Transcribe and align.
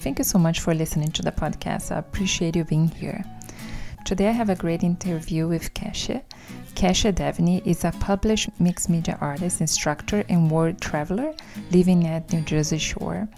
Thank 0.00 0.20
you 0.20 0.24
so 0.24 0.38
much 0.38 0.60
for 0.60 0.74
listening 0.74 1.10
to 1.10 1.22
the 1.22 1.32
podcast. 1.32 1.90
I 1.90 1.98
appreciate 1.98 2.54
you 2.54 2.62
being 2.62 2.86
here. 2.86 3.24
Today 4.04 4.28
I 4.28 4.30
have 4.30 4.48
a 4.48 4.54
great 4.54 4.84
interview 4.84 5.48
with 5.48 5.74
Kesha. 5.74 6.22
Kesha 6.76 7.12
Devaney 7.12 7.66
is 7.66 7.84
a 7.84 7.90
published 7.98 8.48
mixed 8.60 8.88
media 8.88 9.18
artist, 9.20 9.60
instructor, 9.60 10.22
and 10.28 10.52
world 10.52 10.80
traveler 10.80 11.34
living 11.72 12.06
at 12.06 12.32
New 12.32 12.42
Jersey 12.42 12.78
Shore. 12.78 13.28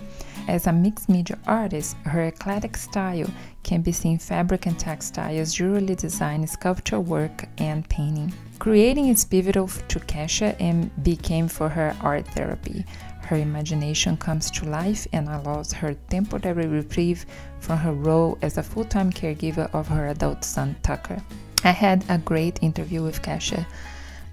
As 0.49 0.67
a 0.67 0.73
mixed 0.73 1.09
media 1.09 1.39
artist, 1.47 1.97
her 2.05 2.25
eclectic 2.25 2.77
style 2.77 3.31
can 3.63 3.81
be 3.81 3.93
seen 3.93 4.13
in 4.13 4.19
fabric 4.19 4.67
and 4.67 4.79
textiles, 4.79 5.55
jewelry 5.55 5.95
design, 5.95 6.47
sculpture 6.47 7.01
work, 7.01 7.49
and 7.57 7.89
painting. 7.89 8.35
Creating 8.59 9.09
is 9.09 9.25
pivotal 9.25 9.67
to 9.67 9.99
Kesha 10.01 10.55
and 10.61 10.91
became 11.03 11.49
for 11.49 11.71
her 11.71 11.97
art 12.03 12.27
therapy. 12.29 12.85
Her 13.31 13.37
imagination 13.37 14.17
comes 14.17 14.51
to 14.51 14.65
life 14.65 15.07
and 15.13 15.29
allows 15.29 15.73
her 15.73 15.95
temporary 16.09 16.67
reprieve 16.67 17.27
from 17.61 17.79
her 17.79 17.93
role 17.93 18.37
as 18.43 18.59
a 18.59 18.63
full 18.65 18.85
time 18.85 19.13
caregiver 19.13 19.73
of 19.73 19.87
her 19.87 20.09
adult 20.09 20.43
son, 20.43 20.75
Tucker. 20.83 21.23
I 21.63 21.71
had 21.71 22.05
a 22.09 22.19
great 22.19 22.59
interview 22.61 23.05
with 23.05 23.23
Kesha. 23.23 23.65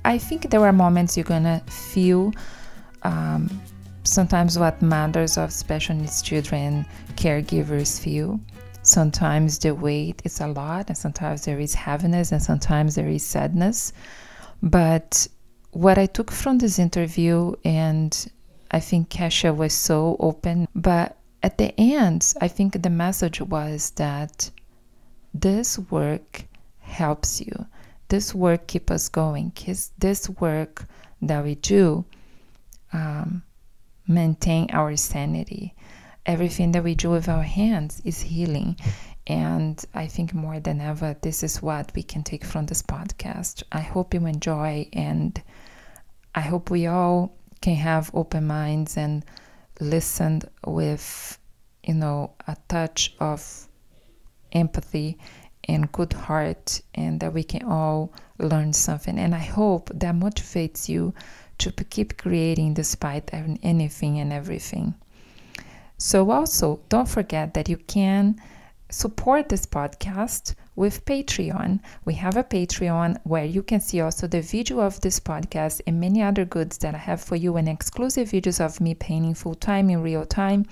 I 0.04 0.18
think 0.18 0.50
there 0.50 0.66
are 0.66 0.74
moments 0.74 1.16
you're 1.16 1.26
gonna 1.26 1.62
feel 1.68 2.34
um, 3.04 3.62
sometimes 4.04 4.58
what 4.58 4.82
mothers 4.82 5.38
of 5.38 5.54
special 5.54 5.96
needs 5.96 6.24
children 6.24 6.84
caregivers 7.18 8.00
feel. 8.00 8.40
Sometimes 8.82 9.60
the 9.60 9.76
weight 9.76 10.24
is 10.26 10.42
a 10.42 10.48
lot, 10.48 10.88
and 10.88 10.98
sometimes 10.98 11.46
there 11.46 11.60
is 11.60 11.76
heaviness, 11.76 12.32
and 12.32 12.42
sometimes 12.42 12.96
there 12.96 13.08
is 13.08 13.24
sadness. 13.24 13.94
But 14.64 15.28
what 15.70 16.00
I 16.00 16.08
took 16.08 16.32
from 16.32 16.58
this 16.58 16.80
interview 16.80 17.54
and 17.64 18.28
I 18.78 18.80
think 18.80 19.10
Kesha 19.10 19.56
was 19.56 19.74
so 19.74 20.16
open. 20.20 20.68
But 20.76 21.18
at 21.42 21.58
the 21.58 21.74
end, 21.80 22.32
I 22.40 22.48
think 22.48 22.70
the 22.84 22.92
message 22.92 23.42
was 23.42 23.90
that 24.04 24.52
this 25.34 25.80
work 25.80 26.46
helps 26.80 27.42
you. 27.42 27.66
This 28.10 28.36
work 28.36 28.68
keeps 28.68 28.92
us 28.92 29.10
going. 29.10 29.52
This 29.98 30.30
work 30.30 30.86
that 31.24 31.44
we 31.44 31.56
do 31.56 32.06
um, 32.94 33.42
maintain 34.08 34.70
our 34.72 34.96
sanity. 34.96 35.74
Everything 36.28 36.72
that 36.74 36.84
we 36.84 36.94
do 36.94 37.10
with 37.10 37.28
our 37.28 37.48
hands 37.60 38.00
is 38.06 38.22
healing. 38.22 38.78
And 39.26 39.84
I 39.96 40.06
think 40.06 40.36
more 40.36 40.60
than 40.60 40.82
ever, 40.82 41.16
this 41.20 41.42
is 41.42 41.64
what 41.64 41.92
we 41.96 42.04
can 42.04 42.22
take 42.22 42.46
from 42.46 42.68
this 42.68 42.84
podcast. 42.84 43.64
I 43.72 43.82
hope 43.82 44.14
you 44.14 44.24
enjoy, 44.28 44.88
and 44.94 45.42
I 46.36 46.42
hope 46.42 46.70
we 46.70 46.86
all 46.86 47.34
can 47.62 47.76
have 47.76 48.12
open 48.14 48.48
minds 48.48 48.98
and 48.98 49.24
listen 49.80 50.42
with, 50.66 51.38
you 51.84 51.94
know, 51.94 52.34
a 52.48 52.56
touch 52.68 53.16
of 53.20 53.68
empathy 54.52 55.18
and 55.66 55.92
good 55.92 56.14
heart, 56.14 56.82
and 56.96 57.20
that 57.20 57.34
we 57.34 57.44
can 57.44 57.64
all 57.64 58.14
learn 58.40 58.72
something. 58.72 59.20
And 59.20 59.36
I 59.36 59.40
hope 59.40 59.90
that 59.94 60.16
motivates 60.16 60.88
you 60.88 61.14
to 61.58 61.72
keep 61.72 62.18
creating 62.18 62.74
despite 62.74 63.30
anything 63.34 64.20
and 64.20 64.32
everything. 64.32 64.94
So, 65.98 66.30
also, 66.32 66.80
don't 66.90 67.10
forget 67.10 67.54
that 67.56 67.68
you 67.68 67.78
can 67.78 68.40
support 68.90 69.50
this 69.50 69.66
podcast 69.66 70.56
with 70.78 71.04
Patreon. 71.06 71.80
We 72.06 72.14
have 72.14 72.38
a 72.38 72.44
Patreon 72.44 73.18
where 73.24 73.44
you 73.44 73.64
can 73.64 73.82
see 73.82 74.00
also 74.00 74.28
the 74.28 74.42
video 74.42 74.80
of 74.80 75.02
this 75.02 75.20
podcast 75.20 75.82
and 75.88 76.00
many 76.00 76.22
other 76.22 76.46
goods 76.46 76.78
that 76.78 76.94
I 76.94 77.00
have 77.00 77.20
for 77.20 77.36
you 77.36 77.58
and 77.58 77.68
exclusive 77.68 78.30
videos 78.30 78.64
of 78.64 78.80
me 78.80 78.94
painting 78.94 79.34
full 79.34 79.56
time 79.56 79.90
in 79.90 80.02
real 80.02 80.24
time 80.24 80.68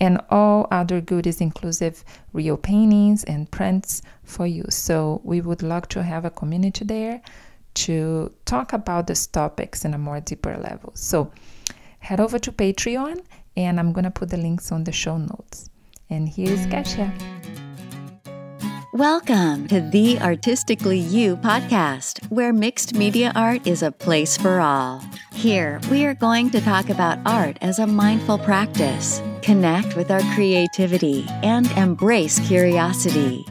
and 0.00 0.20
all 0.30 0.66
other 0.70 1.00
goodies 1.00 1.42
inclusive 1.42 2.04
real 2.32 2.56
paintings 2.56 3.22
and 3.24 3.48
prints 3.50 4.00
for 4.24 4.46
you. 4.46 4.64
So 4.70 5.20
we 5.22 5.42
would 5.42 5.62
love 5.62 5.88
to 5.88 6.02
have 6.02 6.24
a 6.24 6.30
community 6.30 6.86
there 6.86 7.20
to 7.74 8.32
talk 8.46 8.72
about 8.72 9.06
these 9.06 9.26
topics 9.26 9.84
in 9.84 9.92
a 9.92 9.98
more 9.98 10.20
deeper 10.20 10.56
level. 10.56 10.92
So 10.94 11.30
head 11.98 12.18
over 12.18 12.38
to 12.38 12.50
Patreon 12.50 13.22
and 13.58 13.78
I'm 13.78 13.92
going 13.92 14.04
to 14.04 14.10
put 14.10 14.30
the 14.30 14.38
links 14.38 14.72
on 14.72 14.84
the 14.84 14.92
show 14.92 15.18
notes. 15.18 15.68
And 16.08 16.28
here's 16.28 16.66
Kesha. 16.66 17.12
Welcome 18.94 19.66
to 19.66 19.80
the 19.80 20.20
Artistically 20.20 21.00
You 21.00 21.36
podcast, 21.36 22.30
where 22.30 22.52
mixed 22.52 22.94
media 22.94 23.32
art 23.34 23.66
is 23.66 23.82
a 23.82 23.90
place 23.90 24.36
for 24.36 24.60
all. 24.60 25.02
Here, 25.32 25.80
we 25.90 26.06
are 26.06 26.14
going 26.14 26.48
to 26.50 26.60
talk 26.60 26.90
about 26.90 27.18
art 27.26 27.58
as 27.60 27.80
a 27.80 27.88
mindful 27.88 28.38
practice, 28.38 29.20
connect 29.42 29.96
with 29.96 30.12
our 30.12 30.20
creativity, 30.36 31.26
and 31.42 31.68
embrace 31.72 32.38
curiosity. 32.46 33.44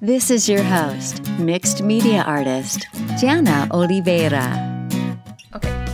This 0.00 0.32
is 0.32 0.48
your 0.48 0.64
host, 0.64 1.30
mixed 1.38 1.80
media 1.80 2.24
artist, 2.26 2.88
Jana 3.20 3.68
Oliveira. 3.70 4.88
Okay. 5.54 5.86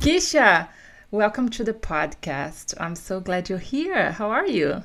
Kesha, 0.00 0.66
welcome 1.12 1.48
to 1.50 1.62
the 1.62 1.74
podcast. 1.74 2.74
I'm 2.80 2.96
so 2.96 3.20
glad 3.20 3.48
you're 3.48 3.58
here. 3.58 4.10
How 4.10 4.30
are 4.30 4.48
you? 4.48 4.82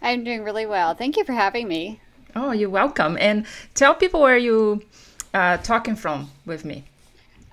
I'm 0.00 0.24
doing 0.24 0.44
really 0.44 0.64
well. 0.64 0.94
Thank 0.94 1.18
you 1.18 1.24
for 1.24 1.34
having 1.34 1.68
me. 1.68 2.00
Oh, 2.34 2.52
you're 2.52 2.70
welcome. 2.70 3.16
And 3.20 3.46
tell 3.74 3.94
people 3.94 4.20
where 4.20 4.38
you 4.38 4.82
uh, 5.34 5.58
talking 5.58 5.96
from 5.96 6.30
with 6.46 6.64
me. 6.64 6.84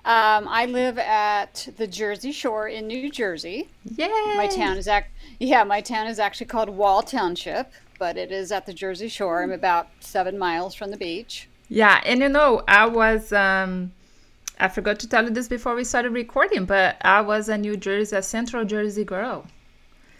Um, 0.04 0.48
I 0.48 0.64
live 0.66 0.98
at 0.98 1.68
the 1.76 1.86
Jersey 1.86 2.32
Shore 2.32 2.68
in 2.68 2.86
New 2.86 3.10
Jersey. 3.10 3.68
Yay! 3.84 4.08
My 4.36 4.46
town 4.46 4.78
is 4.78 4.88
act 4.88 5.10
yeah, 5.38 5.62
my 5.62 5.82
town 5.82 6.06
is 6.06 6.18
actually 6.18 6.46
called 6.46 6.70
Wall 6.70 7.02
Township, 7.02 7.70
but 7.98 8.16
it 8.16 8.32
is 8.32 8.50
at 8.50 8.64
the 8.64 8.72
Jersey 8.72 9.08
Shore. 9.08 9.42
I'm 9.42 9.52
about 9.52 9.88
seven 10.00 10.38
miles 10.38 10.74
from 10.74 10.90
the 10.90 10.96
beach. 10.96 11.48
Yeah, 11.68 12.00
and 12.04 12.20
you 12.20 12.30
know, 12.30 12.62
I 12.66 12.86
was 12.86 13.30
um, 13.32 13.92
I 14.58 14.68
forgot 14.68 14.98
to 15.00 15.08
tell 15.08 15.24
you 15.24 15.30
this 15.30 15.48
before 15.48 15.74
we 15.74 15.84
started 15.84 16.12
recording, 16.12 16.64
but 16.64 16.96
I 17.02 17.20
was 17.20 17.50
a 17.50 17.58
New 17.58 17.76
Jersey, 17.76 18.16
a 18.16 18.22
Central 18.22 18.64
Jersey 18.64 19.04
girl. 19.04 19.46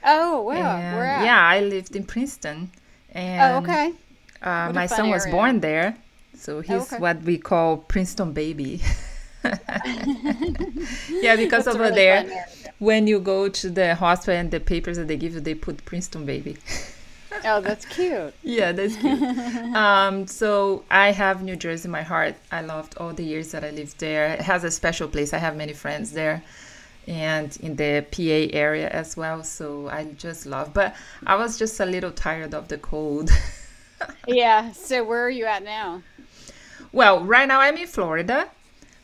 Oh 0.05 0.43
wow! 0.43 0.77
And, 0.77 1.25
yeah, 1.25 1.41
I 1.41 1.61
lived 1.61 1.97
in 1.97 2.05
Princeton. 2.05 2.71
And, 3.13 3.43
oh 3.43 3.59
okay. 3.63 3.95
Uh, 4.43 4.73
my 4.75 4.87
son 4.87 5.11
was 5.11 5.27
born 5.27 5.61
there, 5.61 5.97
so 6.35 6.61
he's 6.61 6.71
oh, 6.71 6.81
okay. 6.83 6.99
what 6.99 7.23
we 7.23 7.39
call 7.39 7.77
Princeton 7.79 8.33
baby. 8.33 8.81
yeah, 11.11 11.37
because 11.37 11.67
over 11.67 11.85
really 11.85 11.95
there, 11.95 12.47
when 12.79 13.07
you 13.07 13.19
go 13.21 13.49
to 13.49 13.71
the 13.71 13.95
hospital 13.95 14.39
and 14.39 14.51
the 14.51 14.61
papers 14.61 14.99
that 14.99 15.09
they 15.09 15.17
give 15.17 15.35
you, 15.35 15.41
they 15.41 15.55
put 15.55 15.83
Princeton 15.85 16.27
baby. 16.27 16.59
oh, 17.45 17.61
that's 17.61 17.87
cute. 17.87 18.35
yeah, 18.43 18.73
that's 18.73 18.97
cute. 18.97 19.23
um, 19.75 20.27
so 20.27 20.85
I 20.91 21.13
have 21.13 21.43
New 21.43 21.57
Jersey 21.57 21.87
in 21.87 21.91
my 21.91 22.03
heart. 22.03 22.35
I 22.53 22.61
loved 22.61 22.99
all 22.99 23.15
the 23.15 23.25
years 23.25 23.53
that 23.53 23.65
I 23.65 23.71
lived 23.71 23.99
there. 23.99 24.35
It 24.35 24.43
has 24.43 24.65
a 24.65 24.71
special 24.71 25.09
place. 25.09 25.33
I 25.33 25.39
have 25.39 25.57
many 25.57 25.73
friends 25.73 26.13
there 26.13 26.43
and 27.07 27.57
in 27.63 27.77
the 27.77 28.05
PA 28.11 28.57
area 28.57 28.89
as 28.91 29.17
well. 29.17 29.43
So 29.43 29.89
I 29.89 30.05
just 30.19 30.45
love. 30.45 30.75
But 30.75 30.95
I 31.27 31.37
was 31.37 31.59
just 31.59 31.81
a 31.81 31.87
little 31.87 32.13
tired 32.13 32.53
of 32.53 32.69
the 32.69 32.77
cold. 32.77 33.31
Yeah. 34.27 34.73
So 34.73 35.05
where 35.05 35.25
are 35.25 35.31
you 35.31 35.45
at 35.47 35.63
now? 35.63 36.03
Well, 36.93 37.21
right 37.21 37.47
now 37.47 37.61
I'm 37.61 37.77
in 37.77 37.87
Florida, 37.87 38.51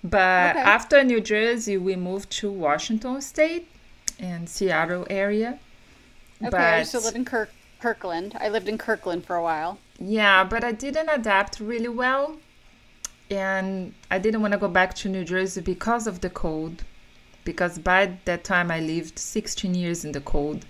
but 0.03 0.57
okay. 0.57 0.61
after 0.61 1.05
New 1.05 1.21
Jersey, 1.21 1.77
we 1.77 1.95
moved 1.95 2.31
to 2.41 2.51
Washington 2.51 3.21
State 3.21 3.69
and 4.19 4.49
Seattle 4.49 5.07
area. 5.09 5.59
Okay, 6.41 6.51
but, 6.51 6.61
I 6.61 6.79
used 6.81 6.91
to 6.93 7.01
live 7.01 7.15
in 7.15 7.25
Kirk- 7.25 7.55
Kirkland. 7.81 8.37
I 8.41 8.49
lived 8.49 8.69
in 8.69 8.77
Kirkland 8.77 9.25
for 9.25 9.37
a 9.37 9.43
while. 9.43 9.79
Yeah, 9.99 10.45
but 10.45 10.65
I 10.65 10.73
didn't 10.73 11.09
adapt 11.09 11.61
really 11.61 11.89
well, 11.89 12.37
and 13.31 13.95
I 14.11 14.19
didn't 14.19 14.43
want 14.43 14.53
to 14.53 14.59
go 14.59 14.69
back 14.69 14.95
to 14.97 15.09
New 15.09 15.25
Jersey 15.25 15.61
because 15.61 16.07
of 16.07 16.21
the 16.21 16.31
cold. 16.31 16.85
Because 17.45 17.79
by 17.79 18.19
that 18.25 18.43
time, 18.43 18.73
I 18.73 18.81
lived 18.81 19.21
16 19.21 19.73
years 19.75 20.05
in 20.05 20.11
the 20.11 20.21
cold. 20.21 20.67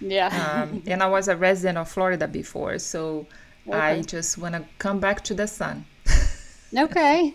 Yeah. 0.00 0.28
um, 0.42 0.82
and 0.86 1.02
I 1.02 1.06
was 1.06 1.28
a 1.28 1.36
resident 1.36 1.78
of 1.78 1.88
Florida 1.88 2.26
before, 2.26 2.78
so 2.78 3.26
okay. 3.68 3.78
I 3.78 4.02
just 4.02 4.38
want 4.38 4.54
to 4.54 4.64
come 4.78 5.00
back 5.00 5.22
to 5.24 5.34
the 5.34 5.46
sun. 5.46 5.84
okay. 6.76 7.34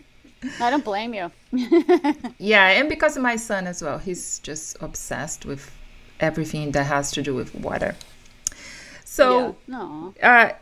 I 0.60 0.70
don't 0.70 0.84
blame 0.84 1.14
you. 1.14 1.32
yeah, 2.38 2.70
and 2.70 2.90
because 2.90 3.18
of 3.18 3.24
my 3.24 3.36
son 3.36 3.68
as 3.68 3.82
well. 3.82 3.98
He's 3.98 4.40
just 4.40 4.78
obsessed 4.82 5.46
with 5.46 5.72
everything 6.20 6.72
that 6.72 6.84
has 6.84 7.12
to 7.12 7.22
do 7.22 7.34
with 7.34 7.56
water. 7.56 7.96
So, 9.04 9.56
yeah. 9.68 10.10
uh, 10.22 10.54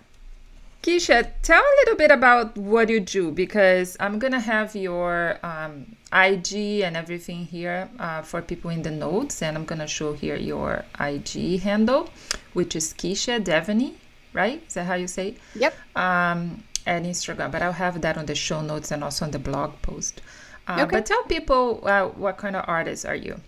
Kesha, 0.83 1.31
tell 1.41 1.61
a 1.61 1.75
little 1.81 1.95
bit 1.95 2.11
about 2.11 2.57
what 2.57 2.89
you 2.89 2.99
do 2.99 3.31
because 3.31 3.95
I'm 3.99 4.19
gonna 4.19 4.39
have 4.39 4.75
your 4.75 5.39
um, 5.43 5.95
IG 6.11 6.81
and 6.81 6.97
everything 6.97 7.45
here 7.45 7.89
uh, 7.99 8.21
for 8.21 8.41
people 8.41 8.69
in 8.69 8.81
the 8.81 8.91
notes, 8.91 9.41
and 9.41 9.57
I'm 9.57 9.65
gonna 9.65 9.87
show 9.87 10.13
here 10.13 10.35
your 10.35 10.83
IG 10.99 11.61
handle, 11.61 12.09
which 12.53 12.75
is 12.75 12.93
Kesha 12.93 13.41
Devaney, 13.41 13.93
right? 14.33 14.63
Is 14.67 14.73
that 14.73 14.85
how 14.85 14.95
you 14.95 15.07
say 15.07 15.29
it? 15.29 15.37
Yep. 15.55 15.75
Um, 15.95 16.63
and 16.85 17.05
Instagram, 17.05 17.51
but 17.51 17.61
I'll 17.61 17.71
have 17.71 18.01
that 18.01 18.17
on 18.17 18.25
the 18.25 18.35
show 18.35 18.61
notes 18.61 18.91
and 18.91 19.03
also 19.03 19.25
on 19.25 19.31
the 19.31 19.39
blog 19.39 19.81
post. 19.81 20.21
Uh, 20.67 20.81
okay. 20.81 20.91
But 20.91 21.05
tell 21.05 21.23
people 21.23 21.81
uh, 21.83 22.07
what 22.07 22.37
kind 22.37 22.55
of 22.55 22.65
artist 22.67 23.05
are 23.05 23.15
you? 23.15 23.39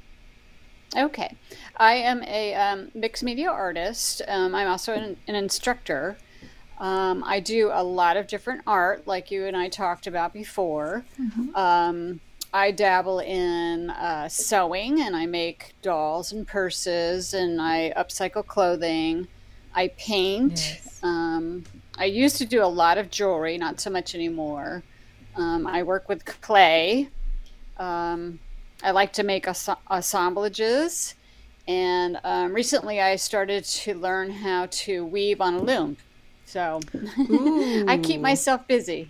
Okay. 0.95 1.35
I 1.77 1.95
am 1.95 2.23
a 2.23 2.53
um, 2.55 2.91
mixed 2.93 3.23
media 3.23 3.49
artist. 3.49 4.21
Um, 4.27 4.55
I'm 4.55 4.67
also 4.67 4.93
an, 4.93 5.17
an 5.27 5.35
instructor. 5.35 6.17
Um, 6.79 7.23
I 7.25 7.39
do 7.39 7.71
a 7.73 7.83
lot 7.83 8.17
of 8.17 8.27
different 8.27 8.61
art, 8.67 9.07
like 9.07 9.31
you 9.31 9.45
and 9.45 9.55
I 9.55 9.69
talked 9.69 10.07
about 10.07 10.33
before. 10.33 11.05
Mm-hmm. 11.19 11.55
Um, 11.55 12.19
I 12.53 12.71
dabble 12.71 13.19
in 13.19 13.89
uh, 13.89 14.29
sewing 14.29 15.01
and 15.01 15.15
I 15.15 15.25
make 15.25 15.75
dolls 15.81 16.31
and 16.31 16.47
purses 16.47 17.33
and 17.33 17.61
I 17.61 17.93
upcycle 17.97 18.45
clothing. 18.45 19.27
I 19.75 19.89
paint. 19.89 20.51
Yes. 20.53 20.99
Um, 21.03 21.63
I 21.97 22.05
used 22.05 22.37
to 22.37 22.45
do 22.45 22.63
a 22.63 22.65
lot 22.65 22.97
of 22.97 23.11
jewelry, 23.11 23.57
not 23.57 23.79
so 23.79 23.89
much 23.89 24.15
anymore. 24.15 24.83
Um, 25.35 25.67
I 25.67 25.83
work 25.83 26.09
with 26.09 26.25
clay. 26.41 27.09
Um, 27.77 28.39
I 28.83 28.91
like 28.91 29.13
to 29.13 29.23
make 29.23 29.47
assemblages. 29.89 31.15
And 31.67 32.19
um, 32.23 32.53
recently 32.53 33.01
I 33.01 33.15
started 33.15 33.63
to 33.65 33.93
learn 33.95 34.29
how 34.29 34.67
to 34.69 35.05
weave 35.05 35.41
on 35.41 35.55
a 35.55 35.61
loom. 35.61 35.97
So 36.45 36.79
I 37.87 37.99
keep 38.01 38.21
myself 38.21 38.67
busy. 38.67 39.09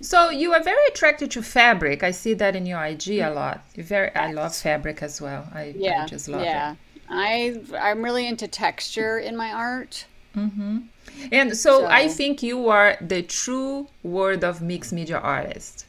So 0.00 0.28
you 0.28 0.52
are 0.52 0.62
very 0.62 0.86
attracted 0.88 1.30
to 1.32 1.42
fabric. 1.42 2.02
I 2.02 2.10
see 2.10 2.34
that 2.34 2.54
in 2.54 2.66
your 2.66 2.84
IG 2.84 3.20
a 3.20 3.30
lot. 3.30 3.64
You're 3.74 3.86
very. 3.86 4.14
I 4.14 4.32
love 4.32 4.54
fabric 4.54 5.02
as 5.02 5.22
well. 5.22 5.48
I, 5.54 5.74
yeah, 5.76 6.02
I 6.02 6.06
just 6.06 6.28
love 6.28 6.42
yeah. 6.42 6.72
it. 6.72 6.78
I 7.08 7.60
I'm 7.78 8.02
really 8.02 8.26
into 8.26 8.48
texture 8.48 9.18
in 9.18 9.36
my 9.36 9.52
art. 9.52 10.06
Mm-hmm. 10.36 10.78
And 11.32 11.56
so, 11.56 11.80
so, 11.80 11.86
I 11.86 12.08
think 12.08 12.42
you 12.42 12.68
are 12.68 12.96
the 13.00 13.22
true 13.22 13.88
word 14.02 14.44
of 14.44 14.60
mixed 14.60 14.92
media 14.92 15.18
artist. 15.18 15.86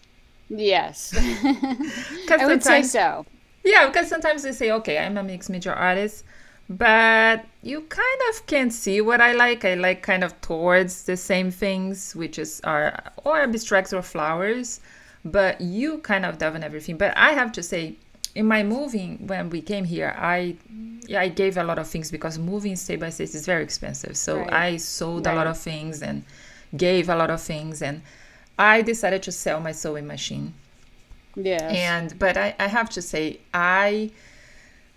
Yes, 0.50 1.14
I 2.30 2.46
would 2.46 2.64
say 2.64 2.81
so. 2.84 3.25
Yeah, 3.66 3.88
because 3.88 4.08
sometimes 4.08 4.44
they 4.44 4.54
say, 4.54 4.72
"Okay, 4.72 4.98
I'm 4.98 5.18
a 5.18 5.24
mixed 5.24 5.50
media 5.50 5.74
artist," 5.74 6.24
but 6.69 7.46
you 7.62 7.81
kind 7.81 8.22
of 8.30 8.46
can't 8.46 8.72
see 8.72 9.02
what 9.02 9.19
I 9.19 9.34
like. 9.34 9.66
I 9.66 9.74
like 9.74 10.02
kind 10.02 10.24
of 10.24 10.40
towards 10.40 11.04
the 11.04 11.18
same 11.18 11.52
things, 11.52 12.16
which 12.16 12.40
is 12.40 12.62
are 12.64 12.98
or 13.25 13.42
abstracts 13.42 13.92
or 13.92 14.02
flowers, 14.02 14.80
but 15.25 15.60
you 15.60 15.98
kind 16.00 16.25
of 16.25 16.38
done 16.38 16.64
everything. 16.64 16.98
But 16.98 17.16
I 17.18 17.31
have 17.31 17.52
to 17.54 17.64
say, 17.64 17.98
in 18.38 18.45
my 18.45 18.62
moving 18.62 19.25
when 19.25 19.50
we 19.50 19.62
came 19.62 19.84
here, 19.84 20.16
I 20.16 20.56
yeah, 21.07 21.22
I 21.22 21.30
gave 21.30 21.57
a 21.57 21.63
lot 21.63 21.80
of 21.80 21.88
things 21.88 22.12
because 22.12 22.38
moving 22.38 22.75
state 22.75 23.00
by 23.00 23.10
state 23.10 23.34
is 23.34 23.45
very 23.48 23.63
expensive. 23.63 24.16
So 24.16 24.38
right. 24.38 24.54
I 24.54 24.78
sold 24.78 25.25
right. 25.25 25.34
a 25.34 25.36
lot 25.36 25.48
of 25.48 25.57
things 25.57 26.04
and 26.04 26.24
gave 26.75 27.10
a 27.10 27.16
lot 27.16 27.31
of 27.31 27.42
things 27.42 27.81
and 27.81 28.04
I 28.60 28.84
decided 28.84 29.24
to 29.24 29.31
sell 29.31 29.60
my 29.60 29.72
sewing 29.72 30.06
machine. 30.06 30.54
Yeah. 31.36 31.68
And 31.68 32.19
but 32.19 32.38
I, 32.38 32.54
I 32.60 32.68
have 32.68 32.92
to 32.92 33.01
say 33.01 33.39
I 33.56 34.12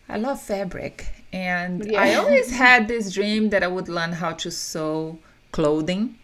I 0.06 0.19
love 0.19 0.43
fabric 0.43 1.06
and 1.32 1.90
yeah. 1.90 2.02
I 2.02 2.14
always 2.16 2.50
had 2.64 2.88
this 2.88 3.10
dream 3.14 3.48
that 3.50 3.62
I 3.62 3.69
would 3.69 3.88
learn 3.88 4.12
how 4.12 4.32
to 4.32 4.50
sew 4.50 5.19
clothing, 5.52 6.19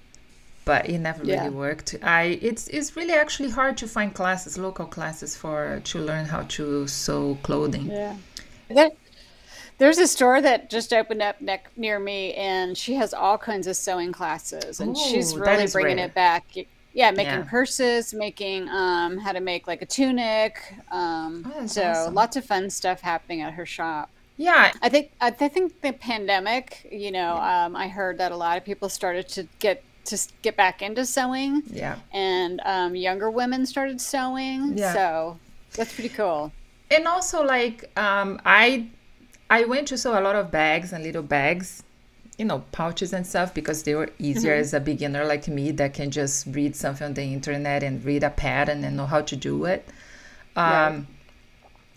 but 0.67 0.89
it 0.89 0.99
never 0.99 1.25
yeah. 1.25 1.45
really 1.45 1.55
worked. 1.55 1.95
I 2.03 2.39
it's 2.43 2.69
it's 2.69 2.95
really 2.97 3.15
actually 3.15 3.51
hard 3.51 3.79
to 3.79 3.89
find 3.89 4.13
classes, 4.13 4.59
local 4.59 4.85
classes 4.85 5.35
for 5.35 5.81
to 5.85 5.99
learn 6.01 6.27
how 6.27 6.43
to 6.43 6.87
sew 6.87 7.39
clothing. 7.43 7.87
Yeah. 7.87 8.17
That, 8.69 8.97
there's 9.79 9.99
a 9.99 10.07
store 10.07 10.41
that 10.43 10.69
just 10.69 10.93
opened 10.93 11.23
up 11.23 11.41
ne- 11.41 11.61
near 11.77 11.99
me, 11.99 12.35
and 12.35 12.77
she 12.77 12.95
has 12.95 13.15
all 13.15 13.39
kinds 13.39 13.67
of 13.67 13.77
sewing 13.77 14.13
classes, 14.13 14.81
and 14.81 14.97
Ooh, 14.97 15.01
she's 15.01 15.37
really 15.37 15.67
bringing 15.69 15.99
rare. 15.99 16.07
it 16.07 16.15
back. 16.15 16.45
Yeah, 16.93 17.11
making 17.11 17.33
yeah. 17.33 17.45
purses, 17.49 18.15
making 18.15 18.69
um, 18.71 19.19
how 19.19 19.33
to 19.33 19.41
make 19.41 19.67
like 19.67 19.83
a 19.83 19.87
tunic. 19.87 20.59
Um, 20.91 21.53
oh, 21.55 21.67
so 21.67 21.85
awesome. 21.85 22.15
lots 22.15 22.37
of 22.37 22.45
fun 22.45 22.71
stuff 22.71 23.03
happening 23.03 23.43
at 23.43 23.53
her 23.53 23.67
shop. 23.67 24.11
Yeah, 24.39 24.73
I 24.83 24.89
think 24.89 25.13
I 25.21 25.31
think 25.31 25.81
the 25.81 25.93
pandemic. 25.93 26.89
You 26.91 27.13
know, 27.13 27.37
yeah. 27.37 27.67
um, 27.67 27.77
I 27.77 27.87
heard 27.87 28.19
that 28.19 28.33
a 28.33 28.37
lot 28.37 28.57
of 28.57 28.65
people 28.65 28.89
started 28.89 29.29
to 29.29 29.47
get 29.59 29.85
to 30.07 30.29
get 30.43 30.57
back 30.57 30.83
into 30.83 31.05
sewing. 31.05 31.63
Yeah, 31.67 31.97
and 32.13 32.61
um, 32.65 32.95
younger 32.95 33.31
women 33.31 33.67
started 33.67 34.01
sewing. 34.01 34.77
Yeah. 34.77 34.93
so 34.93 35.39
that's 35.73 35.95
pretty 35.95 36.11
cool. 36.11 36.53
And 36.91 37.07
also, 37.07 37.43
like, 37.43 37.91
um, 37.99 38.41
I 38.45 38.89
I 39.51 39.65
went 39.65 39.89
to 39.89 39.99
sew 39.99 40.19
a 40.19 40.21
lot 40.21 40.37
of 40.37 40.51
bags 40.51 40.93
and 40.93 41.05
little 41.05 41.23
bags, 41.23 41.83
you 42.39 42.45
know, 42.45 42.65
pouches 42.73 43.13
and 43.13 43.27
stuff 43.27 43.55
because 43.55 43.83
they 43.83 43.95
were 43.95 44.11
easier 44.19 44.53
mm-hmm. 44.53 44.61
as 44.61 44.75
a 44.75 44.81
beginner 44.81 45.25
like 45.25 45.49
me 45.49 45.71
that 45.73 45.95
can 45.95 46.11
just 46.11 46.47
read 46.47 46.75
something 46.75 47.07
on 47.07 47.15
the 47.15 47.23
internet 47.23 47.83
and 47.83 48.05
read 48.05 48.23
a 48.23 48.31
pattern 48.31 48.85
and 48.85 48.97
know 48.97 49.07
how 49.07 49.21
to 49.23 49.37
do 49.37 49.65
it. 49.65 49.87
Um, 50.57 50.65
right. 50.65 51.07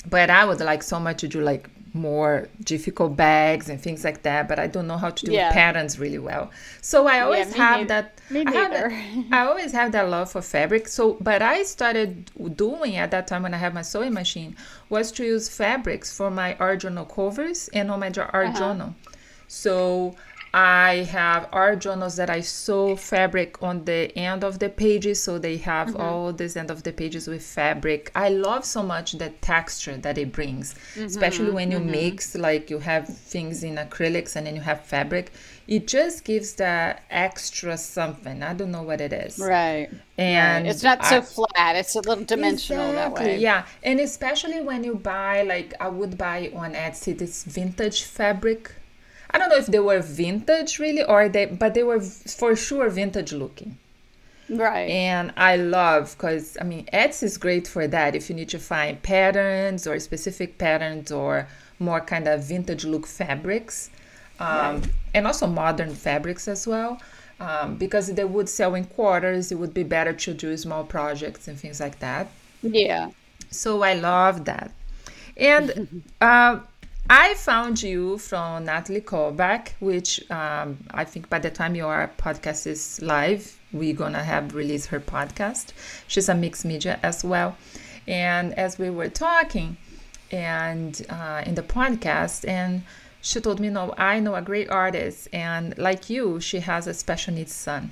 But 0.09 0.29
I 0.29 0.45
would 0.45 0.59
like 0.59 0.83
so 0.83 0.99
much 0.99 1.21
to 1.21 1.27
do 1.27 1.41
like 1.41 1.69
more 1.93 2.47
difficult 2.63 3.15
bags 3.15 3.69
and 3.69 3.81
things 3.81 4.03
like 4.03 4.23
that, 4.23 4.47
but 4.47 4.59
I 4.59 4.67
don't 4.67 4.87
know 4.87 4.97
how 4.97 5.09
to 5.09 5.25
do 5.25 5.31
yeah. 5.31 5.51
patterns 5.51 5.99
really 5.99 6.19
well. 6.19 6.51
So 6.81 7.07
I 7.07 7.21
always 7.21 7.51
yeah, 7.51 7.57
have 7.57 7.79
neither. 7.79 7.87
that. 7.87 8.21
Me 8.29 8.43
neither. 8.43 8.91
I, 8.91 9.25
I, 9.31 9.45
always 9.47 9.71
have 9.71 9.91
that 9.93 10.09
love 10.09 10.31
for 10.31 10.41
fabric. 10.41 10.87
So, 10.87 11.17
but 11.19 11.41
I 11.41 11.63
started 11.63 12.31
doing 12.55 12.95
at 12.95 13.11
that 13.11 13.27
time 13.27 13.43
when 13.43 13.53
I 13.53 13.57
had 13.57 13.73
my 13.73 13.81
sewing 13.81 14.13
machine 14.13 14.55
was 14.89 15.11
to 15.13 15.25
use 15.25 15.49
fabrics 15.49 16.15
for 16.15 16.29
my 16.29 16.55
art 16.55 16.81
journal 16.81 17.05
covers 17.05 17.69
and 17.69 17.89
on 17.91 17.99
my 17.99 18.07
art 18.07 18.47
uh-huh. 18.47 18.59
journal. 18.59 18.95
So 19.47 20.15
I 20.53 21.07
have 21.11 21.47
art 21.51 21.79
journals 21.79 22.15
that 22.15 22.29
I 22.29 22.41
sew 22.41 22.95
fabric 22.95 23.61
on 23.61 23.85
the 23.85 24.17
end 24.17 24.43
of 24.43 24.57
the 24.57 24.69
pages, 24.69 25.21
so 25.21 25.37
they 25.37 25.57
have 25.57 25.89
mm-hmm. 25.89 26.01
all 26.01 26.33
this 26.33 26.57
end 26.57 26.71
of 26.71 26.83
the 26.83 26.91
pages 26.91 27.27
with 27.27 27.43
fabric. 27.43 28.11
I 28.15 28.29
love 28.29 28.65
so 28.65 28.81
much 28.81 29.11
the 29.13 29.29
texture 29.41 29.97
that 29.97 30.17
it 30.17 30.31
brings, 30.31 30.73
mm-hmm. 30.73 31.05
especially 31.05 31.51
when 31.51 31.71
you 31.71 31.77
mm-hmm. 31.77 31.91
mix 31.91 32.35
like 32.35 32.69
you 32.69 32.79
have 32.79 33.07
things 33.07 33.63
in 33.63 33.75
acrylics 33.75 34.35
and 34.35 34.47
then 34.47 34.55
you 34.55 34.61
have 34.61 34.85
fabric. 34.85 35.31
It 35.67 35.85
just 35.85 36.25
gives 36.25 36.55
that 36.55 37.03
extra 37.11 37.77
something. 37.77 38.41
I 38.41 38.55
don't 38.55 38.71
know 38.71 38.81
what 38.81 39.01
it 39.01 39.13
is. 39.13 39.37
Right. 39.37 39.87
And 40.17 40.65
right. 40.65 40.71
it's 40.71 40.81
not 40.81 41.05
so 41.05 41.17
I, 41.17 41.21
flat. 41.21 41.75
It's 41.75 41.93
a 41.93 41.99
little 41.99 42.25
dimensional 42.25 42.89
exactly, 42.89 43.23
that 43.23 43.33
way. 43.33 43.37
Yeah, 43.39 43.65
and 43.83 43.99
especially 43.99 44.61
when 44.61 44.83
you 44.83 44.95
buy 44.95 45.43
like 45.43 45.75
I 45.79 45.89
would 45.89 46.17
buy 46.17 46.51
on 46.55 46.73
Etsy 46.73 47.15
this 47.15 47.43
vintage 47.43 48.01
fabric 48.01 48.71
I 49.31 49.37
don't 49.37 49.49
know 49.49 49.57
if 49.57 49.67
they 49.67 49.79
were 49.79 49.99
vintage 49.99 50.79
really 50.79 51.03
or 51.03 51.29
they, 51.29 51.45
but 51.45 51.73
they 51.73 51.83
were 51.83 52.01
for 52.01 52.55
sure 52.55 52.89
vintage 52.89 53.31
looking. 53.31 53.77
Right. 54.49 54.89
And 54.89 55.31
I 55.37 55.57
love 55.57 56.15
because 56.17 56.57
I 56.59 56.63
mean 56.63 56.85
Etsy 56.91 57.23
is 57.23 57.37
great 57.37 57.67
for 57.67 57.87
that. 57.87 58.15
If 58.15 58.29
you 58.29 58.35
need 58.35 58.49
to 58.49 58.59
find 58.59 59.01
patterns 59.03 59.85
or 59.85 59.99
specific 59.99 60.57
patterns 60.57 61.11
or 61.11 61.47
more 61.77 62.01
kind 62.01 62.27
of 62.27 62.43
vintage 62.43 62.83
look 62.83 63.05
fabrics, 63.05 63.91
um, 64.39 64.81
right. 64.81 64.89
and 65.13 65.27
also 65.27 65.45
modern 65.47 65.93
fabrics 65.93 66.47
as 66.47 66.65
well. 66.65 66.99
Um, 67.39 67.77
because 67.77 68.07
they 68.07 68.25
would 68.25 68.49
sell 68.49 68.75
in 68.75 68.83
quarters, 68.83 69.51
it 69.51 69.55
would 69.55 69.73
be 69.73 69.83
better 69.83 70.11
to 70.11 70.33
do 70.33 70.57
small 70.57 70.83
projects 70.83 71.47
and 71.47 71.57
things 71.57 71.79
like 71.79 71.99
that. 71.99 72.27
Yeah. 72.61 73.11
So 73.49 73.81
I 73.81 73.93
love 73.93 74.43
that. 74.45 74.71
And 75.37 76.03
uh, 76.21 76.59
I 77.11 77.33
found 77.33 77.81
you 77.81 78.19
from 78.19 78.65
Natalie 78.65 79.01
Kalbach, 79.01 79.69
which 79.79 80.29
um, 80.29 80.77
I 80.91 81.05
think 81.05 81.27
by 81.27 81.39
the 81.39 81.49
time 81.49 81.73
your 81.73 82.11
podcast 82.19 82.67
is 82.67 83.01
live, 83.01 83.57
we're 83.73 83.95
gonna 83.95 84.23
have 84.23 84.53
released 84.53 84.89
her 84.89 84.99
podcast. 84.99 85.73
She's 86.07 86.29
a 86.29 86.35
mixed 86.35 86.65
media 86.65 86.99
as 87.01 87.23
well, 87.23 87.57
and 88.07 88.53
as 88.59 88.77
we 88.77 88.91
were 88.91 89.09
talking, 89.09 89.77
and 90.31 91.03
uh, 91.09 91.41
in 91.47 91.55
the 91.55 91.63
podcast, 91.63 92.47
and 92.47 92.83
she 93.21 93.41
told 93.41 93.59
me, 93.59 93.69
"No, 93.69 93.91
I 93.97 94.19
know 94.19 94.35
a 94.35 94.43
great 94.43 94.69
artist, 94.69 95.29
and 95.33 95.75
like 95.79 96.11
you, 96.11 96.39
she 96.39 96.59
has 96.59 96.85
a 96.85 96.93
special 96.93 97.33
needs 97.33 97.55
son." 97.55 97.89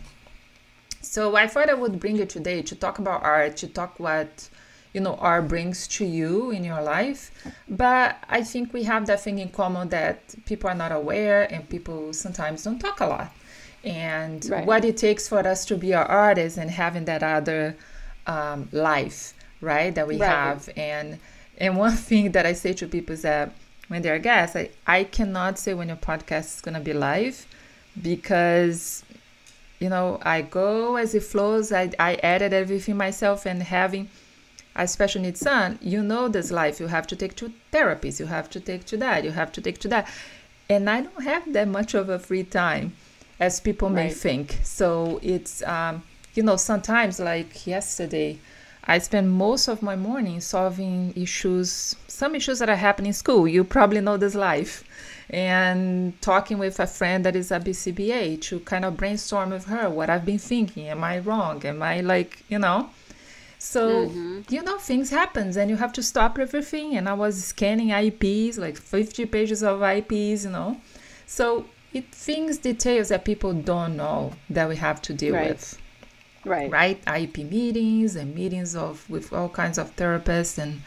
So 1.02 1.36
I 1.36 1.48
thought 1.48 1.72
I 1.72 1.74
would 1.74 2.00
bring 2.00 2.18
you 2.18 2.28
today 2.28 2.62
to 2.62 2.76
talk 2.76 3.00
about 3.00 3.24
art, 3.24 3.58
to 3.58 3.68
talk 3.68 4.00
what 4.00 4.48
you 4.98 5.04
know 5.04 5.16
art 5.32 5.48
brings 5.48 5.88
to 5.88 6.04
you 6.04 6.50
in 6.50 6.64
your 6.64 6.82
life 6.82 7.30
but 7.70 8.18
i 8.30 8.42
think 8.42 8.74
we 8.74 8.82
have 8.82 9.06
that 9.06 9.22
thing 9.22 9.38
in 9.38 9.48
common 9.48 9.88
that 9.90 10.18
people 10.48 10.68
are 10.68 10.80
not 10.84 10.92
aware 10.92 11.44
and 11.54 11.70
people 11.70 12.12
sometimes 12.14 12.64
don't 12.64 12.80
talk 12.80 13.00
a 13.00 13.06
lot 13.06 13.32
and 13.84 14.50
right. 14.50 14.66
what 14.66 14.84
it 14.84 14.98
takes 14.98 15.30
for 15.30 15.48
us 15.48 15.66
to 15.66 15.78
be 15.78 15.94
our 15.94 16.06
artists 16.06 16.58
and 16.58 16.72
having 16.72 17.06
that 17.06 17.22
other 17.22 17.78
um, 18.26 18.68
life 18.72 19.36
right 19.62 19.94
that 19.94 20.08
we 20.08 20.18
right. 20.18 20.28
have 20.28 20.68
and 20.76 21.20
and 21.60 21.78
one 21.78 21.96
thing 22.10 22.32
that 22.32 22.48
i 22.48 22.54
say 22.54 22.74
to 22.74 22.88
people 22.88 23.14
is 23.14 23.22
that 23.22 23.54
when 23.90 24.02
they're 24.02 24.18
guests 24.18 24.56
i, 24.56 24.68
I 24.88 25.04
cannot 25.04 25.60
say 25.60 25.76
when 25.76 25.90
your 25.90 25.98
podcast 25.98 26.56
is 26.56 26.62
going 26.62 26.74
to 26.74 26.82
be 26.82 26.94
live 26.94 27.46
because 28.02 29.04
you 29.78 29.90
know 29.90 30.20
i 30.24 30.42
go 30.42 30.96
as 30.96 31.14
it 31.14 31.22
flows 31.22 31.72
i, 31.72 31.92
I 32.00 32.16
edit 32.16 32.52
everything 32.52 32.98
myself 32.98 33.46
and 33.46 33.62
having 33.62 34.10
a 34.78 34.88
special 34.88 35.22
needs 35.24 35.40
son, 35.40 35.80
you 35.82 36.04
know 36.04 36.28
this 36.28 36.52
life. 36.52 36.80
You 36.80 36.88
have 36.88 37.08
to 37.08 37.16
take 37.16 37.36
to 37.38 37.52
therapies, 37.74 38.20
you 38.20 38.28
have 38.28 38.50
to 38.52 38.60
take 38.60 38.86
to 38.86 38.98
that, 38.98 39.24
you 39.24 39.32
have 39.32 39.52
to 39.54 39.62
take 39.62 39.80
to 39.80 39.88
that. 39.90 40.08
And 40.70 40.90
I 40.90 41.02
don't 41.02 41.24
have 41.24 41.52
that 41.54 41.68
much 41.68 41.96
of 41.96 42.10
a 42.10 42.20
free 42.20 42.44
time 42.44 42.94
as 43.40 43.60
people 43.60 43.90
may 43.90 44.08
right. 44.08 44.16
think. 44.16 44.60
So 44.64 45.20
it's, 45.24 45.64
um, 45.64 46.04
you 46.36 46.44
know, 46.44 46.58
sometimes 46.58 47.20
like 47.20 47.66
yesterday, 47.66 48.38
I 48.84 49.00
spend 49.00 49.32
most 49.32 49.68
of 49.68 49.82
my 49.82 49.96
morning 49.96 50.40
solving 50.40 51.12
issues, 51.16 51.96
some 52.08 52.36
issues 52.36 52.60
that 52.60 52.70
are 52.70 52.76
happening 52.76 53.10
in 53.10 53.14
school. 53.14 53.48
You 53.48 53.64
probably 53.64 54.00
know 54.00 54.16
this 54.16 54.36
life. 54.36 54.84
And 55.30 56.20
talking 56.22 56.58
with 56.58 56.80
a 56.80 56.88
friend 56.88 57.26
that 57.26 57.36
is 57.36 57.52
a 57.52 57.60
BCBA 57.60 58.42
to 58.44 58.62
kind 58.62 58.86
of 58.86 58.96
brainstorm 58.96 59.50
with 59.50 59.66
her 59.66 59.90
what 59.90 60.10
I've 60.10 60.26
been 60.26 60.40
thinking. 60.40 60.88
Am 60.88 61.04
I 61.04 61.20
wrong? 61.20 61.66
Am 61.66 61.84
I 61.84 62.00
like, 62.00 62.44
you 62.48 62.60
know? 62.60 62.90
So, 63.60 64.08
mm-hmm. 64.08 64.42
you 64.50 64.62
know, 64.62 64.78
things 64.78 65.10
happens 65.10 65.58
and 65.58 65.70
you 65.70 65.78
have 65.78 65.94
to 65.94 66.04
stop 66.04 66.38
everything. 66.38 66.96
And 66.96 67.10
I 67.10 67.14
was 67.14 67.44
scanning 67.44 67.90
IEPs, 67.90 68.58
like 68.58 68.78
50 68.78 69.26
pages 69.26 69.64
of 69.64 69.80
IEPs, 69.80 70.44
you 70.44 70.52
know. 70.52 70.80
So 71.26 71.66
it 71.94 72.14
things, 72.14 72.58
details 72.60 73.10
that 73.10 73.26
people 73.26 73.54
don't 73.54 73.98
know 73.98 74.34
that 74.50 74.70
we 74.70 74.76
have 74.76 75.02
to 75.04 75.14
deal 75.14 75.34
right. 75.34 75.50
with 75.50 75.82
right 76.46 76.72
right 76.72 77.04
IEP 77.06 77.50
meetings 77.50 78.16
and 78.16 78.34
meetings 78.34 78.76
of 78.76 79.10
with 79.10 79.34
all 79.34 79.50
kinds 79.50 79.78
of 79.78 79.94
therapists 79.96 80.58
and 80.58 80.82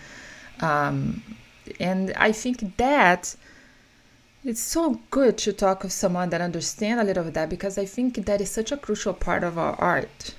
um, 0.62 1.22
and 1.78 2.12
I 2.16 2.32
think 2.32 2.76
that 2.76 3.34
it's 4.44 4.60
so 4.60 5.00
good 5.10 5.36
to 5.38 5.52
talk 5.52 5.82
with 5.82 5.92
someone 5.92 6.30
that 6.30 6.40
understands 6.40 7.02
a 7.02 7.04
little 7.04 7.26
of 7.26 7.34
that 7.34 7.48
because 7.50 7.76
I 7.78 7.84
think 7.84 8.14
that 8.26 8.40
is 8.40 8.50
such 8.50 8.72
a 8.72 8.76
crucial 8.76 9.12
part 9.12 9.44
of 9.44 9.58
our 9.58 9.74
art 9.74 10.34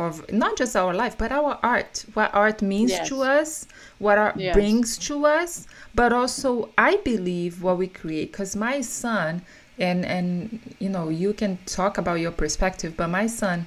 of 0.00 0.30
not 0.32 0.56
just 0.56 0.74
our 0.76 0.94
life 0.94 1.16
but 1.18 1.30
our 1.30 1.58
art 1.62 2.04
what 2.14 2.32
art 2.34 2.62
means 2.62 2.90
yes. 2.90 3.08
to 3.08 3.22
us 3.22 3.66
what 3.98 4.18
art 4.18 4.36
yes. 4.36 4.54
brings 4.54 4.98
to 4.98 5.26
us 5.26 5.66
but 5.94 6.12
also 6.12 6.68
i 6.78 6.96
believe 6.98 7.62
what 7.62 7.76
we 7.78 7.86
create 7.86 8.32
because 8.32 8.56
my 8.56 8.80
son 8.80 9.42
and 9.78 10.04
and 10.04 10.60
you 10.78 10.88
know 10.88 11.08
you 11.08 11.32
can 11.32 11.58
talk 11.66 11.98
about 11.98 12.20
your 12.20 12.32
perspective 12.32 12.94
but 12.96 13.08
my 13.08 13.26
son 13.26 13.66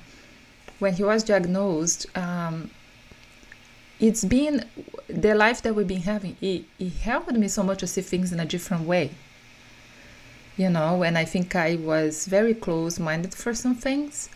when 0.84 0.94
he 0.94 1.04
was 1.04 1.24
diagnosed, 1.24 2.06
um, 2.16 2.70
it's 4.02 4.26
been 4.26 4.66
the 5.08 5.34
life 5.34 5.62
that 5.62 5.74
we've 5.74 5.88
been 5.88 6.02
having. 6.02 6.36
It, 6.42 6.66
it 6.78 6.94
helped 7.10 7.32
me 7.32 7.48
so 7.48 7.64
much 7.64 7.80
to 7.80 7.88
see 7.88 8.02
things 8.02 8.34
in 8.34 8.40
a 8.42 8.46
different 8.46 8.86
way. 8.86 9.12
You 10.58 10.70
know, 10.70 11.02
and 11.04 11.18
I 11.18 11.24
think 11.26 11.56
I 11.56 11.78
was 11.78 12.28
very 12.28 12.54
close 12.54 13.00
minded 13.00 13.34
for 13.34 13.54
some 13.56 13.76
things. 13.76 14.30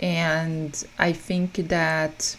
And 0.00 0.84
I 0.98 1.12
think 1.12 1.54
that 1.68 2.36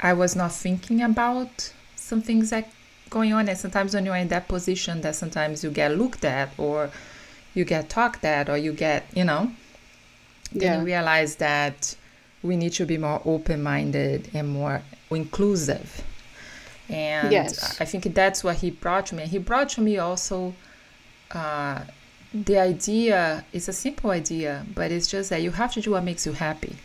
I 0.00 0.12
was 0.12 0.34
not 0.34 0.52
thinking 0.52 1.02
about 1.02 1.72
some 1.96 2.22
things 2.22 2.50
that 2.50 2.68
going 3.10 3.32
on. 3.32 3.48
And 3.48 3.58
sometimes 3.58 3.94
when 3.94 4.04
you're 4.06 4.16
in 4.16 4.28
that 4.28 4.48
position, 4.48 5.00
that 5.02 5.16
sometimes 5.16 5.62
you 5.62 5.70
get 5.70 5.96
looked 5.96 6.24
at 6.24 6.50
or 6.58 6.90
you 7.54 7.64
get 7.64 7.88
talked 7.88 8.24
at 8.24 8.48
or 8.48 8.56
you 8.56 8.72
get, 8.72 9.06
you 9.14 9.24
know, 9.24 9.50
then 10.52 10.62
yeah. 10.62 10.78
you 10.78 10.84
realize 10.84 11.36
that 11.36 11.94
we 12.42 12.56
need 12.56 12.72
to 12.72 12.86
be 12.86 12.96
more 12.96 13.20
open 13.24 13.62
minded 13.62 14.30
and 14.32 14.48
more 14.48 14.82
inclusive. 15.10 16.02
And 16.88 17.30
yes. 17.30 17.80
I 17.80 17.84
think 17.84 18.14
that's 18.14 18.42
what 18.42 18.56
he 18.56 18.70
brought 18.70 19.06
to 19.06 19.14
me. 19.14 19.26
He 19.26 19.38
brought 19.38 19.68
to 19.70 19.80
me 19.80 19.98
also 19.98 20.54
uh, 21.32 21.82
the 22.32 22.58
idea 22.58 23.44
is 23.52 23.68
a 23.68 23.72
simple 23.72 24.10
idea, 24.10 24.64
but 24.74 24.90
it's 24.90 25.06
just 25.06 25.30
that 25.30 25.42
you 25.42 25.50
have 25.52 25.72
to 25.74 25.80
do 25.80 25.92
what 25.92 26.04
makes 26.04 26.26
you 26.26 26.32
happy 26.32 26.76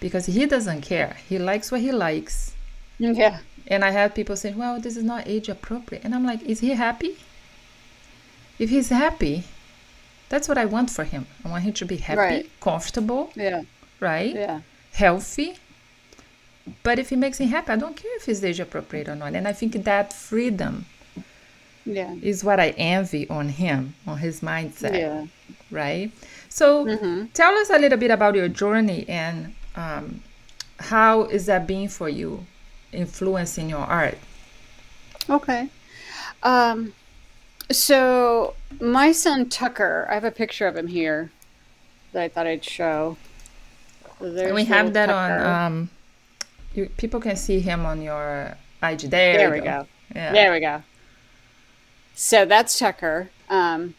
because 0.00 0.26
he 0.26 0.46
doesn't 0.46 0.82
care. 0.82 1.16
He 1.28 1.38
likes 1.38 1.70
what 1.70 1.80
he 1.80 1.92
likes. 1.92 2.52
Yeah. 2.98 3.40
And 3.66 3.84
I 3.84 3.90
have 3.90 4.14
people 4.14 4.36
saying, 4.36 4.56
well, 4.56 4.80
this 4.80 4.96
is 4.96 5.04
not 5.04 5.28
age 5.28 5.48
appropriate. 5.48 6.04
And 6.04 6.14
I'm 6.14 6.24
like, 6.24 6.42
is 6.42 6.60
he 6.60 6.70
happy? 6.70 7.18
If 8.58 8.70
he's 8.70 8.88
happy, 8.88 9.44
that's 10.28 10.48
what 10.48 10.58
I 10.58 10.64
want 10.64 10.90
for 10.90 11.04
him. 11.04 11.26
I 11.44 11.48
want 11.48 11.64
him 11.64 11.72
to 11.74 11.84
be 11.84 11.96
happy, 11.96 12.18
right. 12.18 12.50
comfortable. 12.60 13.32
Yeah. 13.34 13.62
Right? 14.00 14.34
Yeah 14.34 14.60
healthy. 14.92 15.56
But 16.82 16.98
if 16.98 17.10
it 17.10 17.16
makes 17.16 17.40
me 17.40 17.46
happy, 17.46 17.72
I 17.72 17.76
don't 17.76 17.96
care 17.96 18.14
if 18.16 18.28
it's 18.28 18.42
age 18.44 18.60
appropriate 18.60 19.08
or 19.08 19.16
not. 19.16 19.34
And 19.34 19.48
I 19.48 19.52
think 19.52 19.72
that 19.72 20.12
freedom 20.12 20.86
yeah. 21.84 22.14
is 22.22 22.44
what 22.44 22.60
I 22.60 22.70
envy 22.70 23.28
on 23.28 23.48
him, 23.48 23.94
on 24.06 24.18
his 24.18 24.40
mindset. 24.40 24.98
Yeah. 24.98 25.26
Right? 25.70 26.10
So 26.48 26.84
mm-hmm. 26.84 27.26
tell 27.26 27.54
us 27.54 27.70
a 27.70 27.78
little 27.78 27.98
bit 27.98 28.10
about 28.10 28.34
your 28.34 28.48
journey 28.48 29.04
and 29.08 29.54
um, 29.76 30.20
how 30.78 31.24
is 31.24 31.46
that 31.46 31.66
being 31.66 31.88
for 31.88 32.08
you, 32.08 32.46
influencing 32.92 33.68
your 33.68 33.80
art? 33.80 34.18
Okay. 35.28 35.68
Um, 36.42 36.92
so 37.70 38.54
my 38.80 39.12
son 39.12 39.48
Tucker, 39.48 40.06
I 40.10 40.14
have 40.14 40.24
a 40.24 40.30
picture 40.30 40.66
of 40.66 40.76
him 40.76 40.88
here 40.88 41.30
that 42.12 42.22
I 42.22 42.28
thought 42.28 42.46
I'd 42.46 42.64
show. 42.64 43.16
There's 44.20 44.52
we 44.52 44.64
have 44.64 44.92
that 44.94 45.06
Tucker. 45.06 45.44
on. 45.44 45.66
Um, 45.66 45.90
you, 46.74 46.88
people 46.96 47.20
can 47.20 47.36
see 47.36 47.60
him 47.60 47.86
on 47.86 48.02
your 48.02 48.56
IG. 48.82 49.00
There, 49.02 49.36
there 49.36 49.50
we 49.50 49.58
go. 49.58 49.64
go. 49.64 49.86
Yeah. 50.14 50.32
There 50.32 50.52
we 50.52 50.60
go. 50.60 50.82
So 52.14 52.44
that's 52.44 52.78
Tucker. 52.78 53.30
Um, 53.48 53.94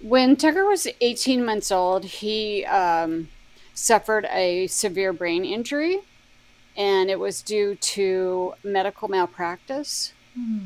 when 0.00 0.36
Tucker 0.36 0.64
was 0.64 0.86
18 1.00 1.44
months 1.44 1.72
old, 1.72 2.04
he 2.04 2.64
um, 2.66 3.28
suffered 3.74 4.26
a 4.30 4.66
severe 4.68 5.12
brain 5.12 5.44
injury, 5.44 6.00
and 6.76 7.10
it 7.10 7.18
was 7.18 7.42
due 7.42 7.74
to 7.74 8.54
medical 8.62 9.08
malpractice. 9.08 10.12
Hmm. 10.34 10.58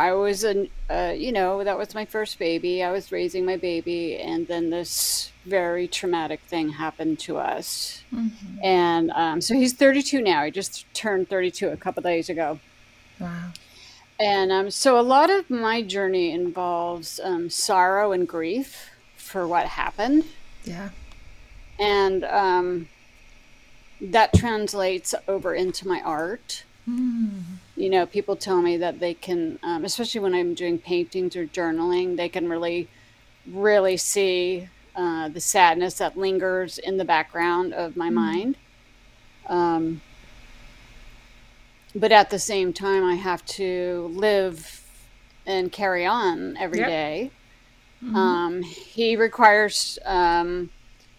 I 0.00 0.12
was 0.12 0.44
a, 0.44 0.70
uh, 0.88 1.12
you 1.16 1.32
know, 1.32 1.64
that 1.64 1.76
was 1.76 1.92
my 1.92 2.04
first 2.04 2.38
baby. 2.38 2.84
I 2.84 2.92
was 2.92 3.10
raising 3.10 3.44
my 3.44 3.56
baby, 3.56 4.16
and 4.16 4.46
then 4.46 4.70
this 4.70 5.32
very 5.44 5.88
traumatic 5.88 6.40
thing 6.42 6.70
happened 6.70 7.18
to 7.20 7.38
us. 7.38 8.02
Mm-hmm. 8.14 8.64
And 8.64 9.10
um, 9.10 9.40
so 9.40 9.54
he's 9.54 9.72
32 9.72 10.22
now. 10.22 10.44
He 10.44 10.52
just 10.52 10.86
turned 10.94 11.28
32 11.28 11.68
a 11.68 11.76
couple 11.76 12.02
days 12.02 12.28
ago. 12.28 12.60
Wow. 13.18 13.50
And 14.20 14.50
um, 14.50 14.70
so 14.70 14.98
a 14.98 15.02
lot 15.02 15.30
of 15.30 15.48
my 15.48 15.82
journey 15.82 16.32
involves 16.32 17.20
um, 17.22 17.50
sorrow 17.50 18.12
and 18.12 18.26
grief 18.26 18.90
for 19.16 19.46
what 19.46 19.66
happened. 19.66 20.24
Yeah. 20.64 20.90
And 21.78 22.24
um, 22.24 22.88
that 24.00 24.32
translates 24.32 25.14
over 25.28 25.54
into 25.54 25.86
my 25.86 26.00
art. 26.00 26.64
Mm 26.88 27.58
you 27.78 27.88
know, 27.88 28.06
people 28.06 28.34
tell 28.34 28.60
me 28.60 28.76
that 28.76 28.98
they 28.98 29.14
can, 29.14 29.58
um, 29.62 29.84
especially 29.84 30.20
when 30.20 30.34
I'm 30.34 30.54
doing 30.54 30.78
paintings 30.78 31.36
or 31.36 31.46
journaling, 31.46 32.16
they 32.16 32.28
can 32.28 32.48
really, 32.48 32.88
really 33.46 33.96
see 33.96 34.68
uh, 34.96 35.28
the 35.28 35.40
sadness 35.40 35.94
that 35.94 36.18
lingers 36.18 36.78
in 36.78 36.96
the 36.96 37.04
background 37.04 37.72
of 37.72 37.96
my 37.96 38.06
mm-hmm. 38.06 38.14
mind. 38.16 38.56
But 41.94 42.12
at 42.12 42.30
the 42.30 42.38
same 42.38 42.72
time, 42.72 43.04
I 43.04 43.14
have 43.14 43.44
to 43.46 44.10
live 44.14 44.84
and 45.46 45.72
carry 45.72 46.04
on 46.04 46.56
every 46.58 46.80
yep. 46.80 46.88
day. 46.88 47.30
Mm-hmm. 48.04 48.16
Um, 48.16 48.62
he 48.62 49.16
requires 49.16 49.98
um, 50.04 50.70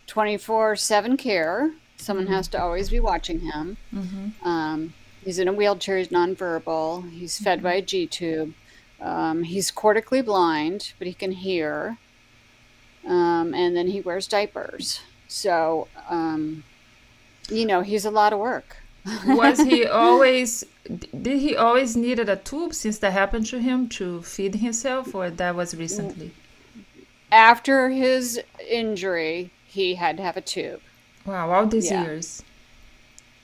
24 0.08 0.76
7 0.76 1.18
care. 1.18 1.72
Someone 1.98 2.26
mm-hmm. 2.26 2.36
has 2.36 2.48
to 2.50 2.62
always 2.62 2.90
be 2.90 3.00
watching 3.00 3.40
him. 3.40 3.78
Mm-hmm. 3.94 4.48
Um, 4.48 4.94
He's 5.24 5.40
in 5.40 5.48
a 5.48 5.54
wheelchair. 5.54 5.98
He's 5.98 6.10
nonverbal. 6.10 7.12
He's 7.12 7.40
fed 7.40 7.62
by 7.62 7.74
a 7.74 7.82
G 7.82 8.08
tube. 8.08 8.54
Um, 9.02 9.44
he's 9.44 9.72
cortically 9.72 10.22
blind, 10.22 10.94
but 10.98 11.08
he 11.08 11.14
can 11.14 11.32
hear. 11.32 11.98
Um, 13.06 13.54
and 13.54 13.76
then 13.76 13.88
he 13.88 14.02
wears 14.02 14.28
diapers. 14.28 15.02
So, 15.28 15.88
um, 16.10 16.64
you 17.50 17.66
know, 17.66 17.82
he's 17.82 18.06
a 18.06 18.12
lot 18.12 18.34
of 18.34 18.40
work. 18.40 18.78
Was 19.26 19.60
he 19.60 19.86
always? 19.86 20.64
Did 20.88 21.40
he 21.40 21.56
always 21.56 21.96
needed 21.96 22.30
a 22.30 22.36
tube 22.36 22.74
since 22.74 22.98
that 23.00 23.14
happened 23.14 23.46
to 23.48 23.60
him 23.60 23.88
to 23.90 24.22
feed 24.22 24.56
himself, 24.56 25.14
or 25.14 25.30
that 25.30 25.56
was 25.56 25.76
recently? 25.76 26.32
After 27.32 27.90
his 27.90 28.42
injury, 28.68 29.52
he 29.66 29.96
had 29.96 30.18
to 30.18 30.24
have 30.24 30.38
a 30.38 30.42
tube. 30.42 30.82
Wow! 31.26 31.52
All 31.52 31.66
these 31.66 31.92
yeah. 31.92 32.04
years. 32.04 32.44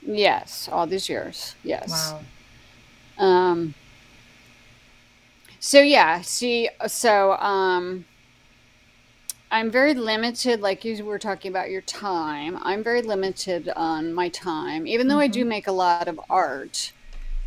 Yes, 0.02 0.68
all 0.70 0.86
these 0.86 1.08
years. 1.08 1.54
Yes. 1.62 2.12
Wow. 3.18 3.24
Um. 3.24 3.74
So 5.60 5.80
yeah, 5.80 6.20
see, 6.20 6.68
so 6.86 7.32
um, 7.32 8.04
I'm 9.50 9.70
very 9.70 9.94
limited. 9.94 10.60
Like 10.60 10.84
you 10.84 11.04
were 11.04 11.18
talking 11.18 11.50
about 11.50 11.70
your 11.70 11.82
time, 11.82 12.58
I'm 12.62 12.82
very 12.82 13.02
limited 13.02 13.68
on 13.76 14.12
my 14.12 14.28
time. 14.28 14.86
Even 14.86 15.08
though 15.08 15.14
mm-hmm. 15.14 15.22
I 15.22 15.28
do 15.28 15.40
mm-hmm. 15.40 15.48
make 15.48 15.66
a 15.66 15.72
lot 15.72 16.08
of 16.08 16.20
art, 16.28 16.92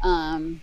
um, 0.04 0.62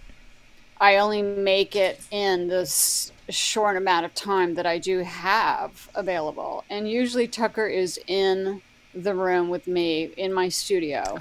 I 0.80 0.96
only 0.96 1.22
make 1.22 1.76
it 1.76 2.00
in 2.10 2.48
this 2.48 3.12
short 3.28 3.76
amount 3.76 4.04
of 4.06 4.14
time 4.14 4.54
that 4.54 4.66
I 4.66 4.78
do 4.78 5.00
have 5.00 5.88
available. 5.94 6.64
And 6.70 6.90
usually 6.90 7.26
Tucker 7.26 7.66
is 7.66 7.98
in 8.06 8.62
the 8.94 9.14
room 9.14 9.48
with 9.48 9.66
me 9.66 10.04
in 10.16 10.32
my 10.32 10.48
studio. 10.48 11.18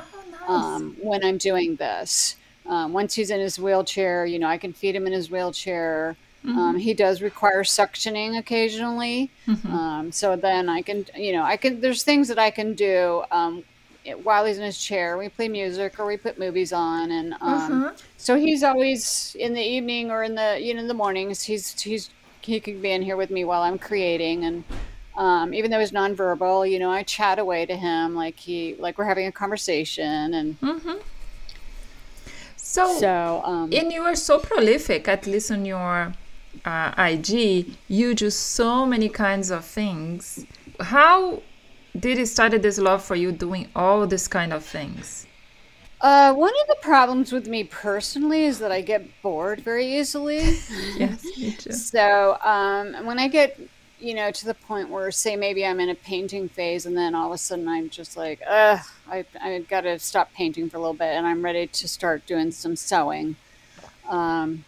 Oh 0.47 0.53
um, 0.53 0.95
when 1.01 1.23
I'm 1.23 1.37
doing 1.37 1.75
this. 1.75 2.35
Um, 2.65 2.93
once 2.93 3.13
he's 3.13 3.29
in 3.29 3.39
his 3.39 3.59
wheelchair, 3.59 4.25
you 4.25 4.39
know, 4.39 4.47
I 4.47 4.57
can 4.57 4.73
feed 4.73 4.95
him 4.95 5.05
in 5.05 5.13
his 5.13 5.29
wheelchair. 5.29 6.15
Mm-hmm. 6.45 6.59
Um, 6.59 6.77
he 6.77 6.93
does 6.93 7.21
require 7.21 7.63
suctioning 7.63 8.37
occasionally. 8.37 9.31
Mm-hmm. 9.47 9.71
Um, 9.73 10.11
so 10.11 10.35
then 10.35 10.69
I 10.69 10.81
can, 10.81 11.05
you 11.15 11.33
know, 11.33 11.43
I 11.43 11.57
can, 11.57 11.81
there's 11.81 12.03
things 12.03 12.27
that 12.27 12.37
I 12.37 12.51
can 12.51 12.73
do 12.75 13.23
um, 13.31 13.63
while 14.23 14.45
he's 14.45 14.57
in 14.59 14.63
his 14.63 14.77
chair. 14.77 15.17
We 15.17 15.29
play 15.29 15.47
music 15.47 15.99
or 15.99 16.05
we 16.05 16.17
put 16.17 16.37
movies 16.37 16.71
on, 16.71 17.09
and 17.11 17.33
um, 17.33 17.39
Uh-huh. 17.41 17.91
so 18.17 18.35
he's 18.37 18.61
always 18.63 19.35
in 19.39 19.53
the 19.53 19.61
evening 19.63 20.11
or 20.11 20.23
in 20.23 20.35
the 20.35 20.59
you 20.61 20.73
know 20.73 20.81
in 20.81 20.87
the 20.87 20.93
mornings. 20.93 21.41
He's 21.43 21.79
he's 21.81 22.09
he 22.41 22.59
could 22.59 22.79
be 22.81 22.91
in 22.91 23.01
here 23.01 23.17
with 23.17 23.31
me 23.31 23.43
while 23.43 23.63
I'm 23.63 23.79
creating, 23.79 24.45
and 24.45 24.63
um, 25.17 25.51
even 25.53 25.71
though 25.71 25.79
he's 25.79 25.91
nonverbal, 25.91 26.69
you 26.69 26.77
know, 26.77 26.91
I 26.91 27.01
chat 27.03 27.39
away 27.39 27.65
to 27.65 27.75
him 27.75 28.13
like 28.15 28.37
he 28.37 28.75
like 28.77 28.99
we're 28.99 29.05
having 29.13 29.25
a 29.25 29.31
conversation, 29.31 30.33
and 30.35 30.55
So, 32.57 32.99
so 32.99 33.41
um, 33.45 33.71
and 33.73 33.91
you 33.91 34.01
are 34.03 34.15
so 34.15 34.37
prolific, 34.39 35.07
at 35.07 35.25
least 35.25 35.49
on 35.49 35.65
your 35.65 36.13
uh, 36.65 36.93
IG. 36.97 37.75
You 37.87 38.13
do 38.15 38.29
so 38.29 38.85
many 38.85 39.09
kinds 39.09 39.51
of 39.51 39.65
things. 39.65 40.45
How 40.79 41.41
did 41.97 42.19
it 42.19 42.27
started 42.27 42.61
this 42.61 42.77
love 42.77 43.03
for 43.03 43.15
you 43.15 43.31
doing 43.31 43.69
all 43.75 44.05
this 44.07 44.27
kind 44.27 44.53
of 44.53 44.63
things? 44.63 45.25
uh, 46.01 46.33
one 46.33 46.53
of 46.61 46.67
the 46.67 46.75
problems 46.81 47.31
with 47.31 47.47
me 47.47 47.63
personally 47.63 48.43
is 48.43 48.59
that 48.59 48.71
I 48.71 48.81
get 48.81 49.05
bored 49.21 49.61
very 49.61 49.97
easily. 49.97 50.39
Yes, 50.97 51.23
me 51.37 51.51
too. 51.53 51.71
So 51.71 52.37
um, 52.41 53.05
when 53.05 53.17
I 53.17 53.27
get, 53.27 53.59
you 53.99 54.13
know, 54.13 54.29
to 54.31 54.45
the 54.45 54.53
point 54.53 54.89
where, 54.89 55.09
say, 55.11 55.35
maybe 55.35 55.65
I'm 55.65 55.79
in 55.79 55.89
a 55.89 55.95
painting 55.95 56.47
phase, 56.47 56.85
and 56.85 56.95
then 56.95 57.15
all 57.15 57.27
of 57.27 57.33
a 57.33 57.37
sudden 57.37 57.67
I'm 57.67 57.89
just 57.89 58.15
like, 58.17 58.39
ugh, 58.47 58.79
I 59.09 59.25
I 59.41 59.59
got 59.59 59.81
to 59.81 59.97
stop 59.99 60.31
painting 60.33 60.69
for 60.69 60.77
a 60.77 60.79
little 60.79 60.93
bit, 60.93 61.07
and 61.15 61.25
I'm 61.25 61.43
ready 61.43 61.67
to 61.67 61.87
start 61.87 62.25
doing 62.27 62.51
some 62.51 62.75
sewing. 62.75 63.35
Um, 64.07 64.63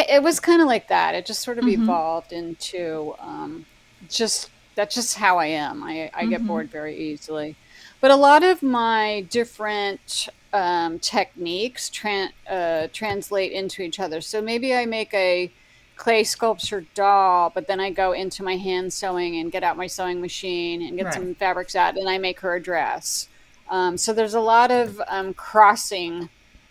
it 0.00 0.22
was 0.22 0.40
kind 0.40 0.60
of 0.62 0.68
like 0.68 0.88
that. 0.88 1.14
It 1.14 1.26
just 1.26 1.42
sort 1.42 1.58
of 1.58 1.66
evolved 1.68 2.32
into 2.32 3.14
um, 3.18 3.66
just 4.08 4.50
that's 4.74 4.94
just 4.94 5.16
how 5.16 5.38
I 5.38 5.46
am. 5.46 5.82
I 5.82 6.10
I 6.14 6.26
get 6.26 6.46
bored 6.46 6.70
very 6.70 6.96
easily, 6.96 7.56
but 8.00 8.10
a 8.10 8.16
lot 8.16 8.42
of 8.42 8.62
my 8.62 9.26
different 9.30 10.28
um, 10.52 10.98
techniques 10.98 11.88
tran- 11.90 12.32
uh, 12.48 12.88
translate 12.92 13.52
into 13.52 13.82
each 13.82 13.98
other. 14.00 14.20
So 14.20 14.42
maybe 14.42 14.74
I 14.74 14.86
make 14.86 15.12
a 15.14 15.50
clay 15.96 16.24
sculpture 16.24 16.84
doll, 16.94 17.50
but 17.54 17.66
then 17.66 17.78
I 17.80 17.90
go 17.90 18.12
into 18.12 18.42
my 18.42 18.56
hand 18.56 18.92
sewing 18.92 19.36
and 19.36 19.52
get 19.52 19.62
out 19.62 19.76
my 19.76 19.86
sewing 19.86 20.20
machine 20.20 20.82
and 20.82 20.96
get 20.96 21.04
Right. 21.06 21.14
some 21.14 21.34
fabrics 21.34 21.76
out, 21.76 21.96
and 21.96 22.08
I 22.08 22.18
make 22.18 22.40
her 22.40 22.54
a 22.56 22.62
dress. 22.62 23.28
Um, 23.68 23.96
so 23.96 24.12
there's 24.12 24.34
a 24.34 24.40
lot 24.40 24.70
of 24.70 25.00
um, 25.06 25.32
crossing 25.34 26.28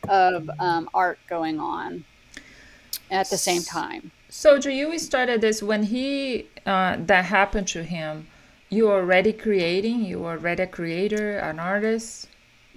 of 0.09 0.49
um, 0.59 0.89
art 0.93 1.19
going 1.29 1.59
on 1.59 2.03
at 3.12 3.30
the 3.30 3.38
same 3.38 3.62
time. 3.62 4.12
So, 4.30 4.58
do 4.58 4.72
you 4.72 4.98
started 4.98 5.41
this 5.41 5.62
when 5.62 5.84
he 5.84 6.48
uh, 6.65 6.98
that 7.06 7.25
happened 7.25 7.68
to 7.70 7.84
him? 7.84 8.27
You 8.70 8.86
were 8.86 9.01
already 9.01 9.34
creating. 9.34 10.06
You 10.06 10.20
were 10.20 10.32
already 10.32 10.63
a 10.63 10.68
creator, 10.68 11.38
an 11.38 11.60
artist. 11.60 12.30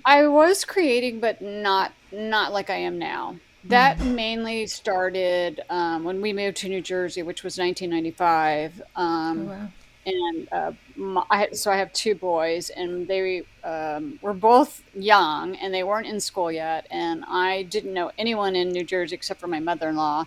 I 0.04 0.26
was 0.26 0.64
creating, 0.64 1.20
but 1.20 1.40
not 1.40 1.92
not 2.12 2.52
like 2.52 2.68
I 2.68 2.76
am 2.76 2.98
now. 2.98 3.36
That 3.66 3.98
mainly 4.04 4.66
started 4.66 5.62
um, 5.70 6.04
when 6.04 6.20
we 6.20 6.34
moved 6.34 6.58
to 6.58 6.68
New 6.68 6.82
Jersey, 6.82 7.22
which 7.22 7.42
was 7.42 7.56
1995. 7.56 8.82
Um, 8.94 9.48
Wow. 9.48 9.68
And 10.06 10.48
uh, 10.52 10.72
my, 10.96 11.24
I, 11.30 11.50
so 11.52 11.70
I 11.70 11.76
have 11.76 11.92
two 11.92 12.14
boys, 12.14 12.70
and 12.70 13.08
they 13.08 13.42
um, 13.62 14.18
were 14.22 14.34
both 14.34 14.82
young, 14.94 15.56
and 15.56 15.72
they 15.72 15.82
weren't 15.84 16.06
in 16.06 16.20
school 16.20 16.52
yet. 16.52 16.86
And 16.90 17.24
I 17.26 17.62
didn't 17.64 17.94
know 17.94 18.10
anyone 18.18 18.54
in 18.56 18.70
New 18.72 18.84
Jersey 18.84 19.14
except 19.14 19.40
for 19.40 19.46
my 19.46 19.60
mother-in-law. 19.60 20.26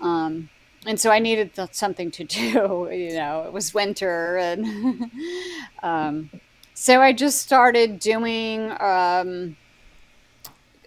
Um, 0.00 0.50
and 0.86 1.00
so 1.00 1.10
I 1.10 1.18
needed 1.18 1.54
th- 1.54 1.70
something 1.72 2.10
to 2.12 2.24
do. 2.26 2.88
You 2.92 3.14
know, 3.14 3.44
it 3.46 3.52
was 3.52 3.74
winter, 3.74 4.36
and 4.38 5.10
um, 5.82 6.30
so 6.74 7.00
I 7.02 7.12
just 7.12 7.40
started 7.40 7.98
doing 7.98 8.72
um, 8.80 9.56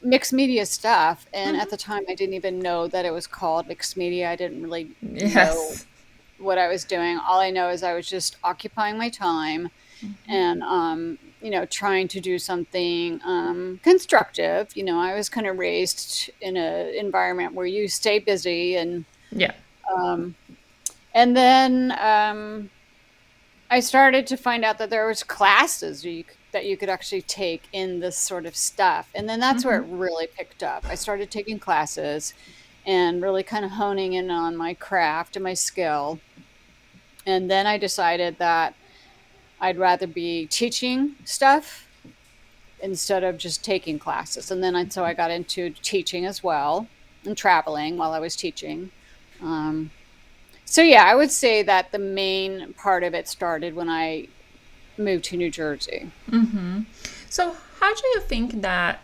mixed 0.03 0.33
media 0.33 0.65
stuff. 0.65 1.25
And 1.33 1.55
at 1.57 1.69
the 1.69 1.77
time, 1.77 2.03
I 2.09 2.15
didn't 2.15 2.33
even 2.35 2.61
know 2.61 2.87
that 2.87 3.05
it 3.05 3.11
was 3.11 3.27
called 3.27 3.67
mixed 3.67 3.97
media. 3.97 4.29
I 4.29 4.35
didn't 4.35 4.61
really 4.61 4.91
know 5.01 5.77
Yes. 5.81 5.85
What 6.41 6.57
I 6.57 6.67
was 6.67 6.83
doing. 6.83 7.17
All 7.17 7.39
I 7.39 7.49
know 7.51 7.69
is 7.69 7.83
I 7.83 7.93
was 7.93 8.07
just 8.07 8.37
occupying 8.43 8.97
my 8.97 9.09
time 9.09 9.69
and, 10.27 10.63
um, 10.63 11.19
you 11.41 11.51
know, 11.51 11.65
trying 11.65 12.07
to 12.09 12.19
do 12.19 12.39
something 12.39 13.21
um, 13.23 13.79
constructive. 13.83 14.75
You 14.75 14.83
know, 14.83 14.99
I 14.99 15.15
was 15.15 15.29
kind 15.29 15.47
of 15.47 15.57
raised 15.57 16.31
in 16.41 16.57
an 16.57 16.93
environment 16.95 17.53
where 17.53 17.67
you 17.67 17.87
stay 17.87 18.19
busy 18.19 18.75
and, 18.75 19.05
Yeah. 19.31 19.53
um, 19.95 20.35
and 21.13 21.35
then 21.35 21.91
um, 21.99 22.69
I 23.69 23.79
started 23.79 24.25
to 24.27 24.37
find 24.37 24.65
out 24.65 24.77
that 24.79 24.89
there 24.89 25.07
was 25.07 25.23
classes 25.23 26.03
you, 26.03 26.23
that 26.51 26.65
you 26.65 26.77
could 26.77 26.89
actually 26.89 27.21
take 27.21 27.63
in 27.71 27.99
this 27.99 28.17
sort 28.17 28.45
of 28.45 28.55
stuff, 28.55 29.09
and 29.15 29.29
then 29.29 29.39
that's 29.39 29.63
where 29.63 29.77
it 29.77 29.85
really 29.87 30.27
picked 30.27 30.63
up. 30.63 30.85
I 30.85 30.95
started 30.95 31.31
taking 31.31 31.59
classes 31.59 32.33
and 32.85 33.21
really 33.21 33.43
kind 33.43 33.63
of 33.63 33.71
honing 33.71 34.13
in 34.13 34.29
on 34.31 34.57
my 34.57 34.73
craft 34.73 35.35
and 35.35 35.43
my 35.43 35.53
skill, 35.53 36.19
and 37.25 37.49
then 37.49 37.67
I 37.67 37.77
decided 37.77 38.37
that 38.39 38.73
I'd 39.59 39.77
rather 39.77 40.07
be 40.07 40.47
teaching 40.47 41.15
stuff 41.23 41.87
instead 42.81 43.23
of 43.23 43.37
just 43.37 43.63
taking 43.63 43.99
classes, 43.99 44.49
and 44.49 44.63
then 44.63 44.75
I, 44.75 44.87
so 44.87 45.05
I 45.05 45.13
got 45.13 45.31
into 45.31 45.69
teaching 45.69 46.25
as 46.25 46.43
well 46.43 46.87
and 47.25 47.37
traveling 47.37 47.97
while 47.97 48.13
I 48.13 48.19
was 48.19 48.35
teaching. 48.35 48.91
Um, 49.41 49.91
so 50.65 50.81
yeah, 50.81 51.03
I 51.03 51.15
would 51.15 51.31
say 51.31 51.63
that 51.63 51.91
the 51.91 51.99
main 51.99 52.73
part 52.73 53.03
of 53.03 53.13
it 53.13 53.27
started 53.27 53.75
when 53.75 53.89
I 53.89 54.27
moved 54.97 55.25
to 55.25 55.37
New 55.37 55.51
Jersey. 55.51 56.11
So, 57.29 57.55
how 57.79 57.93
do 57.93 58.01
you 58.13 58.21
think 58.21 58.61
that 58.61 59.01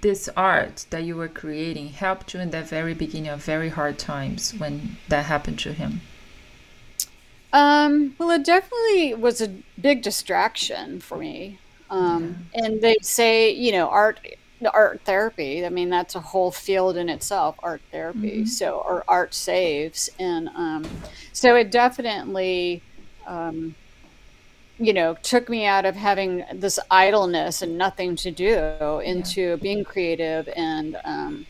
this 0.00 0.28
art 0.36 0.86
that 0.90 1.04
you 1.04 1.16
were 1.16 1.28
creating 1.28 1.88
helped 1.88 2.32
you 2.34 2.40
in 2.40 2.50
the 2.50 2.62
very 2.62 2.94
beginning 2.94 3.28
of 3.28 3.44
very 3.44 3.68
hard 3.68 3.98
times 3.98 4.52
when 4.54 4.96
that 5.08 5.26
happened 5.26 5.58
to 5.60 5.72
him? 5.72 6.00
Um, 7.52 8.14
well, 8.18 8.30
it 8.30 8.44
definitely 8.44 9.14
was 9.14 9.40
a 9.40 9.48
big 9.80 10.02
distraction 10.02 11.00
for 11.00 11.18
me. 11.18 11.58
Um, 11.90 12.46
and 12.54 12.80
they 12.80 12.96
say, 13.02 13.50
you 13.50 13.72
know, 13.72 13.88
art, 13.88 14.20
art 14.72 15.00
therapy. 15.04 15.66
I 15.66 15.68
mean, 15.70 15.90
that's 15.90 16.14
a 16.14 16.20
whole 16.20 16.52
field 16.52 16.96
in 16.96 17.08
itself, 17.08 17.56
art 17.62 17.82
therapy. 17.90 18.44
So, 18.46 18.78
or 18.86 19.02
art 19.08 19.34
saves, 19.34 20.08
and 20.18 20.48
um, 20.54 20.86
so 21.32 21.56
it 21.56 21.70
definitely, 21.72 22.82
um, 23.26 23.74
you 24.78 24.92
know, 24.92 25.16
took 25.22 25.48
me 25.48 25.66
out 25.66 25.84
of 25.84 25.96
having 25.96 26.44
this 26.54 26.78
idleness 26.90 27.62
and 27.62 27.76
nothing 27.76 28.14
to 28.16 28.30
do 28.30 29.00
into 29.00 29.56
being 29.56 29.82
creative 29.82 30.48
and 30.54 30.96
um, 31.04 31.46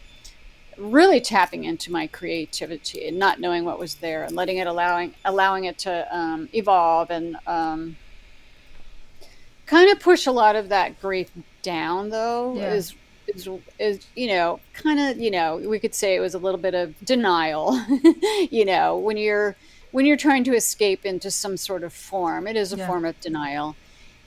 really 0.80 1.20
tapping 1.20 1.64
into 1.64 1.92
my 1.92 2.06
creativity 2.06 3.06
and 3.06 3.18
not 3.18 3.38
knowing 3.40 3.64
what 3.64 3.78
was 3.78 3.96
there 3.96 4.24
and 4.24 4.34
letting 4.34 4.56
it 4.58 4.66
allowing 4.66 5.14
allowing 5.24 5.64
it 5.64 5.78
to 5.78 6.16
um, 6.16 6.48
evolve 6.52 7.10
and 7.10 7.36
um, 7.46 7.98
kind 9.66 9.90
of 9.90 10.00
push 10.00 10.26
a 10.26 10.32
lot 10.32 10.56
of 10.56 10.68
that 10.70 10.98
grief 10.98 11.30
down 11.62 12.08
though 12.08 12.54
Yeah. 12.56 12.74
is 12.74 12.96
is 13.28 13.48
is 13.78 14.10
you 14.16 14.26
know 14.26 14.60
kind 14.72 14.98
of 14.98 15.18
you 15.20 15.30
know 15.30 15.58
we 15.68 15.78
could 15.78 15.94
say 15.94 16.16
it 16.16 16.20
was 16.20 16.34
a 16.34 16.38
little 16.38 16.60
bit 16.60 16.74
of 16.74 16.96
denial 17.04 17.80
you 18.50 18.64
know 18.64 18.98
when 18.98 19.16
you're 19.16 19.56
when 19.92 20.06
you're 20.06 20.16
trying 20.16 20.44
to 20.44 20.54
escape 20.54 21.04
into 21.04 21.30
some 21.30 21.56
sort 21.56 21.84
of 21.84 21.92
form 21.92 22.46
it 22.48 22.56
is 22.56 22.72
a 22.72 22.76
Yeah. 22.76 22.86
form 22.86 23.04
of 23.04 23.20
denial 23.20 23.76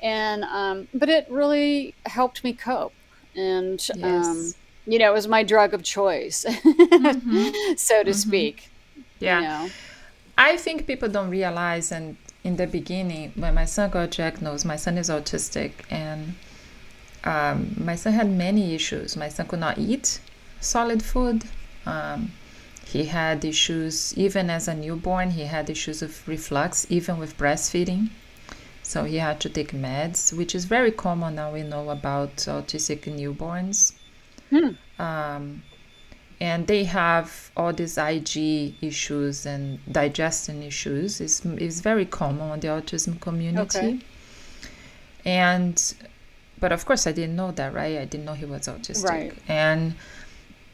and 0.01 0.43
um, 0.45 0.87
but 0.93 1.09
it 1.09 1.25
really 1.29 1.95
helped 2.05 2.43
me 2.43 2.53
cope 2.53 2.95
and 3.35 3.79
um, 3.95 3.99
Yes. 3.99 4.55
You 4.85 4.99
know 4.99 5.09
it 5.11 5.13
was 5.13 5.27
my 5.27 5.43
drug 5.43 5.73
of 5.73 5.83
choice 5.83 6.45
so 7.77 8.03
to 8.03 8.13
speak 8.13 8.69
Yeah. 9.19 9.39
you 9.39 9.47
know 9.47 9.69
I 10.35 10.57
think 10.57 10.87
people 10.87 11.09
don't 11.09 11.29
realize, 11.29 11.91
and 11.91 12.17
in 12.43 12.55
the 12.55 12.65
beginning, 12.65 13.33
when 13.35 13.53
my 13.53 13.65
son 13.65 13.91
got 13.91 14.09
diagnosed, 14.11 14.65
my 14.65 14.77
son 14.77 14.97
is 14.97 15.07
autistic, 15.09 15.73
and 15.91 16.33
um, 17.23 17.75
my 17.77 17.95
son 17.95 18.13
had 18.13 18.29
many 18.31 18.73
issues. 18.73 19.15
My 19.15 19.29
son 19.29 19.45
could 19.47 19.59
not 19.59 19.77
eat 19.77 20.19
solid 20.59 21.03
food. 21.03 21.43
Um, 21.85 22.31
he 22.85 23.05
had 23.05 23.45
issues, 23.45 24.17
even 24.17 24.49
as 24.49 24.67
a 24.67 24.73
newborn, 24.73 25.29
he 25.31 25.43
had 25.43 25.69
issues 25.69 26.01
of 26.01 26.27
reflux, 26.27 26.87
even 26.89 27.19
with 27.19 27.37
breastfeeding. 27.37 28.09
So 28.81 29.03
he 29.05 29.17
had 29.17 29.39
to 29.41 29.49
take 29.49 29.71
meds, 29.71 30.33
which 30.35 30.55
is 30.55 30.65
very 30.65 30.91
common 30.91 31.35
now. 31.35 31.51
We 31.53 31.61
know 31.61 31.89
about 31.91 32.37
autistic 32.37 33.01
newborns. 33.01 33.93
Um, 34.99 35.63
and 36.39 36.67
they 36.67 36.83
have 36.83 37.51
all 37.55 37.71
these 37.71 37.97
IG 37.97 38.75
issues 38.81 39.45
and 39.45 39.79
digestion 39.91 40.61
issues. 40.61 41.21
It's, 41.21 41.45
it's 41.45 41.79
very 41.79 42.05
common 42.05 42.51
in 42.51 42.59
the 42.59 42.67
autism 42.67 43.19
community. 43.21 43.77
Okay. 43.77 43.99
And, 45.23 45.93
but 46.59 46.71
of 46.71 46.85
course, 46.85 47.07
I 47.07 47.13
didn't 47.13 47.37
know 47.37 47.51
that, 47.51 47.73
right? 47.73 47.97
I 47.97 48.05
didn't 48.05 48.25
know 48.25 48.33
he 48.33 48.45
was 48.45 48.67
autistic. 48.67 49.09
Right. 49.09 49.33
And 49.47 49.95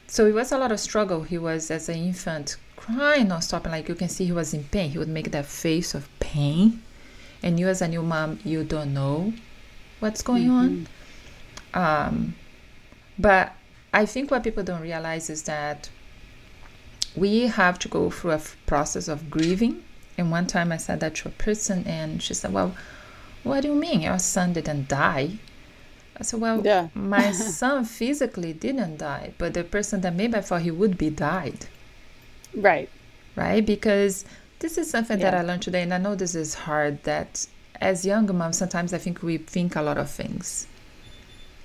so 0.08 0.26
it 0.26 0.34
was 0.34 0.50
a 0.50 0.58
lot 0.58 0.72
of 0.72 0.80
struggle. 0.80 1.22
He 1.22 1.38
was, 1.38 1.70
as 1.70 1.88
an 1.88 1.96
infant, 1.98 2.56
crying 2.74 3.28
nonstop. 3.28 3.62
And 3.62 3.70
like 3.70 3.88
you 3.88 3.94
can 3.94 4.08
see, 4.08 4.24
he 4.24 4.32
was 4.32 4.52
in 4.52 4.64
pain. 4.64 4.90
He 4.90 4.98
would 4.98 5.08
make 5.08 5.30
that 5.30 5.46
face 5.46 5.94
of 5.94 6.08
pain. 6.18 6.82
And 7.44 7.60
you, 7.60 7.68
as 7.68 7.80
a 7.80 7.86
new 7.86 8.02
mom, 8.02 8.40
you 8.44 8.64
don't 8.64 8.92
know 8.92 9.32
what's 10.00 10.22
going 10.22 10.48
mm-hmm. 10.48 10.84
on. 11.74 12.06
Um, 12.06 12.34
but 13.18 13.54
I 13.92 14.06
think 14.06 14.30
what 14.30 14.44
people 14.44 14.62
don't 14.62 14.80
realize 14.80 15.30
is 15.30 15.42
that 15.42 15.90
we 17.16 17.48
have 17.48 17.78
to 17.80 17.88
go 17.88 18.10
through 18.10 18.32
a 18.32 18.40
process 18.66 19.08
of 19.08 19.30
grieving. 19.30 19.82
And 20.16 20.30
one 20.30 20.46
time 20.46 20.70
I 20.70 20.76
said 20.76 21.00
that 21.00 21.16
to 21.16 21.28
a 21.28 21.32
person, 21.32 21.84
and 21.86 22.22
she 22.22 22.34
said, 22.34 22.52
Well, 22.52 22.74
what 23.42 23.62
do 23.62 23.68
you 23.68 23.74
mean? 23.74 24.02
Your 24.02 24.18
son 24.18 24.52
didn't 24.52 24.88
die? 24.88 25.38
I 26.16 26.22
said, 26.22 26.40
Well, 26.40 26.62
yeah. 26.64 26.88
my 26.94 27.32
son 27.58 27.84
physically 27.84 28.52
didn't 28.52 28.98
die, 28.98 29.32
but 29.38 29.54
the 29.54 29.64
person 29.64 30.02
that 30.02 30.14
maybe 30.14 30.36
I 30.36 30.40
thought 30.40 30.62
he 30.62 30.70
would 30.70 30.98
be 30.98 31.10
died. 31.10 31.66
Right. 32.54 32.88
Right? 33.34 33.64
Because 33.64 34.24
this 34.58 34.76
is 34.76 34.90
something 34.90 35.18
yeah. 35.18 35.30
that 35.30 35.40
I 35.40 35.42
learned 35.42 35.62
today, 35.62 35.82
and 35.82 35.94
I 35.94 35.98
know 35.98 36.14
this 36.14 36.34
is 36.34 36.54
hard 36.54 37.02
that 37.04 37.46
as 37.80 38.04
young 38.04 38.36
moms, 38.36 38.58
sometimes 38.58 38.92
I 38.92 38.98
think 38.98 39.22
we 39.22 39.38
think 39.38 39.74
a 39.74 39.82
lot 39.82 39.98
of 39.98 40.10
things. 40.10 40.66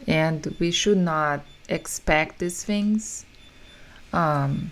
And 0.08 0.56
we 0.60 0.72
should 0.72 0.98
not 0.98 1.44
expect 1.70 2.40
these 2.40 2.64
things. 2.64 3.26
Um, 4.14 4.72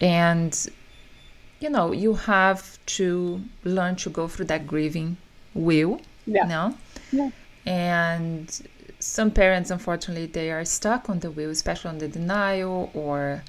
and, 0.00 0.68
you 1.60 1.70
know, 1.70 1.92
you 1.92 2.14
have 2.14 2.78
to 2.86 3.40
learn 3.64 3.96
to 3.96 4.10
go 4.10 4.28
through 4.28 4.46
that 4.46 4.66
grieving 4.66 5.16
wheel. 5.54 6.00
Yeah. 6.26 6.42
You 6.42 6.48
know? 6.48 6.76
Yeah. 7.10 7.30
And 7.66 8.68
some 8.98 9.30
parents, 9.30 9.70
unfortunately, 9.70 10.26
they 10.26 10.50
are 10.50 10.64
stuck 10.64 11.10
on 11.10 11.20
the 11.20 11.30
wheel, 11.30 11.50
especially 11.50 11.90
on 11.90 11.98
the 11.98 12.08
denial 12.08 12.90
or 12.94 13.42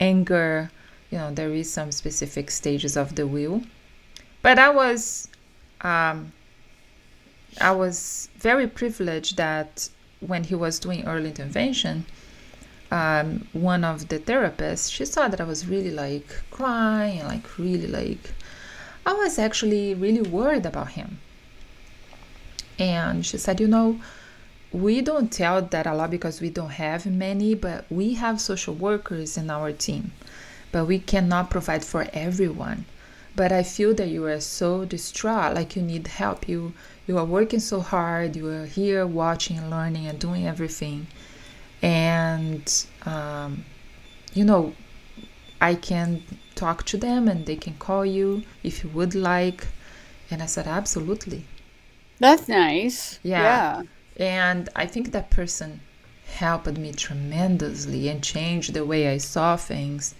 anger. 0.00 0.70
You 1.10 1.18
know, 1.18 1.32
there 1.32 1.52
is 1.52 1.72
some 1.72 1.92
specific 1.92 2.50
stages 2.50 2.96
of 2.96 3.14
the 3.14 3.26
wheel. 3.26 3.62
But 4.42 4.58
I 4.58 4.68
was, 4.68 5.28
um, 5.80 6.32
I 7.60 7.72
was 7.72 8.28
very 8.36 8.66
privileged 8.66 9.36
that 9.36 9.88
when 10.20 10.44
he 10.44 10.54
was 10.54 10.78
doing 10.78 11.06
early 11.06 11.28
intervention, 11.28 12.06
um, 12.90 13.46
one 13.52 13.84
of 13.84 14.08
the 14.08 14.18
therapists, 14.18 14.90
she 14.92 15.04
saw 15.04 15.28
that 15.28 15.40
I 15.40 15.44
was 15.44 15.66
really 15.66 15.90
like 15.90 16.28
crying, 16.50 17.20
and 17.20 17.28
like 17.28 17.58
really 17.58 17.86
like, 17.86 18.32
I 19.04 19.12
was 19.12 19.38
actually 19.38 19.94
really 19.94 20.22
worried 20.22 20.66
about 20.66 20.92
him. 20.92 21.18
And 22.78 23.26
she 23.26 23.38
said, 23.38 23.60
you 23.60 23.68
know, 23.68 24.00
we 24.72 25.00
don't 25.00 25.32
tell 25.32 25.62
that 25.62 25.86
a 25.86 25.94
lot 25.94 26.10
because 26.10 26.40
we 26.40 26.50
don't 26.50 26.70
have 26.70 27.06
many, 27.06 27.54
but 27.54 27.84
we 27.90 28.14
have 28.14 28.40
social 28.40 28.74
workers 28.74 29.36
in 29.36 29.50
our 29.50 29.72
team, 29.72 30.12
but 30.72 30.84
we 30.86 30.98
cannot 30.98 31.50
provide 31.50 31.84
for 31.84 32.06
everyone. 32.12 32.84
But 33.40 33.50
I 33.52 33.62
feel 33.62 33.92
that 33.94 34.08
you 34.08 34.22
are 34.26 34.40
so 34.40 34.84
distraught, 34.84 35.54
like 35.54 35.70
you 35.76 35.82
need 35.82 36.06
help. 36.20 36.48
You 36.52 36.60
you 37.06 37.14
are 37.20 37.24
working 37.38 37.60
so 37.60 37.78
hard. 37.80 38.36
You 38.40 38.46
are 38.56 38.66
here 38.78 39.06
watching 39.06 39.56
and 39.60 39.70
learning 39.70 40.06
and 40.10 40.18
doing 40.18 40.44
everything 40.54 41.06
and 41.82 42.86
um, 43.06 43.64
you 44.34 44.44
know 44.44 44.74
i 45.60 45.74
can 45.74 46.22
talk 46.54 46.84
to 46.84 46.96
them 46.96 47.28
and 47.28 47.46
they 47.46 47.56
can 47.56 47.74
call 47.74 48.04
you 48.04 48.42
if 48.62 48.82
you 48.82 48.90
would 48.90 49.14
like 49.14 49.66
and 50.30 50.42
i 50.42 50.46
said 50.46 50.66
absolutely 50.66 51.44
that's 52.18 52.48
nice 52.48 53.18
yeah, 53.22 53.82
yeah. 54.16 54.26
and 54.50 54.68
i 54.74 54.86
think 54.86 55.12
that 55.12 55.30
person 55.30 55.80
helped 56.26 56.76
me 56.76 56.92
tremendously 56.92 58.08
and 58.08 58.22
changed 58.22 58.74
the 58.74 58.84
way 58.84 59.08
i 59.08 59.18
saw 59.18 59.56
things 59.56 60.14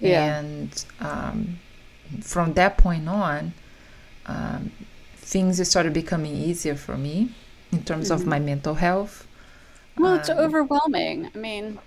yeah. 0.00 0.38
and 0.38 0.84
um, 1.00 1.58
from 2.20 2.54
that 2.54 2.76
point 2.76 3.08
on 3.08 3.52
um, 4.26 4.72
things 5.16 5.66
started 5.68 5.92
becoming 5.92 6.34
easier 6.34 6.74
for 6.74 6.96
me 6.96 7.30
in 7.70 7.82
terms 7.82 8.10
mm-hmm. 8.10 8.20
of 8.20 8.26
my 8.26 8.38
mental 8.38 8.74
health 8.74 9.26
well, 9.98 10.14
it's 10.14 10.30
um, 10.30 10.38
overwhelming. 10.38 11.30
I 11.34 11.38
mean, 11.38 11.78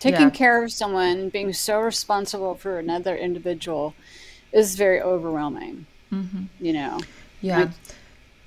taking 0.00 0.20
yeah. 0.20 0.30
care 0.30 0.64
of 0.64 0.72
someone, 0.72 1.28
being 1.28 1.52
so 1.52 1.80
responsible 1.80 2.54
for 2.54 2.78
another 2.78 3.16
individual 3.16 3.94
is 4.52 4.76
very 4.76 5.00
overwhelming. 5.00 5.86
Mm-hmm. 6.12 6.44
You 6.60 6.72
know? 6.72 7.00
Yeah. 7.40 7.70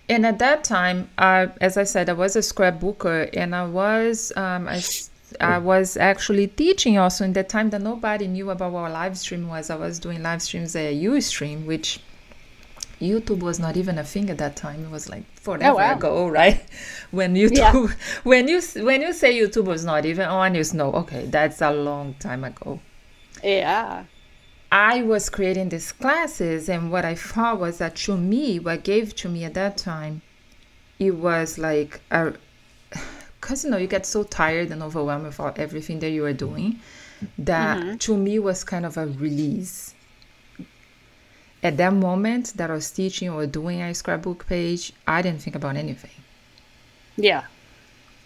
and 0.10 0.26
at 0.26 0.40
that 0.40 0.64
time, 0.64 1.10
uh, 1.18 1.48
as 1.62 1.78
I 1.78 1.84
said, 1.84 2.10
I 2.10 2.14
was 2.14 2.36
a 2.36 2.40
scrapbooker 2.40 3.30
and 3.36 3.56
I 3.56 3.66
was, 3.66 4.34
um, 4.36 4.68
I, 4.68 4.82
I 5.39 5.58
was 5.58 5.98
actually 5.98 6.48
teaching 6.48 6.98
also 6.98 7.24
in 7.24 7.34
that 7.34 7.50
time 7.50 7.70
that 7.70 7.82
nobody 7.82 8.28
knew 8.28 8.50
about 8.50 8.72
what 8.72 8.91
live 8.91 9.17
stream 9.17 9.48
was. 9.48 9.70
I 9.70 9.76
was 9.76 10.00
doing 10.00 10.22
live 10.22 10.41
streams 10.41 10.76
at 10.76 10.94
Ustream, 10.94 11.65
which 11.65 12.00
YouTube 13.02 13.39
was 13.39 13.60
not 13.60 13.78
even 13.78 13.98
a 13.98 14.04
thing 14.04 14.30
at 14.30 14.38
that 14.38 14.56
time. 14.56 14.86
It 14.86 14.91
was 14.91 15.10
like 15.10 15.24
forever 15.39 15.72
oh, 15.72 15.76
wow. 15.76 15.96
ago, 15.96 16.28
right? 16.28 16.63
When 17.12 17.36
YouTube, 17.36 17.58
yeah. 17.58 17.96
when 18.24 18.48
you 18.48 18.62
when 18.84 19.02
you 19.02 19.12
say 19.12 19.38
YouTube 19.38 19.65
was 19.65 19.84
not 19.84 20.06
even 20.06 20.28
on, 20.28 20.56
you 20.56 20.63
know, 20.74 20.94
okay, 20.94 21.26
that's 21.26 21.62
a 21.62 21.72
long 21.72 22.13
time 22.20 22.44
ago. 22.44 22.80
Yeah. 23.44 24.06
I 24.72 25.02
was 25.02 25.30
creating 25.30 25.70
these 25.70 25.91
classes, 25.91 26.70
and 26.70 26.91
what 26.91 27.04
I 27.04 27.15
thought 27.15 27.60
was 27.60 27.80
that 27.80 27.98
to 28.08 28.15
me, 28.15 28.60
what 28.60 28.86
gave 28.86 29.13
to 29.17 29.28
me 29.28 29.44
at 29.44 29.56
that 29.56 29.76
time, 29.78 30.22
it 30.98 31.12
was 31.12 31.58
like 31.58 32.00
a, 32.10 32.34
because 33.41 33.65
you 33.65 33.71
know 33.71 33.77
you 33.77 33.88
get 33.88 34.06
so 34.06 34.23
tired 34.23 34.71
and 34.71 34.82
overwhelmed 34.84 35.25
with 35.25 35.39
all, 35.39 35.51
everything 35.58 35.99
that 35.99 36.12
you 36.12 36.23
are 36.25 36.34
doing, 36.34 36.80
that 37.38 37.80
mm-hmm. 37.80 37.97
to 37.97 38.15
me 38.15 38.39
was 38.39 38.63
kind 38.63 38.86
of 38.86 38.95
a 38.97 39.08
release 39.08 39.93
at 41.63 41.77
that 41.77 41.93
moment 41.93 42.54
that 42.56 42.71
I 42.71 42.73
was 42.73 42.89
teaching 42.89 43.30
or 43.30 43.45
doing 43.45 43.82
a 43.82 43.93
scrapbook 43.93 44.47
page, 44.47 44.93
I 45.08 45.21
didn't 45.21 45.41
think 45.41 45.56
about 45.56 45.75
anything. 45.75 46.12
Yeah. 47.17 47.45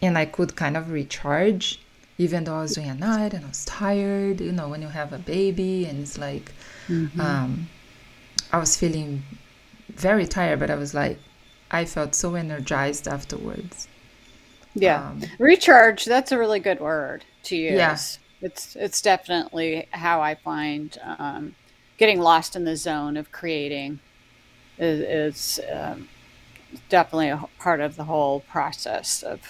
And 0.02 0.18
I 0.18 0.26
could 0.26 0.56
kind 0.56 0.78
of 0.78 0.92
recharge, 0.92 1.82
even 2.18 2.46
though 2.46 2.56
I 2.56 2.62
was 2.62 2.76
doing 2.76 2.90
a 2.90 2.96
night 2.96 3.34
and 3.34 3.44
I 3.44 3.48
was 3.50 3.66
tired. 3.66 4.40
You 4.40 4.52
know, 4.52 4.70
when 4.70 4.82
you 4.82 4.88
have 4.88 5.12
a 5.12 5.18
baby 5.18 5.86
and 5.86 6.00
it's 6.00 6.18
like, 6.18 6.52
mm-hmm. 6.88 7.20
um, 7.20 7.68
I 8.52 8.58
was 8.58 8.78
feeling 8.78 9.24
very 9.90 10.28
tired, 10.28 10.60
but 10.60 10.70
I 10.70 10.76
was 10.76 10.94
like, 10.94 11.20
I 11.72 11.86
felt 11.86 12.16
so 12.16 12.36
energized 12.36 13.08
afterwards. 13.08 13.88
Yeah. 14.76 15.10
Um, 15.10 15.24
recharge, 15.40 16.06
that's 16.06 16.32
a 16.32 16.38
really 16.38 16.60
good 16.60 16.80
word 16.80 17.26
to 17.44 17.56
use. 17.56 17.74
Yeah. 17.74 17.98
It's, 18.42 18.76
it's 18.76 19.02
definitely 19.02 19.88
how 19.92 20.22
I 20.22 20.36
find, 20.36 20.98
um, 21.04 21.56
getting 21.98 22.20
lost 22.20 22.56
in 22.56 22.66
the 22.66 22.76
zone 22.76 23.18
of 23.18 23.32
creating 23.32 24.00
is, 24.78 25.58
is 25.58 25.66
um, 25.72 26.08
definitely 26.90 27.30
a 27.30 27.44
part 27.60 27.80
of 27.80 27.96
the 27.96 28.04
whole 28.04 28.42
process 28.42 29.24
of 29.24 29.42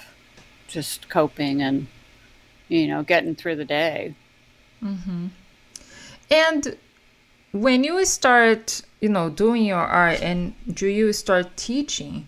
just 0.68 1.10
coping 1.10 1.62
and 1.62 1.88
you 2.68 2.88
know 2.88 3.04
getting 3.04 3.36
through 3.36 3.56
the 3.56 3.66
day 3.66 4.16
mm-hmm. 4.84 5.28
and 6.32 6.78
when 7.52 7.84
you 7.84 8.04
start 8.06 8.82
you 9.00 9.10
know 9.10 9.30
doing 9.30 9.64
your 9.64 9.78
art 9.78 10.22
and 10.22 10.54
do 10.74 10.88
you 10.88 11.14
start 11.14 11.56
teaching 11.56 12.28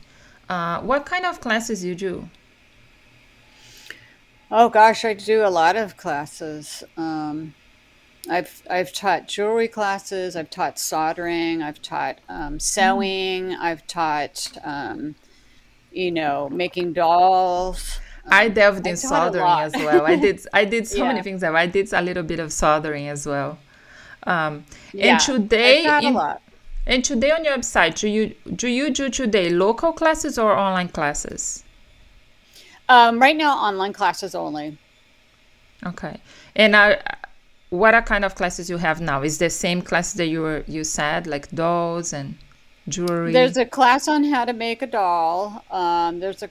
uh, 0.49 0.79
what 0.81 1.05
kind 1.05 1.25
of 1.25 1.41
classes 1.41 1.83
you 1.83 1.95
do 1.95 2.29
oh 4.51 4.69
gosh 4.69 5.05
i 5.05 5.13
do 5.13 5.45
a 5.45 5.49
lot 5.49 5.75
of 5.75 5.97
classes 5.97 6.83
um, 6.97 7.53
I've 8.29 8.63
I've 8.69 8.91
taught 8.93 9.27
jewelry 9.27 9.67
classes. 9.67 10.35
I've 10.35 10.49
taught 10.49 10.79
soldering. 10.79 11.61
I've 11.61 11.81
taught 11.81 12.19
um, 12.29 12.59
sewing. 12.59 13.49
Mm. 13.49 13.57
I've 13.59 13.85
taught, 13.87 14.51
um, 14.63 15.15
you 15.91 16.11
know, 16.11 16.49
making 16.49 16.93
dolls. 16.93 17.99
I 18.29 18.49
delved 18.49 18.85
in 18.85 18.97
soldering 18.97 19.45
as 19.45 19.73
well. 19.73 20.05
I 20.05 20.15
did 20.17 20.45
I 20.53 20.65
did 20.65 20.87
so 20.93 20.97
yeah. 20.97 21.07
many 21.07 21.21
things. 21.21 21.41
That 21.41 21.55
I 21.55 21.67
did 21.67 21.91
a 21.93 22.01
little 22.01 22.23
bit 22.23 22.39
of 22.39 22.51
soldering 22.51 23.07
as 23.07 23.25
well. 23.25 23.57
Um, 24.23 24.65
yeah, 24.93 25.13
and 25.13 25.19
today, 25.21 25.85
in, 26.03 26.19
and 26.85 27.05
today 27.05 27.31
on 27.31 27.45
your 27.45 27.57
website, 27.57 27.97
do 27.99 28.09
you 28.09 28.35
do 28.53 28.67
you 28.67 28.89
do 28.89 29.09
today 29.09 29.49
local 29.49 29.93
classes 29.93 30.37
or 30.37 30.57
online 30.57 30.89
classes? 30.89 31.63
Um, 32.89 33.19
right 33.19 33.35
now, 33.35 33.57
online 33.57 33.93
classes 33.93 34.33
only. 34.35 34.77
Okay, 35.85 36.19
and 36.55 36.75
I 36.75 36.99
what 37.69 37.93
are 37.93 38.01
kind 38.01 38.23
of 38.23 38.35
classes 38.35 38.69
you 38.69 38.77
have 38.77 39.01
now? 39.01 39.21
Is 39.21 39.37
the 39.37 39.49
same 39.49 39.81
class 39.81 40.13
that 40.13 40.27
you 40.27 40.41
were 40.41 40.63
you 40.67 40.83
said 40.83 41.27
like 41.27 41.49
dolls 41.51 42.13
and 42.13 42.37
jewelry? 42.87 43.33
There's 43.33 43.57
a 43.57 43.65
class 43.65 44.07
on 44.07 44.23
how 44.23 44.45
to 44.45 44.53
make 44.53 44.81
a 44.81 44.87
doll. 44.87 45.63
Um, 45.69 46.19
there's 46.19 46.43
a 46.43 46.49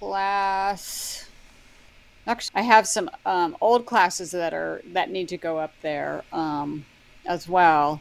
class. 0.00 1.28
Actually, 2.26 2.60
I 2.60 2.62
have 2.62 2.86
some 2.86 3.10
um, 3.26 3.56
old 3.60 3.84
classes 3.84 4.30
that 4.30 4.54
are 4.54 4.82
that 4.92 5.10
need 5.10 5.28
to 5.28 5.36
go 5.36 5.58
up 5.58 5.74
there 5.82 6.24
um, 6.32 6.86
as 7.26 7.48
well. 7.48 8.00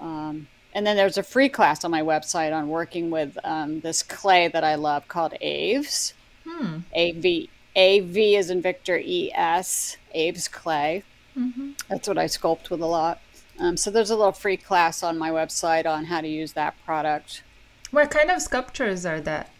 Um, 0.00 0.48
and 0.74 0.86
then 0.86 0.96
there's 0.96 1.18
a 1.18 1.22
free 1.22 1.48
class 1.48 1.84
on 1.84 1.90
my 1.90 2.02
website 2.02 2.52
on 2.52 2.68
working 2.68 3.08
with 3.08 3.38
um, 3.44 3.80
this 3.80 4.02
clay 4.02 4.48
that 4.48 4.64
I 4.64 4.74
love 4.74 5.06
called 5.06 5.34
Aves. 5.40 6.13
Hmm. 6.46 6.78
A 6.92 7.12
V 7.12 7.48
A 7.76 8.00
V 8.00 8.36
is 8.36 8.50
in 8.50 8.60
Victor 8.62 8.98
E 8.98 9.32
S 9.34 9.96
Aves 10.12 10.48
clay. 10.48 11.02
Mm-hmm. 11.36 11.70
That's 11.88 12.06
what 12.06 12.18
I 12.18 12.26
sculpt 12.26 12.70
with 12.70 12.80
a 12.80 12.86
lot. 12.86 13.20
Um, 13.58 13.76
so 13.76 13.90
there's 13.90 14.10
a 14.10 14.16
little 14.16 14.32
free 14.32 14.56
class 14.56 15.02
on 15.02 15.16
my 15.18 15.30
website 15.30 15.86
on 15.86 16.04
how 16.06 16.20
to 16.20 16.28
use 16.28 16.52
that 16.52 16.74
product. 16.84 17.42
What 17.90 18.10
kind 18.10 18.30
of 18.30 18.42
sculptures 18.42 19.06
are 19.06 19.20
that? 19.20 19.50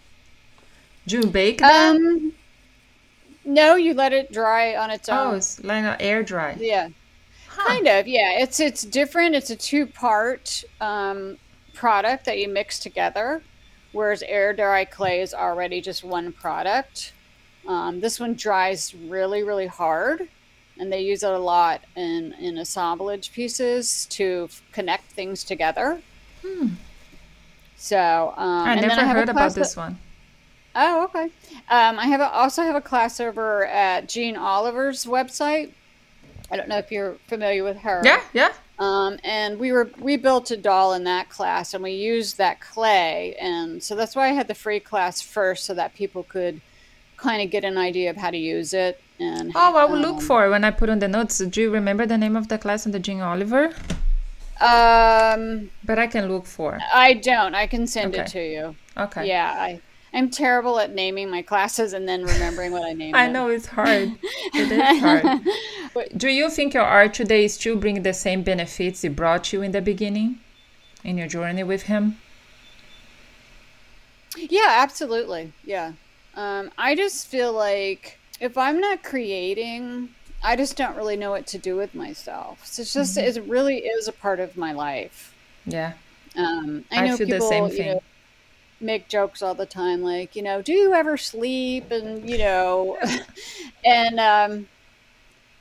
Do 1.06 1.18
you 1.18 1.26
bake 1.26 1.58
them? 1.58 1.96
Um, 1.96 2.32
no, 3.44 3.74
you 3.76 3.94
let 3.94 4.12
it 4.12 4.32
dry 4.32 4.74
on 4.74 4.90
its 4.90 5.08
own. 5.08 5.34
oh, 5.34 5.36
it's 5.36 5.62
like 5.62 5.84
an 5.84 5.96
air 6.00 6.22
dry. 6.22 6.56
Yeah, 6.58 6.88
Huh. 7.48 7.68
kind 7.68 7.86
of. 7.86 8.08
Yeah, 8.08 8.38
it's 8.40 8.58
it's 8.58 8.82
different. 8.82 9.34
It's 9.34 9.50
a 9.50 9.56
two 9.56 9.86
part 9.86 10.64
um, 10.80 11.36
product 11.72 12.24
that 12.24 12.38
you 12.38 12.48
mix 12.48 12.78
together, 12.80 13.42
whereas 13.94 14.22
air 14.26 14.52
dry 14.52 14.84
clay 14.84 15.20
is 15.22 15.32
already 15.32 15.80
just 15.80 16.04
one 16.04 16.32
product. 16.32 17.12
Um, 17.66 18.00
this 18.00 18.20
one 18.20 18.34
dries 18.34 18.94
really, 18.94 19.42
really 19.42 19.66
hard, 19.66 20.28
and 20.78 20.92
they 20.92 21.00
use 21.00 21.22
it 21.22 21.30
a 21.30 21.38
lot 21.38 21.80
in 21.96 22.34
in 22.34 22.58
assemblage 22.58 23.32
pieces 23.32 24.04
to 24.10 24.48
f- 24.50 24.62
connect 24.72 25.04
things 25.12 25.42
together. 25.44 26.02
Hmm. 26.42 26.68
So 27.76 28.34
um, 28.36 28.68
I 28.68 28.74
never 28.74 28.94
have 28.94 29.16
heard 29.16 29.28
about 29.30 29.36
class 29.40 29.54
that- 29.54 29.60
this 29.60 29.76
one. 29.76 29.98
Oh, 30.76 31.04
okay. 31.04 31.30
Um, 31.70 32.00
I 32.00 32.06
have 32.08 32.20
a, 32.20 32.28
also 32.28 32.62
have 32.62 32.74
a 32.74 32.80
class 32.80 33.20
over 33.20 33.64
at 33.66 34.08
Jeanne 34.08 34.36
Oliver's 34.36 35.04
website. 35.04 35.70
I 36.50 36.56
don't 36.56 36.68
know 36.68 36.78
if 36.78 36.90
you're 36.90 37.14
familiar 37.28 37.62
with 37.62 37.76
her. 37.78 38.02
Yeah, 38.04 38.20
yeah. 38.32 38.52
Um, 38.78 39.18
and 39.22 39.58
we 39.60 39.70
were 39.70 39.88
we 39.98 40.16
built 40.16 40.50
a 40.50 40.56
doll 40.56 40.94
in 40.94 41.04
that 41.04 41.28
class, 41.28 41.74
and 41.74 41.82
we 41.82 41.92
used 41.92 42.38
that 42.38 42.60
clay, 42.60 43.36
and 43.40 43.80
so 43.82 43.94
that's 43.94 44.16
why 44.16 44.28
I 44.30 44.32
had 44.32 44.48
the 44.48 44.54
free 44.54 44.80
class 44.80 45.20
first, 45.22 45.64
so 45.64 45.74
that 45.74 45.94
people 45.94 46.24
could 46.24 46.60
kind 47.16 47.40
of 47.40 47.50
get 47.50 47.64
an 47.64 47.78
idea 47.78 48.10
of 48.10 48.16
how 48.16 48.30
to 48.30 48.36
use 48.36 48.74
it. 48.74 49.00
And 49.20 49.52
Oh, 49.54 49.76
I 49.76 49.84
will 49.84 49.98
look 49.98 50.16
um, 50.16 50.20
for 50.20 50.46
it 50.46 50.50
when 50.50 50.64
I 50.64 50.72
put 50.72 50.88
on 50.90 50.98
the 50.98 51.06
notes. 51.06 51.38
Do 51.38 51.60
you 51.60 51.70
remember 51.70 52.04
the 52.04 52.18
name 52.18 52.34
of 52.36 52.48
the 52.48 52.58
class 52.58 52.84
on 52.84 52.90
the 52.90 52.98
Jeanne 52.98 53.20
Oliver? 53.20 53.72
Um, 54.60 55.70
But 55.84 55.98
I 55.98 56.06
can 56.06 56.28
look 56.28 56.46
for. 56.46 56.78
I 56.92 57.14
don't. 57.14 57.54
I 57.54 57.66
can 57.66 57.86
send 57.86 58.14
it 58.14 58.26
to 58.28 58.40
you. 58.40 58.74
Okay. 58.96 59.26
Yeah, 59.28 59.54
I 59.56 59.80
I'm 60.14 60.30
terrible 60.30 60.78
at 60.78 60.94
naming 60.94 61.28
my 61.30 61.42
classes 61.42 61.92
and 61.92 62.08
then 62.08 62.24
remembering 62.24 62.72
what 62.72 62.84
I 62.84 62.92
named. 63.00 63.14
Them. 63.14 63.20
I 63.20 63.24
them. 63.24 63.32
know 63.32 63.48
it's 63.48 63.66
hard. 63.66 64.12
it 64.54 64.72
is 64.72 65.00
hard. 65.02 65.40
Do 66.16 66.28
you 66.28 66.48
think 66.50 66.72
your 66.74 66.84
art 66.84 67.12
today 67.14 67.48
still 67.48 67.76
bring 67.76 68.02
the 68.02 68.14
same 68.14 68.42
benefits 68.42 69.04
it 69.04 69.16
brought 69.16 69.52
you 69.52 69.60
in 69.62 69.72
the 69.72 69.82
beginning, 69.82 70.38
in 71.02 71.18
your 71.18 71.28
journey 71.28 71.64
with 71.64 71.82
him? 71.82 72.16
Yeah, 74.36 74.68
absolutely. 74.68 75.52
Yeah. 75.64 75.92
Um, 76.34 76.70
I 76.76 76.94
just 76.96 77.28
feel 77.28 77.52
like 77.52 78.18
if 78.40 78.58
I'm 78.58 78.80
not 78.80 79.02
creating, 79.04 80.08
I 80.42 80.56
just 80.56 80.76
don't 80.76 80.96
really 80.96 81.16
know 81.16 81.30
what 81.30 81.46
to 81.48 81.58
do 81.58 81.76
with 81.76 81.94
myself. 81.94 82.66
So 82.66 82.82
it's 82.82 82.92
just, 82.92 83.16
Mm-hmm. 83.16 83.38
it 83.38 83.48
really 83.48 83.78
is 83.78 84.08
a 84.08 84.12
part 84.12 84.40
of 84.40 84.56
my 84.56 84.72
life. 84.72 85.32
Yeah. 85.66 85.92
Um, 86.36 86.84
I 86.90 87.04
I 87.04 87.06
know 87.06 87.16
feel 87.16 87.28
the 87.28 87.34
people, 87.34 87.48
same 87.48 87.68
you 87.68 87.84
know, 87.84 88.02
make 88.84 89.08
jokes 89.08 89.42
all 89.42 89.54
the 89.54 89.66
time, 89.66 90.02
like, 90.02 90.36
you 90.36 90.42
know, 90.42 90.62
do 90.62 90.72
you 90.72 90.94
ever 90.94 91.16
sleep? 91.16 91.86
And, 91.90 92.28
you 92.28 92.38
know, 92.38 92.98
and 93.84 94.20
um, 94.20 94.68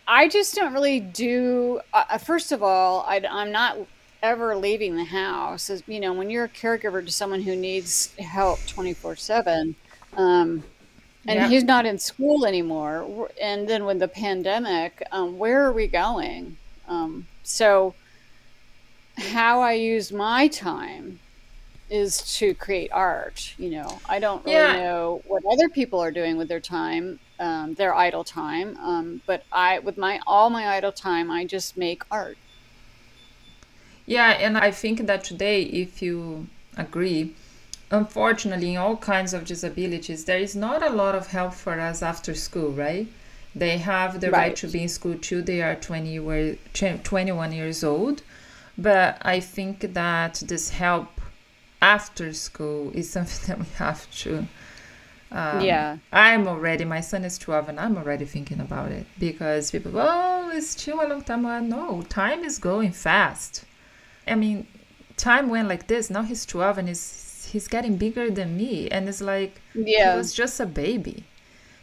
I 0.07 0.27
just 0.27 0.55
don't 0.55 0.73
really 0.73 0.99
do, 0.99 1.79
uh, 1.93 2.03
uh, 2.09 2.17
first 2.17 2.51
of 2.51 2.61
all, 2.61 3.01
I, 3.07 3.21
I'm 3.29 3.51
not 3.51 3.77
ever 4.21 4.55
leaving 4.57 4.95
the 4.95 5.05
house. 5.05 5.69
As, 5.69 5.83
you 5.87 5.99
know, 5.99 6.13
when 6.13 6.29
you're 6.29 6.45
a 6.45 6.49
caregiver 6.51 7.05
to 7.05 7.11
someone 7.11 7.41
who 7.41 7.55
needs 7.55 8.13
help 8.19 8.65
24 8.67 9.15
7, 9.15 9.75
um, 10.15 10.65
and 11.27 11.41
Yeah. 11.41 11.43
he's 11.43 11.63
not 11.65 11.85
in 11.85 11.99
school 11.99 12.45
anymore. 12.45 13.31
And 13.41 13.67
then 13.69 13.85
with 13.85 13.99
the 13.99 14.09
pandemic, 14.09 15.03
um, 15.11 15.37
where 15.37 15.63
are 15.65 15.73
we 15.73 15.87
going? 15.87 16.57
Um, 16.87 17.27
so, 17.43 17.97
how 19.17 19.61
I 19.61 19.73
use 19.73 20.11
my 20.11 20.47
time 20.47 21.19
is 21.93 22.17
to 22.39 22.55
create 22.55 22.91
art. 22.93 23.53
You 23.57 23.71
know, 23.71 24.01
I 24.05 24.19
don't 24.19 24.45
really 24.45 24.69
Yeah. 24.69 24.73
know 24.73 25.21
what 25.25 25.43
other 25.51 25.69
people 25.69 25.99
are 26.01 26.11
doing 26.11 26.37
with 26.37 26.49
their 26.49 26.61
time, 26.61 27.19
um, 27.39 27.75
their 27.75 27.95
idle 27.95 28.25
time. 28.25 28.77
Um, 28.77 29.23
but 29.27 29.45
I, 29.51 29.79
with 29.79 29.97
my 29.97 30.21
all 30.27 30.49
my 30.51 30.69
idle 30.77 30.93
time, 30.93 31.31
I 31.31 31.45
just 31.45 31.77
make 31.77 32.03
art. 32.11 32.39
Yeah, 34.05 34.31
and 34.31 34.57
I 34.57 34.71
think 34.71 35.05
that 35.07 35.23
today, 35.25 35.63
if 35.63 36.01
you 36.01 36.47
agree, 36.77 37.35
unfortunately, 37.91 38.71
in 38.73 38.77
all 38.77 38.97
kinds 38.97 39.33
of 39.33 39.45
disabilities, 39.45 40.25
there 40.25 40.39
is 40.39 40.55
not 40.55 40.81
a 40.83 40.89
lot 40.89 41.15
of 41.15 41.27
help 41.27 41.53
for 41.53 41.79
us 41.79 42.01
after 42.01 42.33
school, 42.33 42.71
right? 42.71 43.07
They 43.55 43.77
have 43.77 44.19
the 44.21 44.31
right, 44.31 44.55
Right. 44.55 44.57
to 44.57 44.67
be 44.67 44.83
in 44.83 44.89
school 44.89 45.15
till 45.21 45.41
they 45.43 45.61
are 45.61 45.75
20 45.75 46.13
year, 46.13 46.57
21 47.03 47.51
years 47.53 47.83
old. 47.83 48.21
But 48.77 49.17
I 49.21 49.39
think 49.39 49.93
that 49.93 50.43
this 50.47 50.69
help 50.71 51.12
after 51.83 52.33
school 52.33 52.91
is 52.93 53.09
something 53.09 53.41
that 53.47 53.59
we 53.59 53.65
have 53.75 54.01
to. 54.23 54.47
Um, 55.31 55.61
Yeah. 55.61 55.97
I'm 56.11 56.47
already, 56.47 56.85
my 56.85 57.01
son 57.01 57.23
is 57.25 57.37
12 57.37 57.69
and 57.69 57.79
I'm 57.79 57.97
already 57.97 58.25
thinking 58.25 58.59
about 58.59 58.91
it 58.91 59.05
because 59.19 59.71
people, 59.71 59.91
oh, 59.95 60.51
it's 60.53 60.69
still 60.71 61.01
a 61.01 61.07
long 61.07 61.23
time. 61.23 61.43
Well, 61.43 61.61
no, 61.61 62.01
time 62.03 62.43
is 62.43 62.57
going 62.59 62.91
fast. 62.91 63.65
I 64.27 64.35
mean, 64.35 64.67
time 65.17 65.49
went 65.49 65.67
like 65.67 65.87
this. 65.87 66.09
Now 66.09 66.23
he's 66.23 66.45
12 66.45 66.77
and 66.77 66.87
he's, 66.87 67.49
he's 67.51 67.67
getting 67.67 67.97
bigger 67.97 68.29
than 68.31 68.55
me. 68.57 68.89
And 68.89 69.09
it's 69.09 69.21
like, 69.21 69.61
Yeah. 69.73 70.11
he 70.11 70.17
was 70.17 70.33
just 70.33 70.59
a 70.59 70.65
baby. 70.65 71.25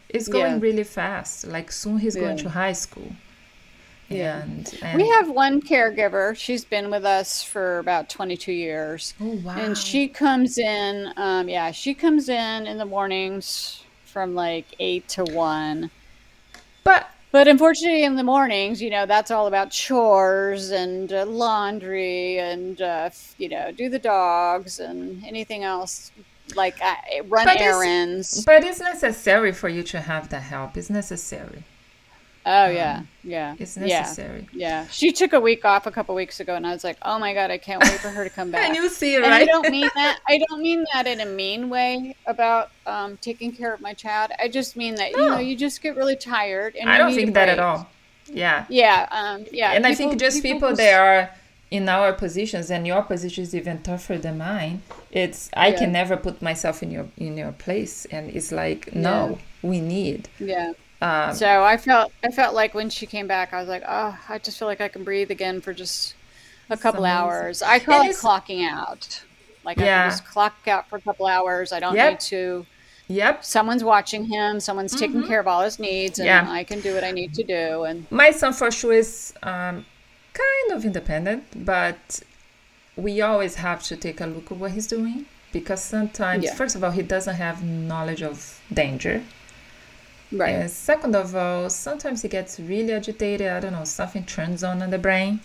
It's 0.09 0.27
going 0.27 0.53
Yeah. 0.55 0.59
really 0.67 0.83
fast. 0.83 1.47
Like 1.47 1.71
soon 1.71 1.99
he's 1.99 2.15
going 2.15 2.37
to 2.37 2.49
high 2.49 2.73
school. 2.73 3.11
Yeah. 4.11 4.41
And, 4.43 4.79
and 4.83 5.01
We 5.01 5.07
have 5.09 5.29
one 5.29 5.61
caregiver. 5.61 6.35
She's 6.35 6.63
been 6.65 6.89
with 6.91 7.05
us 7.05 7.43
for 7.43 7.79
about 7.79 8.09
22 8.09 8.51
years. 8.51 9.13
oh 9.21 9.39
wow. 9.43 9.55
And 9.57 9.77
she 9.77 10.07
comes 10.07 10.57
in, 10.57 11.13
um, 11.17 11.49
yeah, 11.49 11.71
she 11.71 11.93
comes 11.93 12.29
in 12.29 12.67
in 12.67 12.77
the 12.77 12.85
mornings 12.85 13.83
from 14.05 14.35
like 14.35 14.65
8 14.79 15.07
to 15.09 15.23
1. 15.25 15.89
but 16.83 17.07
But 17.31 17.47
unfortunately, 17.47 18.03
in 18.03 18.15
the 18.17 18.23
mornings, 18.23 18.81
you 18.81 18.89
know, 18.89 19.05
that's 19.05 19.31
all 19.31 19.47
about 19.47 19.71
chores 19.71 20.71
and 20.71 21.13
uh, 21.13 21.25
laundry 21.25 22.37
and, 22.39 22.81
uh, 22.81 23.09
you 23.37 23.47
know, 23.47 23.71
do 23.71 23.87
the 23.87 23.99
dogs 23.99 24.79
and 24.81 25.23
anything 25.25 25.63
else 25.63 26.11
like 26.57 26.75
uh, 26.83 26.95
run 27.29 27.45
But 27.45 27.55
it's- 27.55 27.61
errands. 27.73 28.43
but 28.45 28.65
it's 28.65 28.81
necessary 28.81 29.53
for 29.53 29.69
you 29.69 29.83
to 29.83 30.01
have 30.01 30.27
the 30.27 30.41
help. 30.41 30.75
It's 30.75 30.89
necessary. 30.89 31.63
Oh, 32.45 32.67
yeah. 32.69 33.03
Yeah. 33.23 33.55
It's 33.59 33.77
Yeah. 33.77 33.99
necessary. 34.01 34.47
Yeah. 34.51 34.87
She 34.87 35.11
took 35.11 35.33
a 35.33 35.39
week 35.39 35.63
off 35.63 35.85
a 35.85 35.91
couple 35.91 36.15
weeks 36.15 36.39
ago, 36.39 36.55
and 36.55 36.65
I 36.65 36.71
was 36.71 36.83
like, 36.83 36.97
oh 37.03 37.19
my 37.19 37.33
God, 37.33 37.51
I 37.51 37.57
can't 37.59 37.81
wait 37.83 37.99
for 37.99 38.09
her 38.09 38.23
to 38.23 38.29
come 38.29 38.49
back. 38.55 38.67
And 38.67 38.75
you 38.75 38.89
see, 38.89 39.15
And 39.15 39.25
I 39.25 39.45
don't 39.45 39.69
mean 39.69 39.89
that. 39.95 40.19
I 40.27 40.39
don't 40.49 40.61
mean 40.61 40.85
that 40.93 41.05
in 41.07 41.19
a 41.21 41.25
mean 41.25 41.69
way 41.69 42.15
about 42.25 42.71
um, 42.87 43.17
taking 43.21 43.51
care 43.51 43.73
of 43.73 43.79
my 43.81 43.93
child. 43.93 44.31
I 44.39 44.47
just 44.47 44.75
mean 44.75 44.95
that 44.95 45.11
you 45.11 45.17
know 45.17 45.37
you 45.37 45.55
just 45.55 45.81
get 45.81 45.95
really 45.95 46.15
tired. 46.15 46.75
And 46.75 46.89
I 46.89 46.97
don't 46.97 47.13
think 47.13 47.33
that 47.35 47.49
at 47.49 47.59
all. 47.59 47.87
Yeah. 48.27 48.65
Yeah, 48.69 49.07
um, 49.11 49.45
yeah. 49.51 49.71
and 49.73 49.85
I 49.85 49.93
think 49.93 50.19
just 50.19 50.41
people 50.41 50.69
just- 50.69 50.77
that 50.81 50.93
are 50.99 51.29
in 51.69 51.87
our 51.87 52.11
positions 52.11 52.69
and 52.69 52.85
your 52.85 53.01
position 53.01 53.43
is 53.43 53.55
even 53.55 53.81
tougher 53.81 54.17
than 54.17 54.37
mine. 54.37 54.81
It's 55.11 55.49
I 55.55 55.71
can 55.71 55.91
never 55.91 56.17
put 56.17 56.41
myself 56.41 56.81
in 56.83 56.91
your 56.91 57.07
in 57.17 57.37
your 57.37 57.51
place, 57.51 58.05
and 58.05 58.29
it's 58.35 58.51
like 58.51 58.95
no, 58.95 59.37
we 59.61 59.79
need. 59.79 60.27
Yeah. 60.39 60.73
Um, 61.01 61.33
So 61.35 61.63
I 61.63 61.77
felt 61.77 62.13
I 62.23 62.31
felt 62.31 62.53
like 62.55 62.73
when 62.73 62.89
she 62.89 63.07
came 63.07 63.27
back, 63.27 63.53
I 63.53 63.59
was 63.59 63.69
like, 63.69 63.83
oh, 63.87 64.17
I 64.29 64.37
just 64.39 64.59
feel 64.59 64.67
like 64.67 64.81
I 64.81 64.87
can 64.89 65.03
breathe 65.03 65.31
again 65.31 65.61
for 65.61 65.73
just 65.73 66.15
a 66.69 66.77
couple 66.77 67.05
hours. 67.05 67.61
I 67.61 67.79
call 67.79 68.01
it 68.09 68.17
clocking 68.17 68.67
out. 68.67 69.25
Like 69.63 69.81
I 69.81 69.85
Yeah. 69.85 70.01
can 70.01 70.09
just 70.11 70.25
clock 70.25 70.67
out 70.67 70.89
for 70.89 70.97
a 70.97 71.01
couple 71.01 71.25
hours. 71.27 71.71
I 71.71 71.79
don't 71.79 71.95
Yep. 71.95 72.11
need 72.11 72.19
to. 72.21 72.67
yep. 73.07 73.43
Someone's 73.45 73.83
watching 73.83 74.25
him. 74.25 74.59
Someone's 74.59 74.95
taking 74.95 75.23
care 75.23 75.39
of 75.39 75.47
all 75.47 75.61
his 75.61 75.79
needs, 75.79 76.19
and 76.19 76.27
Mm-hmm. 76.29 76.47
Yeah. 76.47 76.53
I 76.59 76.63
can 76.63 76.81
do 76.81 76.93
what 76.93 77.03
I 77.03 77.11
need 77.11 77.33
to 77.33 77.43
do. 77.43 77.83
And 77.83 78.07
My 78.11 78.31
son 78.31 78.53
for 78.53 78.71
sure 78.71 78.93
is 78.93 79.33
um, 79.43 79.85
kind 80.33 80.71
of 80.73 80.85
independent, 80.85 81.43
but 81.65 82.21
we 82.95 83.21
always 83.21 83.55
have 83.55 83.83
to 83.83 83.95
take 83.95 84.21
a 84.21 84.25
look 84.25 84.51
at 84.51 84.57
what 84.57 84.71
he's 84.71 84.87
doing 84.87 85.25
because 85.51 85.81
sometimes, 85.83 86.45
Yeah. 86.45 86.55
first 86.55 86.75
of 86.75 86.83
all, 86.83 86.91
he 86.91 87.01
doesn't 87.03 87.35
have 87.35 87.63
knowledge 87.63 88.21
of 88.23 88.61
danger. 88.73 89.23
Right, 90.31 90.55
And 90.55 90.69
second 90.69 91.15
of 91.15 91.35
all, 91.35 91.69
sometimes 91.69 92.21
he 92.21 92.27
gets 92.29 92.59
really 92.59 92.93
agitated. 92.93 93.47
I 93.47 93.59
don't 93.59 93.73
know, 93.73 93.83
something 93.85 94.23
turns 94.25 94.63
on 94.63 94.81
in 94.81 94.89
the 94.91 94.97
brain. 94.97 95.39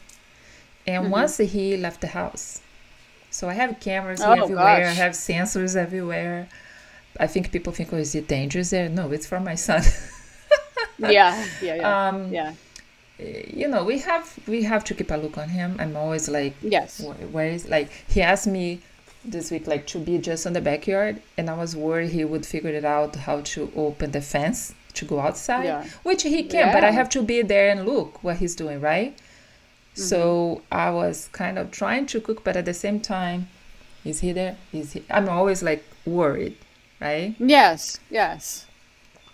And 0.86 1.04
Mm-hmm. 1.04 1.12
once 1.12 1.36
he 1.38 1.76
left 1.76 2.00
the 2.00 2.08
house, 2.08 2.60
so 3.30 3.48
I 3.48 3.54
have 3.54 3.80
cameras 3.80 4.20
Oh, 4.20 4.32
everywhere, 4.32 4.86
I 4.86 4.92
have 5.04 5.12
sensors 5.12 5.76
everywhere. 5.76 6.48
I 7.18 7.26
think 7.26 7.50
people 7.52 7.72
think, 7.72 7.92
oh, 7.92 7.96
is 7.98 8.14
it 8.14 8.28
dangerous 8.28 8.70
there? 8.70 8.88
No, 8.88 9.10
it's 9.12 9.26
for 9.26 9.40
my 9.40 9.54
son. 9.68 9.82
yeah, 10.98 11.44
yeah, 11.60 11.74
yeah, 11.76 12.08
um, 12.08 12.32
yeah. 12.32 12.52
you 13.18 13.68
know, 13.68 13.84
we 13.84 13.98
have 13.98 14.38
we 14.46 14.62
have 14.62 14.84
to 14.84 14.94
keep 14.94 15.10
a 15.10 15.16
look 15.16 15.36
on 15.38 15.48
him. 15.48 15.76
I'm 15.78 15.96
always 15.96 16.28
like, 16.28 16.54
Yes. 16.62 17.00
where, 17.00 17.14
where 17.34 17.48
is 17.48 17.68
like 17.68 17.88
he 18.08 18.22
asked 18.22 18.46
me 18.46 18.80
this 19.24 19.50
week 19.50 19.66
like 19.66 19.86
to 19.88 19.98
be 19.98 20.18
just 20.18 20.46
on 20.46 20.52
the 20.52 20.60
backyard 20.60 21.20
and 21.36 21.50
i 21.50 21.52
was 21.52 21.74
worried 21.74 22.10
he 22.10 22.24
would 22.24 22.46
figure 22.46 22.70
it 22.70 22.84
out 22.84 23.16
how 23.16 23.40
to 23.40 23.72
open 23.74 24.12
the 24.12 24.20
fence 24.20 24.72
to 24.96 25.04
go 25.04 25.20
outside 25.20 25.64
Yeah. 25.64 25.84
which 26.02 26.22
he 26.22 26.42
can 26.44 26.72
but 26.72 26.84
i 26.84 26.90
have 26.90 27.08
to 27.10 27.22
be 27.22 27.42
there 27.42 27.70
and 27.70 27.86
look 27.86 28.22
what 28.22 28.36
he's 28.36 28.54
doing 28.54 28.80
right 28.80 29.12
mm-hmm. 29.16 30.02
so 30.02 30.62
i 30.70 30.90
was 30.90 31.28
kind 31.32 31.58
of 31.58 31.70
trying 31.70 32.06
to 32.06 32.20
cook 32.20 32.44
but 32.44 32.56
at 32.56 32.64
the 32.64 32.74
same 32.74 33.00
time 33.00 33.48
is 34.04 34.20
he 34.20 34.32
there 34.32 34.56
is 34.72 34.92
he 34.92 35.04
i'm 35.10 35.28
always 35.28 35.62
like 35.62 35.84
worried 36.04 36.56
right? 37.00 37.34
Yes, 37.38 37.98
yes. 38.10 38.66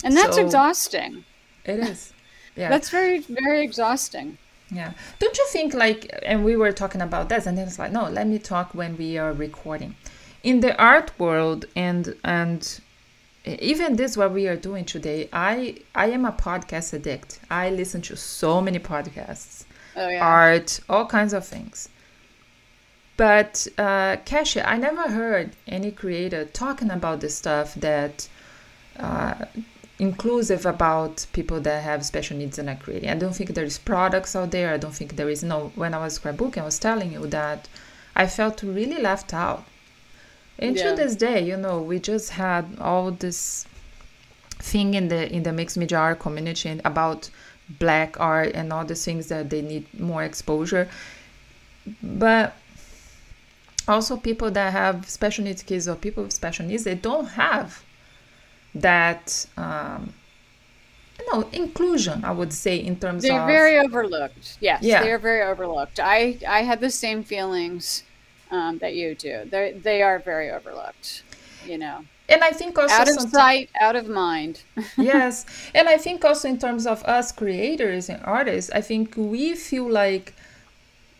And 0.04 0.16
that's 0.16 0.36
So- 0.36 0.44
exhausting. 0.44 1.24
It 1.64 1.80
is. 1.80 2.12
Yeah. 2.54 2.68
That's 2.68 2.90
very, 2.90 3.20
very 3.20 3.62
exhausting. 3.62 4.36
Yeah. 4.70 4.92
Don't 5.18 5.38
you 5.38 5.46
think 5.48 5.72
like 5.72 6.14
and 6.22 6.44
we 6.44 6.54
were 6.54 6.70
talking 6.70 7.00
about 7.00 7.30
this 7.30 7.46
and 7.46 7.56
then 7.56 7.66
it's 7.66 7.78
like, 7.78 7.92
no, 7.92 8.10
let 8.10 8.26
me 8.26 8.38
talk 8.38 8.74
when 8.74 8.98
we 8.98 9.16
are 9.16 9.32
recording. 9.32 9.96
In 10.42 10.60
the 10.60 10.78
art 10.78 11.18
world 11.18 11.64
and 11.74 12.14
and 12.24 12.78
even 13.44 13.96
this 13.96 14.16
what 14.16 14.32
we 14.32 14.46
are 14.48 14.56
doing 14.56 14.84
today, 14.84 15.28
I 15.32 15.76
I 15.94 16.06
am 16.10 16.24
a 16.24 16.32
podcast 16.32 16.94
addict. 16.94 17.40
I 17.50 17.70
listen 17.70 18.00
to 18.02 18.16
so 18.16 18.60
many 18.60 18.78
podcasts, 18.78 19.64
Oh 19.96 20.08
yeah. 20.08 20.24
art, 20.24 20.80
all 20.88 21.06
kinds 21.06 21.32
of 21.32 21.44
things. 21.46 21.88
But 23.16 23.66
uh 23.78 24.16
Kasia, 24.24 24.68
I 24.68 24.76
never 24.78 25.08
heard 25.10 25.50
any 25.66 25.90
creator 25.90 26.44
talking 26.44 26.90
about 26.90 27.20
the 27.20 27.28
stuff 27.28 27.74
that 27.76 28.28
uh, 28.98 29.46
inclusive 29.98 30.66
about 30.66 31.26
people 31.32 31.60
that 31.60 31.82
have 31.82 32.04
special 32.04 32.36
needs 32.36 32.58
and 32.58 32.68
are 32.68 32.76
creating. 32.76 33.08
I 33.10 33.14
don't 33.14 33.34
think 33.34 33.50
there's 33.54 33.78
products 33.78 34.34
out 34.36 34.50
there. 34.50 34.72
I 34.72 34.76
don't 34.76 34.94
think 34.94 35.16
there 35.16 35.30
is 35.30 35.42
no. 35.42 35.72
When 35.74 35.94
I 35.94 35.98
was 35.98 36.18
scrapbooking, 36.18 36.58
I 36.58 36.64
was 36.64 36.78
telling 36.78 37.12
you 37.12 37.26
that 37.28 37.68
I 38.16 38.26
felt 38.26 38.62
really 38.62 39.00
left 39.00 39.32
out. 39.34 39.64
And 40.58 40.76
Yeah. 40.76 40.90
to 40.90 40.96
this 40.96 41.16
day, 41.16 41.40
you 41.44 41.56
know, 41.56 41.80
we 41.80 41.98
just 41.98 42.30
had 42.30 42.64
all 42.80 43.10
this 43.10 43.66
thing 44.58 44.94
in 44.94 45.08
the 45.08 45.30
in 45.32 45.42
the 45.42 45.52
mixed 45.52 45.76
media 45.76 45.98
art 45.98 46.20
community 46.20 46.80
about 46.84 47.30
black 47.78 48.18
art 48.20 48.52
and 48.54 48.72
all 48.72 48.84
the 48.84 48.94
things 48.94 49.28
that 49.28 49.50
they 49.50 49.62
need 49.62 49.86
more 49.98 50.22
exposure. 50.22 50.88
But 52.02 52.54
also 53.88 54.16
people 54.16 54.50
that 54.50 54.72
have 54.72 55.08
special 55.08 55.44
needs 55.44 55.62
kids 55.62 55.88
or 55.88 55.96
people 55.96 56.22
with 56.24 56.32
special 56.32 56.66
needs, 56.66 56.84
they 56.84 56.94
don't 56.94 57.26
have 57.30 57.82
that 58.74 59.46
um, 59.56 60.14
you 61.18 61.32
know 61.32 61.48
inclusion. 61.52 62.24
I 62.24 62.32
would 62.32 62.52
say 62.52 62.76
in 62.76 62.96
terms 62.96 63.24
of 63.24 63.28
They're 63.28 63.46
very 63.46 63.78
overlooked. 63.78 64.58
Yes, 64.60 64.82
Yeah. 64.82 65.02
they 65.02 65.10
are 65.12 65.18
very 65.18 65.42
overlooked. 65.42 66.00
I 66.00 66.38
I 66.48 66.62
had 66.62 66.80
the 66.80 66.90
same 66.90 67.22
feelings 67.22 68.04
um, 68.52 68.78
that 68.78 68.94
you 68.94 69.14
do. 69.16 69.44
They 69.50 69.72
they 69.88 70.02
are 70.02 70.20
very 70.20 70.50
overlooked. 70.50 71.24
You 71.64 71.78
know, 71.78 72.06
and 72.28 72.42
I 72.44 72.50
think 72.50 72.78
also 72.78 72.94
out 73.02 73.08
of 73.08 73.20
sight, 73.20 73.70
out 73.80 73.96
of 73.96 74.06
mind. 74.08 74.64
yes 74.98 75.44
and 75.74 75.88
i 75.88 75.96
think 75.96 76.24
also 76.24 76.48
in 76.48 76.58
terms 76.58 76.86
of 76.86 77.02
us 77.04 77.32
creators 77.32 78.08
and 78.08 78.20
artists 78.24 78.70
i 78.74 78.80
think 78.80 79.14
we 79.16 79.54
feel 79.54 79.88
like 79.90 80.34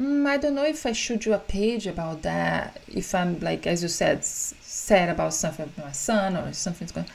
mm, 0.01 0.27
i 0.27 0.37
don't 0.37 0.55
know 0.55 0.65
if 0.65 0.85
i 0.87 0.93
should 0.93 1.21
do 1.21 1.33
a 1.33 1.39
page 1.39 1.87
about 1.87 2.23
that 2.23 2.81
if 2.89 3.15
i'm 3.15 3.39
like 3.41 3.67
as 3.67 3.83
you 3.83 3.89
said 3.89 4.25
sad 4.25 5.09
about 5.09 5.33
something 5.35 5.67
with 5.67 5.79
my 5.79 5.93
son 5.93 6.37
or 6.37 6.53
something's 6.53 6.93
going 6.93 7.07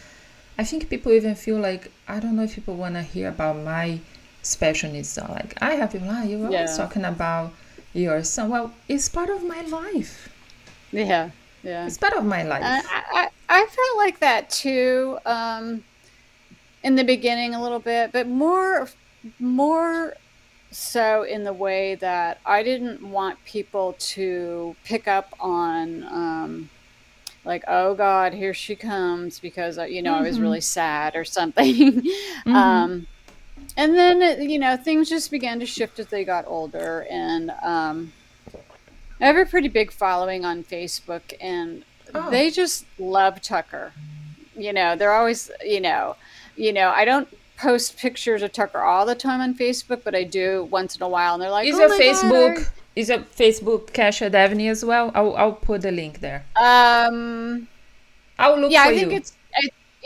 i 0.58 0.64
think 0.64 0.90
people 0.90 1.12
even 1.12 1.36
feel 1.36 1.60
like 1.60 1.92
i 2.08 2.20
don't 2.20 2.36
know 2.36 2.44
if 2.44 2.56
people 2.56 2.76
want 2.76 2.96
to 2.96 3.02
hear 3.04 3.30
about 3.30 3.58
my 3.58 4.00
special 4.42 4.92
needs 4.92 5.10
so 5.10 5.26
like 5.30 5.54
i 5.62 5.72
have 5.76 5.92
people 5.92 6.08
like 6.08 6.30
you're 6.30 6.48
always 6.48 6.72
Yeah. 6.72 6.78
talking 6.78 7.06
about 7.06 7.54
your 7.98 8.24
son 8.24 8.50
well 8.50 8.74
it's 8.88 9.10
part 9.10 9.30
of 9.30 9.44
my 9.44 9.62
life. 9.62 10.30
Yeah, 10.92 11.32
yeah. 11.64 11.86
it's 11.86 11.98
part 11.98 12.14
of 12.14 12.26
my 12.26 12.44
life. 12.44 12.64
Uh, 12.64 12.82
I, 12.94 13.30
I 13.50 13.66
felt 13.66 13.98
like 13.98 14.20
that 14.20 14.50
too 14.50 15.18
um, 15.26 15.84
in 16.84 16.96
the 16.96 17.04
beginning 17.04 17.56
a 17.56 17.62
little 17.62 17.80
bit, 17.80 18.12
but 18.12 18.28
more 18.28 18.88
more 19.40 20.14
so 20.72 21.24
in 21.24 21.44
the 21.44 21.54
way 21.54 21.96
that 21.96 22.40
I 22.46 22.62
didn't 22.64 23.02
want 23.02 23.44
people 23.46 23.96
to 24.00 24.76
pick 24.84 25.08
up 25.08 25.34
on 25.40 26.04
um, 26.04 26.70
like 27.44 27.64
oh 27.68 27.96
God 27.96 28.34
here 28.34 28.54
she 28.54 28.76
comes 28.76 29.40
because 29.40 29.78
uh, 29.78 29.84
you 29.84 30.02
know 30.02 30.14
I 30.14 30.22
was 30.22 30.40
really 30.40 30.62
sad 30.62 31.16
or 31.16 31.26
something. 31.26 32.04
um, 32.46 33.08
and 33.76 33.96
then 33.96 34.22
uh, 34.22 34.42
you 34.42 34.60
know 34.60 34.78
things 34.78 35.10
just 35.10 35.32
began 35.32 35.60
to 35.60 35.66
shift 35.66 36.00
as 36.00 36.08
they 36.08 36.24
got 36.24 36.46
older 36.48 37.06
and. 37.10 37.52
Um, 37.62 38.14
I 39.20 39.26
have 39.26 39.36
a 39.36 39.46
pretty 39.46 39.68
big 39.68 39.92
following 39.92 40.46
on 40.46 40.64
Facebook, 40.64 41.34
and 41.42 41.84
Oh. 42.14 42.30
they 42.30 42.52
just 42.52 42.86
love 43.00 43.42
Tucker. 43.42 43.92
You 44.56 44.72
know, 44.74 44.96
they're 44.96 45.12
always, 45.12 45.50
you 45.66 45.82
know, 45.82 46.16
you 46.56 46.72
know. 46.72 46.90
I 46.90 47.04
don't 47.04 47.28
post 47.58 47.98
pictures 47.98 48.44
of 48.44 48.52
Tucker 48.52 48.80
all 48.80 49.08
the 49.08 49.16
time 49.16 49.42
on 49.42 49.56
Facebook, 49.56 50.02
but 50.04 50.14
I 50.14 50.24
do 50.24 50.68
once 50.70 50.96
in 50.96 51.02
a 51.02 51.10
while, 51.10 51.34
and 51.34 51.42
they're 51.42 51.50
like, 51.50 51.68
Is 51.68 51.76
"Oh 51.76 51.80
your 51.80 51.90
my 51.90 51.98
God, 51.98 52.06
Facebook 52.06 52.70
is 52.96 53.10
your 53.10 53.18
Facebook 53.20 53.92
Kasia 53.92 54.30
Devney 54.30 54.70
as 54.70 54.86
well? 54.86 55.12
I'll 55.16 55.36
I'll 55.36 55.54
put 55.54 55.82
the 55.82 55.92
link 55.92 56.20
there. 56.20 56.46
Um, 56.56 57.68
I'll 58.38 58.60
look 58.60 58.72
yeah, 58.72 58.84
for 58.84 58.90
I 58.92 58.96
think 58.96 59.12
you. 59.12 59.18
it's. 59.18 59.34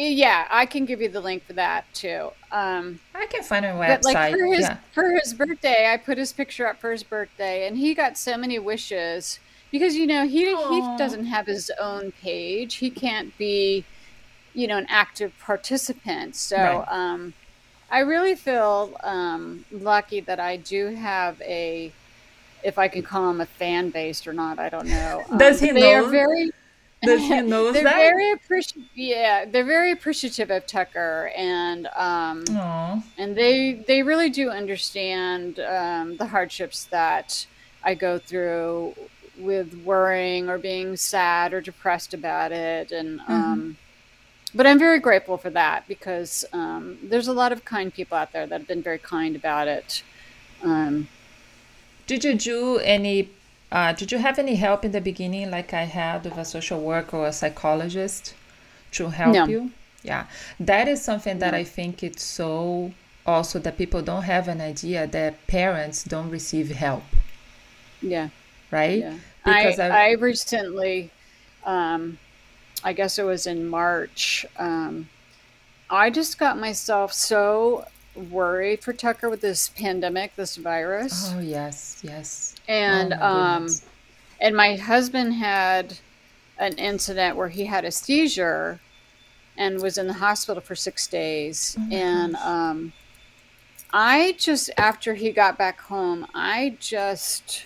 Yeah, 0.09 0.47
I 0.49 0.65
can 0.65 0.85
give 0.85 1.01
you 1.01 1.09
the 1.09 1.21
link 1.21 1.43
for 1.45 1.53
that 1.53 1.85
too. 1.93 2.31
Um, 2.51 2.99
I 3.13 3.25
can 3.27 3.43
find 3.43 3.65
a 3.65 3.69
website. 3.69 3.87
but 3.87 4.03
like 4.05 4.31
for 4.31 4.45
his 4.45 4.61
yeah. 4.61 4.77
for 4.93 5.11
his 5.11 5.33
birthday, 5.33 5.91
I 5.91 5.97
put 5.97 6.17
his 6.17 6.33
picture 6.33 6.67
up 6.67 6.79
for 6.79 6.91
his 6.91 7.03
birthday, 7.03 7.67
and 7.67 7.77
he 7.77 7.93
got 7.93 8.17
so 8.17 8.35
many 8.37 8.57
wishes 8.59 9.39
because 9.71 9.95
you 9.95 10.07
know 10.07 10.25
he 10.27 10.53
Aw. 10.53 10.69
he 10.69 10.97
doesn't 10.97 11.25
have 11.25 11.45
his 11.45 11.71
own 11.79 12.11
page. 12.13 12.75
He 12.75 12.89
can't 12.89 13.37
be, 13.37 13.85
you 14.53 14.67
know, 14.67 14.77
an 14.77 14.87
active 14.89 15.33
participant. 15.39 16.35
So 16.35 16.57
Right. 16.57 16.85
um, 16.89 17.33
I 17.89 17.99
really 17.99 18.35
feel 18.35 18.95
um, 19.03 19.65
lucky 19.71 20.21
that 20.21 20.39
I 20.39 20.55
do 20.57 20.87
have 20.95 21.41
a, 21.41 21.91
if 22.63 22.77
I 22.79 22.87
can 22.87 23.03
call 23.03 23.29
him 23.29 23.41
a 23.41 23.45
fan 23.45 23.89
base 23.89 24.25
or 24.25 24.33
not, 24.33 24.59
I 24.59 24.69
don't 24.69 24.87
know. 24.87 25.23
Um, 25.29 25.37
Does 25.37 25.59
he 25.59 25.71
They 25.71 25.81
know? 25.81 26.05
are 26.05 26.09
very. 26.09 26.51
Does 27.05 27.21
he 27.21 27.41
know 27.41 27.71
they're 27.71 27.83
that? 27.83 27.95
very 27.95 28.31
appreciative. 28.31 28.83
Yeah, 28.93 29.45
they're 29.45 29.65
very 29.65 29.91
appreciative 29.91 30.51
of 30.51 30.67
Tucker, 30.67 31.31
and 31.35 31.87
um, 31.95 32.43
and 33.17 33.35
they 33.35 33.83
they 33.87 34.03
really 34.03 34.29
do 34.29 34.51
understand 34.51 35.59
um, 35.59 36.17
the 36.17 36.27
hardships 36.27 36.85
that 36.85 37.47
I 37.83 37.95
go 37.95 38.19
through 38.19 38.93
with 39.39 39.73
worrying 39.83 40.47
or 40.47 40.59
being 40.59 40.95
sad 40.95 41.53
or 41.53 41.61
depressed 41.61 42.13
about 42.13 42.51
it, 42.51 42.91
and 42.91 43.19
um, 43.27 43.77
but 44.53 44.67
I'm 44.67 44.77
very 44.77 44.99
grateful 44.99 45.37
for 45.37 45.49
that 45.49 45.87
because 45.87 46.45
um, 46.53 46.99
there's 47.01 47.27
a 47.27 47.33
lot 47.33 47.51
of 47.51 47.63
kind 47.65 47.91
people 47.91 48.17
out 48.17 48.31
there 48.31 48.45
that 48.45 48.59
have 48.59 48.67
been 48.67 48.83
very 48.83 48.99
kind 48.99 49.35
about 49.35 49.67
it. 49.67 50.03
Um, 50.61 51.07
Did 52.05 52.23
you 52.23 52.35
do 52.35 52.77
any? 52.77 53.29
Uh, 53.71 53.93
did 53.93 54.11
you 54.11 54.17
have 54.17 54.37
any 54.37 54.55
help 54.55 54.83
in 54.83 54.91
the 54.91 55.01
beginning, 55.01 55.49
like 55.49 55.73
I 55.73 55.83
had 55.83 56.23
with 56.25 56.37
a 56.37 56.45
social 56.45 56.81
worker 56.81 57.17
or 57.17 57.27
a 57.27 57.33
psychologist, 57.33 58.33
to 58.91 59.09
help 59.09 59.33
No. 59.33 59.45
you? 59.47 59.71
Yeah, 60.03 60.25
that 60.59 60.87
is 60.87 61.01
something 61.01 61.39
that 61.39 61.53
I 61.53 61.63
think 61.63 62.03
it's 62.03 62.23
so 62.23 62.91
also 63.25 63.59
that 63.59 63.77
people 63.77 64.01
don't 64.01 64.23
have 64.23 64.47
an 64.47 64.59
idea 64.59 65.07
that 65.07 65.45
parents 65.47 66.03
don't 66.03 66.29
receive 66.29 66.71
help, 66.71 67.03
yeah. 68.01 68.29
right? 68.71 68.99
Yeah. 68.99 69.17
Because 69.45 69.79
I, 69.79 69.87
I- 69.89 70.07
I 70.09 70.11
recently, 70.13 71.11
um, 71.65 72.17
I 72.83 72.93
guess 72.93 73.19
it 73.19 73.23
was 73.23 73.45
in 73.47 73.67
March, 73.67 74.45
um, 74.57 75.07
I 75.89 76.09
just 76.09 76.39
got 76.39 76.57
myself 76.59 77.13
so 77.13 77.85
worried 78.15 78.83
for 78.83 78.93
Tucker 78.93 79.29
with 79.29 79.41
this 79.41 79.69
pandemic, 79.69 80.35
this 80.35 80.55
virus. 80.55 81.31
Oh 81.33 81.39
yes, 81.39 82.01
yes. 82.03 82.55
and 82.67 83.13
Oh, 83.13 83.25
um, 83.25 83.67
and 84.39 84.55
my 84.55 84.75
husband 84.75 85.33
had 85.35 85.99
an 86.57 86.73
incident 86.77 87.35
where 87.35 87.49
he 87.49 87.65
had 87.65 87.85
a 87.85 87.91
seizure 87.91 88.79
and 89.57 89.81
was 89.81 89.97
in 89.97 90.07
the 90.07 90.13
hospital 90.13 90.61
for 90.61 90.75
six 90.75 91.07
days. 91.07 91.75
Oh, 91.79 91.87
and 91.91 92.35
um, 92.37 92.93
I 93.93 94.35
just, 94.37 94.69
after 94.77 95.15
he 95.15 95.31
got 95.31 95.57
back 95.57 95.79
home, 95.81 96.25
I 96.33 96.77
just 96.79 97.65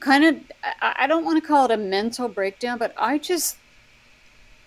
kind 0.00 0.24
of, 0.24 0.36
I, 0.80 0.94
I 1.00 1.06
don't 1.06 1.24
want 1.24 1.42
to 1.42 1.46
call 1.46 1.66
it 1.66 1.70
a 1.70 1.76
mental 1.76 2.28
breakdown, 2.28 2.78
but 2.78 2.94
I 2.96 3.18
just 3.18 3.58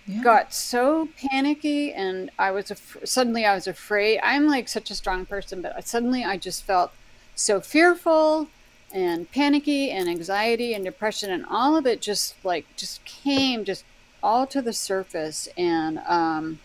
Yeah. 0.06 0.22
got 0.22 0.54
so 0.54 1.08
panicky 1.18 1.94
and 1.94 2.30
I 2.38 2.52
was 2.52 2.72
af- 2.72 2.98
suddenly 3.06 3.46
I 3.46 3.56
was 3.56 3.68
afraid. 3.68 4.20
I'm 4.22 4.48
like 4.48 4.68
such 4.68 4.92
a 4.92 4.96
strong 4.96 5.26
person, 5.26 5.62
but 5.62 5.88
suddenly 5.88 6.24
I 6.24 6.38
just 6.38 6.64
felt 6.64 6.92
so 7.36 7.62
fearful 7.62 8.48
and 8.92 9.32
panicky 9.32 9.90
and 9.90 10.08
anxiety 10.10 10.74
and 10.74 10.84
depression 10.84 11.32
and 11.32 11.46
all 11.50 11.76
of 11.76 11.86
it 11.88 12.02
just 12.02 12.36
like 12.44 12.66
just 12.76 13.04
came 13.06 13.66
just 13.66 13.86
all 14.22 14.46
to 14.48 14.62
the 14.62 14.74
surface 14.74 15.48
and 15.58 16.00
um 16.06 16.60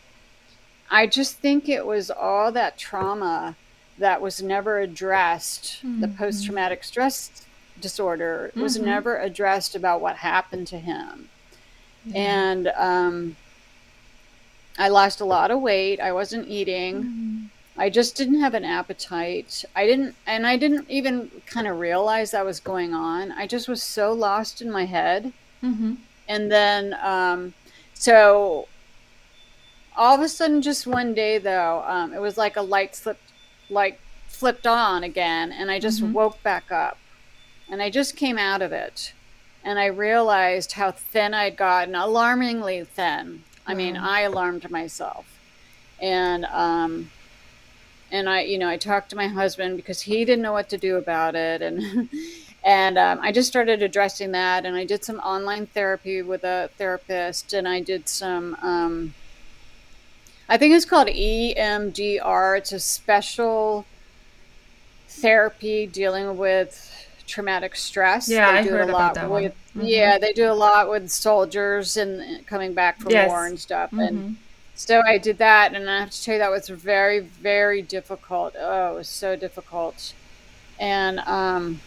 I 0.90 1.06
just 1.06 1.36
think 1.36 1.68
it 1.68 1.86
was 1.86 2.10
all 2.10 2.50
that 2.52 2.78
trauma 2.78 3.56
that 3.98 4.22
was 4.22 4.42
never 4.42 4.78
addressed. 4.80 5.82
The 6.00 6.08
post 6.08 6.44
traumatic 6.46 6.82
stress 6.82 7.30
disorder 7.80 8.52
was 8.56 8.78
never 8.78 9.18
addressed 9.18 9.74
about 9.74 10.00
what 10.00 10.16
happened 10.16 10.66
to 10.68 10.78
him 10.78 11.28
and 12.14 12.68
um, 12.68 13.36
I 14.78 14.88
lost 14.88 15.20
a 15.20 15.24
lot 15.24 15.50
of 15.50 15.60
weight. 15.60 16.00
I 16.00 16.12
wasn't 16.12 16.48
eating. 16.48 17.50
I 17.76 17.90
just 17.90 18.16
didn't 18.16 18.40
have 18.40 18.54
an 18.54 18.64
appetite. 18.64 19.64
I 19.76 19.86
didn't, 19.86 20.16
and 20.26 20.46
I 20.46 20.56
didn't 20.56 20.90
even 20.90 21.30
kind 21.46 21.66
of 21.68 21.78
realize 21.78 22.32
that 22.32 22.44
was 22.44 22.60
going 22.60 22.92
on. 22.92 23.30
I 23.32 23.46
just 23.46 23.68
was 23.68 23.82
so 23.82 24.12
lost 24.12 24.60
in 24.60 24.70
my 24.70 24.84
head. 24.84 25.32
Mm-hmm. 25.62 25.94
And 26.28 26.50
then, 26.50 26.96
um, 27.00 27.54
so 27.94 28.68
all 29.96 30.14
of 30.14 30.20
a 30.20 30.28
sudden, 30.28 30.60
just 30.62 30.86
one 30.86 31.14
day 31.14 31.38
though, 31.38 31.84
um, 31.86 32.12
it 32.12 32.20
was 32.20 32.36
like 32.36 32.56
a 32.56 32.62
light 32.62 32.94
slipped, 32.94 33.32
like 33.70 34.00
flipped 34.26 34.66
on 34.66 35.02
again, 35.02 35.52
and 35.52 35.70
I 35.70 35.78
just 35.78 36.02
mm-hmm. 36.02 36.12
woke 36.12 36.42
back 36.42 36.70
up, 36.70 36.98
and 37.68 37.82
I 37.82 37.90
just 37.90 38.16
came 38.16 38.38
out 38.38 38.62
of 38.62 38.72
it, 38.72 39.12
and 39.64 39.78
I 39.78 39.86
realized 39.86 40.72
how 40.72 40.90
thin 40.90 41.34
I'd 41.34 41.56
gotten, 41.56 41.94
alarmingly 41.94 42.84
thin. 42.84 43.42
I 43.66 43.74
mean, 43.74 43.96
I 43.96 44.20
alarmed 44.20 44.70
myself, 44.70 45.38
and 46.00 46.44
um, 46.46 47.10
and 48.10 48.28
I, 48.28 48.42
you 48.42 48.58
know, 48.58 48.68
I 48.68 48.76
talked 48.76 49.10
to 49.10 49.16
my 49.16 49.28
husband 49.28 49.76
because 49.76 50.02
he 50.02 50.24
didn't 50.24 50.42
know 50.42 50.52
what 50.52 50.68
to 50.70 50.78
do 50.78 50.96
about 50.96 51.34
it, 51.34 51.60
and 51.60 52.08
and 52.64 52.98
um, 52.98 53.20
I 53.22 53.32
just 53.32 53.48
started 53.48 53.82
addressing 53.82 54.32
that, 54.32 54.64
and 54.64 54.76
I 54.76 54.84
did 54.84 55.04
some 55.04 55.18
online 55.18 55.66
therapy 55.66 56.22
with 56.22 56.44
a 56.44 56.70
therapist, 56.78 57.52
and 57.52 57.68
I 57.68 57.80
did 57.80 58.08
some. 58.08 58.56
Um, 58.62 59.14
I 60.48 60.56
think 60.56 60.74
it's 60.74 60.86
called 60.86 61.08
EMDR. 61.08 62.56
It's 62.56 62.72
a 62.72 62.80
special 62.80 63.84
therapy 65.08 65.86
dealing 65.86 66.38
with 66.38 66.97
traumatic 67.28 67.76
stress. 67.76 68.28
Yeah, 68.28 68.52
they 68.52 68.58
I 68.58 68.62
do 68.62 68.70
heard 68.70 68.88
a 68.88 68.92
lot 68.92 69.12
about 69.12 69.14
that 69.14 69.30
with, 69.30 69.42
one. 69.42 69.84
Mm-hmm. 69.84 69.86
Yeah, 69.86 70.18
they 70.18 70.32
do 70.32 70.50
a 70.50 70.54
lot 70.54 70.88
with 70.88 71.08
soldiers 71.10 71.96
and 71.96 72.46
coming 72.46 72.74
back 72.74 72.98
from 73.00 73.12
yes. 73.12 73.28
war 73.28 73.46
and 73.46 73.58
stuff, 73.58 73.90
mm-hmm. 73.90 74.00
and 74.00 74.36
so 74.74 75.02
I 75.06 75.18
did 75.18 75.38
that, 75.38 75.74
and 75.74 75.88
I 75.88 76.00
have 76.00 76.10
to 76.10 76.22
tell 76.22 76.34
you 76.34 76.40
that 76.40 76.50
was 76.50 76.68
very, 76.68 77.20
very 77.20 77.82
difficult. 77.82 78.54
Oh, 78.58 78.92
it 78.92 78.94
was 78.94 79.08
so 79.08 79.36
difficult, 79.36 80.14
and 80.78 81.20
um, 81.20 81.80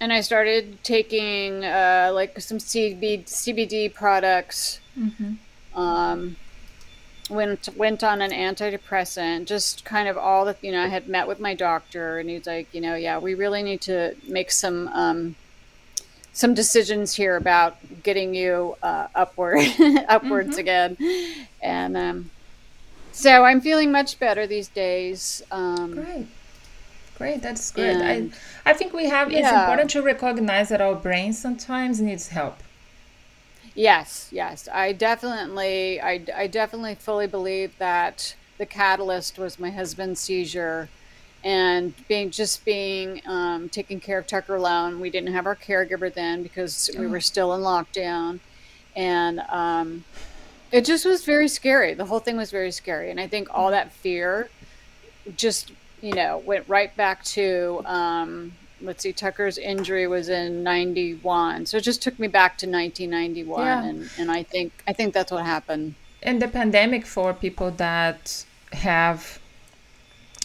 and 0.00 0.12
I 0.12 0.20
started 0.20 0.82
taking 0.84 1.64
uh, 1.64 2.10
like 2.14 2.40
some 2.40 2.58
CB, 2.58 3.24
CBD 3.24 3.92
products. 3.92 4.80
Mm-hmm. 4.98 5.78
Um, 5.78 6.36
went 7.30 7.68
went 7.76 8.04
on 8.04 8.20
an 8.20 8.30
antidepressant. 8.30 9.46
Just 9.46 9.84
kind 9.84 10.08
of 10.08 10.16
all 10.16 10.44
the 10.44 10.56
you 10.62 10.72
know. 10.72 10.82
I 10.82 10.88
had 10.88 11.08
met 11.08 11.28
with 11.28 11.40
my 11.40 11.54
doctor, 11.54 12.18
and 12.18 12.28
he's 12.28 12.46
like, 12.46 12.72
you 12.72 12.80
know, 12.80 12.94
yeah, 12.94 13.18
we 13.18 13.34
really 13.34 13.62
need 13.62 13.80
to 13.82 14.14
make 14.28 14.50
some 14.50 14.88
um, 14.88 15.36
some 16.34 16.52
decisions 16.52 17.14
here 17.14 17.36
about 17.36 17.76
getting 18.02 18.34
you 18.34 18.76
uh, 18.82 19.06
upward 19.14 19.60
upwards 20.08 20.58
mm-hmm. 20.58 20.58
again 20.58 20.96
and 21.62 21.96
um, 21.96 22.30
so 23.12 23.44
i'm 23.44 23.60
feeling 23.60 23.90
much 23.90 24.18
better 24.18 24.46
these 24.46 24.68
days 24.68 25.42
um, 25.52 25.94
great 25.94 26.26
great 27.16 27.40
that's 27.40 27.70
good 27.70 27.96
and, 27.96 28.34
I, 28.66 28.70
I 28.70 28.72
think 28.74 28.92
we 28.92 29.08
have 29.08 29.30
yeah. 29.30 29.38
it's 29.38 29.52
important 29.52 29.90
to 29.90 30.02
recognize 30.02 30.68
that 30.68 30.80
our 30.80 30.96
brain 30.96 31.32
sometimes 31.32 32.00
needs 32.00 32.28
help 32.28 32.58
yes 33.74 34.28
yes 34.30 34.68
i 34.72 34.92
definitely 34.92 36.00
i, 36.00 36.24
I 36.34 36.46
definitely 36.46 36.94
fully 36.94 37.26
believe 37.26 37.76
that 37.78 38.34
the 38.58 38.66
catalyst 38.66 39.38
was 39.38 39.58
my 39.58 39.70
husband's 39.70 40.20
seizure 40.20 40.88
and 41.44 41.92
being 42.08 42.30
just 42.30 42.64
being 42.64 43.20
um, 43.26 43.68
taking 43.68 44.00
care 44.00 44.18
of 44.18 44.26
Tucker 44.26 44.56
alone. 44.56 44.98
We 44.98 45.10
didn't 45.10 45.32
have 45.34 45.46
our 45.46 45.54
caregiver 45.54 46.12
then 46.12 46.42
because 46.42 46.90
we 46.98 47.06
were 47.06 47.18
oh. 47.18 47.20
still 47.20 47.52
in 47.54 47.60
lockdown, 47.60 48.40
and 48.96 49.40
um, 49.50 50.04
it 50.72 50.86
just 50.86 51.04
was 51.04 51.24
very 51.24 51.48
scary. 51.48 51.92
The 51.92 52.06
whole 52.06 52.18
thing 52.18 52.38
was 52.38 52.50
very 52.50 52.72
scary, 52.72 53.10
and 53.10 53.20
I 53.20 53.28
think 53.28 53.48
all 53.52 53.70
that 53.70 53.92
fear 53.92 54.48
just 55.36 55.72
you 56.00 56.14
know 56.14 56.38
went 56.38 56.66
right 56.68 56.94
back 56.96 57.22
to 57.24 57.82
um, 57.84 58.52
let's 58.84 59.02
see 59.02 59.12
tucker's 59.12 59.58
injury 59.58 60.06
was 60.06 60.28
in 60.28 60.62
91 60.62 61.66
so 61.66 61.76
it 61.76 61.82
just 61.82 62.02
took 62.02 62.18
me 62.18 62.28
back 62.28 62.58
to 62.58 62.66
1991 62.66 63.60
yeah. 63.60 63.84
and, 63.84 64.10
and 64.18 64.30
i 64.30 64.42
think 64.42 64.72
i 64.86 64.92
think 64.92 65.14
that's 65.14 65.32
what 65.32 65.44
happened. 65.44 65.94
And 66.22 66.40
the 66.40 66.48
pandemic 66.48 67.04
for 67.04 67.34
people 67.34 67.70
that 67.72 68.44
have 68.72 69.38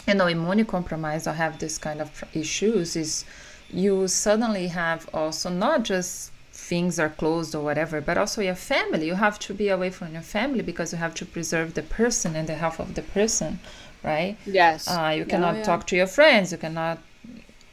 you 0.08 0.14
know 0.14 0.26
immunocompromised 0.26 1.26
or 1.28 1.34
have 1.34 1.60
this 1.60 1.78
kind 1.78 2.02
of 2.02 2.24
issues 2.34 2.96
is 2.96 3.26
you 3.70 4.08
suddenly 4.08 4.68
have 4.68 5.10
also 5.14 5.50
not 5.50 5.84
just 5.84 6.32
things 6.52 7.00
are 7.00 7.10
closed 7.10 7.56
or 7.56 7.64
whatever 7.64 8.02
but 8.02 8.18
also 8.18 8.42
your 8.42 8.56
family. 8.56 9.08
You 9.08 9.16
have 9.16 9.40
to 9.40 9.54
be 9.54 9.70
away 9.70 9.90
from 9.90 10.14
your 10.14 10.22
family 10.22 10.62
because 10.62 10.92
you 10.92 11.00
have 11.00 11.16
to 11.16 11.26
preserve 11.26 11.74
the 11.74 11.84
person 11.84 12.36
and 12.36 12.48
the 12.50 12.56
health 12.56 12.80
of 12.80 12.96
the 12.96 13.02
person 13.02 13.60
right? 14.04 14.38
Yes. 14.46 14.88
Uh, 14.88 15.14
you 15.16 15.26
cannot 15.26 15.58
yeah. 15.58 15.64
talk 15.64 15.88
to 15.88 15.96
your 15.96 16.08
friends. 16.08 16.52
You 16.52 16.58
cannot 16.58 17.00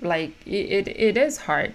like 0.01 0.33
it, 0.47 0.89
it, 0.89 1.17
is 1.17 1.39
hard 1.39 1.73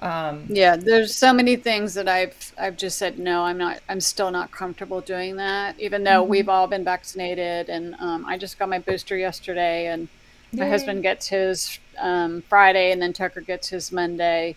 um, 0.00 0.44
yeah 0.48 0.76
there's 0.76 1.14
so 1.14 1.32
many 1.32 1.56
things 1.56 1.94
that 1.94 2.08
i've 2.08 2.52
i've 2.58 2.76
just 2.76 2.98
said 2.98 3.18
no 3.18 3.42
i'm 3.42 3.58
not 3.58 3.80
i'm 3.88 4.00
still 4.00 4.30
not 4.30 4.50
comfortable 4.50 5.00
doing 5.00 5.36
that 5.36 5.78
even 5.80 6.04
though 6.04 6.22
mm-hmm. 6.22 6.30
we've 6.30 6.48
all 6.48 6.66
been 6.66 6.84
vaccinated 6.84 7.68
and 7.68 7.94
um, 7.98 8.24
i 8.26 8.36
just 8.36 8.58
got 8.58 8.68
my 8.68 8.78
booster 8.78 9.16
yesterday 9.16 9.86
and 9.88 10.08
Yay. 10.52 10.60
my 10.60 10.68
husband 10.68 11.02
gets 11.02 11.28
his 11.28 11.78
um, 11.98 12.42
friday 12.42 12.92
and 12.92 13.00
then 13.00 13.12
tucker 13.12 13.40
gets 13.40 13.68
his 13.68 13.90
monday 13.90 14.54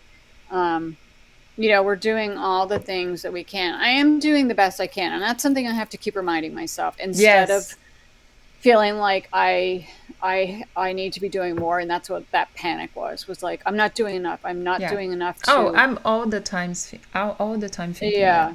um, 0.50 0.96
you 1.56 1.68
know 1.68 1.82
we're 1.82 1.96
doing 1.96 2.36
all 2.36 2.66
the 2.66 2.78
things 2.78 3.22
that 3.22 3.32
we 3.32 3.42
can 3.42 3.74
i 3.74 3.88
am 3.88 4.18
doing 4.18 4.48
the 4.48 4.54
best 4.54 4.80
i 4.80 4.86
can 4.86 5.12
and 5.12 5.22
that's 5.22 5.42
something 5.42 5.66
i 5.66 5.72
have 5.72 5.90
to 5.90 5.96
keep 5.96 6.16
reminding 6.16 6.54
myself 6.54 6.96
instead 6.98 7.48
yes. 7.48 7.72
of 7.72 7.78
feeling 8.60 8.96
like 8.96 9.28
i 9.32 9.86
I 10.22 10.64
I 10.76 10.92
need 10.92 11.12
to 11.14 11.20
be 11.20 11.28
doing 11.28 11.56
more, 11.56 11.78
and 11.78 11.90
that's 11.90 12.08
what 12.10 12.30
that 12.32 12.52
panic 12.54 12.94
was. 12.94 13.26
Was 13.26 13.42
like 13.42 13.62
I'm 13.66 13.76
not 13.76 13.94
doing 13.94 14.16
enough. 14.16 14.40
I'm 14.44 14.62
not 14.62 14.80
yeah. 14.80 14.90
doing 14.90 15.12
enough. 15.12 15.38
Oh, 15.48 15.64
to... 15.64 15.70
Oh, 15.70 15.74
I'm 15.74 15.98
all 16.04 16.26
the 16.26 16.40
time, 16.40 16.74
all, 17.14 17.36
all 17.38 17.58
the 17.58 17.68
time 17.68 17.92
thinking. 17.92 18.20
Yeah, 18.20 18.54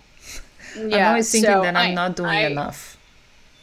that. 0.75 0.89
yeah. 0.89 0.97
I'm 0.97 1.07
always 1.09 1.31
thinking 1.31 1.51
so 1.51 1.61
that 1.61 1.75
I'm 1.75 1.91
I, 1.91 1.93
not 1.93 2.15
doing 2.15 2.29
I, 2.29 2.45
enough. 2.45 2.97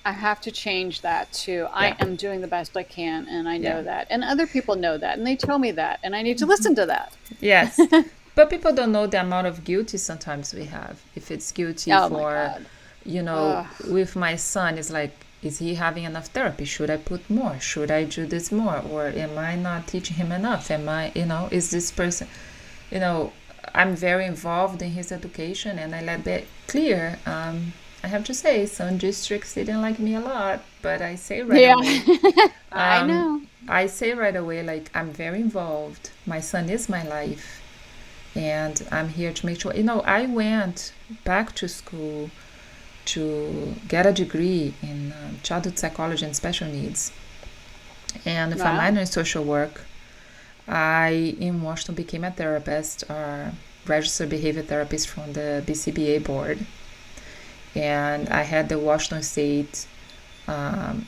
I 0.05 0.13
have 0.13 0.41
to 0.43 0.51
change 0.51 1.03
that 1.03 1.33
too. 1.33 1.53
Yeah. 1.53 1.69
I 1.73 1.97
am 2.01 2.17
doing 2.17 2.41
the 2.41 2.49
best 2.49 2.77
I 2.77 2.83
can, 2.83 3.29
and 3.29 3.49
I 3.49 3.57
know 3.59 3.77
yeah. 3.77 3.83
that, 3.83 4.07
and 4.11 4.25
other 4.25 4.47
people 4.47 4.75
know 4.75 4.99
that, 4.99 5.19
and 5.19 5.27
they 5.27 5.37
tell 5.37 5.59
me 5.59 5.71
that, 5.73 6.01
and 6.03 6.17
I 6.17 6.23
need 6.23 6.39
to 6.39 6.47
listen 6.47 6.75
to 6.77 6.87
that. 6.87 7.13
Yes, 7.41 7.79
but 8.35 8.51
people 8.51 8.73
don't 8.73 8.93
know 8.93 9.07
the 9.07 9.21
amount 9.21 9.47
of 9.47 9.65
guilty 9.65 9.99
sometimes 9.99 10.53
we 10.55 10.65
have. 10.65 11.01
If 11.15 11.31
it's 11.31 11.53
guilty 11.53 11.93
oh 11.93 12.09
for, 12.09 12.55
you 13.05 13.23
know, 13.23 13.67
Ugh. 13.81 13.93
with 13.93 14.17
my 14.17 14.37
son, 14.37 14.77
it's 14.79 14.91
like 14.91 15.15
is 15.43 15.59
he 15.59 15.75
having 15.75 16.05
enough 16.05 16.29
therapy? 16.29 16.65
Should 16.65 16.91
i 16.91 16.97
put 16.97 17.29
more? 17.29 17.59
Should 17.61 17.91
i 17.91 18.05
do 18.05 18.27
this 18.27 18.53
more? 18.53 18.79
Or 18.91 19.07
am 19.09 19.37
i 19.39 19.55
not 19.57 19.87
teaching 19.89 20.17
him 20.17 20.33
enough? 20.33 20.71
Am 20.71 20.89
i 20.89 21.13
you 21.15 21.27
know 21.27 21.49
is 21.51 21.71
this 21.71 21.91
person 21.91 22.29
you 22.93 23.01
know 23.01 23.33
i'm 23.75 23.97
very 23.97 24.27
involved 24.27 24.83
in 24.83 24.91
his 24.91 25.11
education 25.11 25.79
and 25.79 25.95
i 25.95 26.03
let 26.03 26.25
that 26.25 26.45
clear. 26.67 27.19
Um, 27.27 27.73
i 28.05 28.09
have 28.09 28.25
to 28.25 28.35
say 28.35 28.67
some 28.67 28.99
districts 28.99 29.55
didn't 29.55 29.81
like 29.81 29.99
me 29.99 30.15
a 30.15 30.21
lot 30.21 30.61
but 30.83 31.01
i 31.01 31.15
say 31.15 31.43
right 31.43 31.61
yeah. 31.61 31.75
away 31.75 32.03
um, 32.37 32.51
i 32.73 33.07
know. 33.07 33.43
I 33.69 33.87
say 33.87 34.13
right 34.13 34.35
away 34.37 34.63
like 34.63 34.91
i'm 34.95 35.11
very 35.13 35.41
involved. 35.41 36.11
My 36.27 36.41
son 36.41 36.69
is 36.69 36.89
my 36.89 37.03
life. 37.05 37.63
And 38.35 38.77
i'm 38.91 39.09
here 39.09 39.33
to 39.33 39.47
make 39.47 39.61
sure 39.61 39.75
you 39.75 39.85
know 39.85 40.01
i 40.01 40.27
went 40.27 40.93
back 41.25 41.55
to 41.57 41.69
school 41.69 42.31
to 43.07 43.75
get 43.89 44.07
a 44.07 44.13
degree 44.13 44.75
in 44.83 45.13
uh, 45.13 45.33
childhood 45.43 45.79
psychology 45.79 46.25
and 46.25 46.37
special 46.37 46.69
needs. 46.69 47.13
And 48.25 48.55
wow. 48.59 48.73
a 48.73 48.77
minor 48.77 49.01
in 49.01 49.07
social 49.07 49.45
work. 49.45 49.83
I, 50.69 51.37
in 51.41 51.63
Washington, 51.63 51.97
became 51.97 52.25
a 52.25 52.31
therapist, 52.31 53.05
or 53.11 53.53
registered 53.87 54.31
behavior 54.31 54.63
therapist 54.63 55.09
from 55.09 55.33
the 55.33 55.63
BCBA 55.67 56.23
board. 56.25 56.65
And 57.75 58.29
I 58.29 58.43
had 58.43 58.69
the 58.69 58.79
Washington 58.79 59.23
State 59.23 59.87
um, 60.47 61.07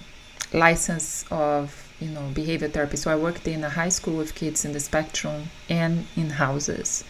license 0.52 1.24
of 1.30 1.92
you 2.00 2.08
know 2.08 2.30
behavior 2.34 2.68
therapy. 2.68 2.96
So 2.96 3.10
I 3.10 3.16
worked 3.16 3.46
in 3.46 3.62
a 3.64 3.70
high 3.70 3.88
school 3.88 4.16
with 4.16 4.34
kids 4.34 4.64
in 4.64 4.72
the 4.72 4.80
spectrum 4.80 5.50
and 5.68 6.06
in 6.16 6.30
houses. 6.30 7.04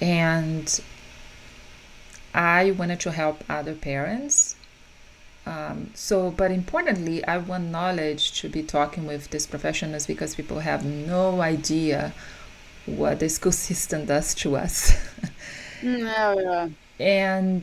And 0.00 0.80
I 2.56 2.70
wanted 2.70 3.00
to 3.00 3.10
help 3.12 3.44
other 3.48 3.74
parents. 3.74 4.56
Um, 5.44 5.90
so, 5.94 6.30
but 6.30 6.50
importantly, 6.50 7.18
I 7.24 7.36
want 7.38 7.64
knowledge 7.78 8.40
to 8.40 8.48
be 8.48 8.62
talking 8.62 9.06
with 9.06 9.30
these 9.30 9.46
professionals 9.46 10.06
because 10.06 10.34
people 10.34 10.60
have 10.60 10.84
no 10.84 11.40
idea 11.40 12.12
what 12.86 13.20
the 13.20 13.28
school 13.28 13.52
system 13.68 14.06
does 14.06 14.34
to 14.42 14.56
us. 14.56 14.74
no, 15.82 16.38
yeah. 16.48 16.68
And 16.98 17.62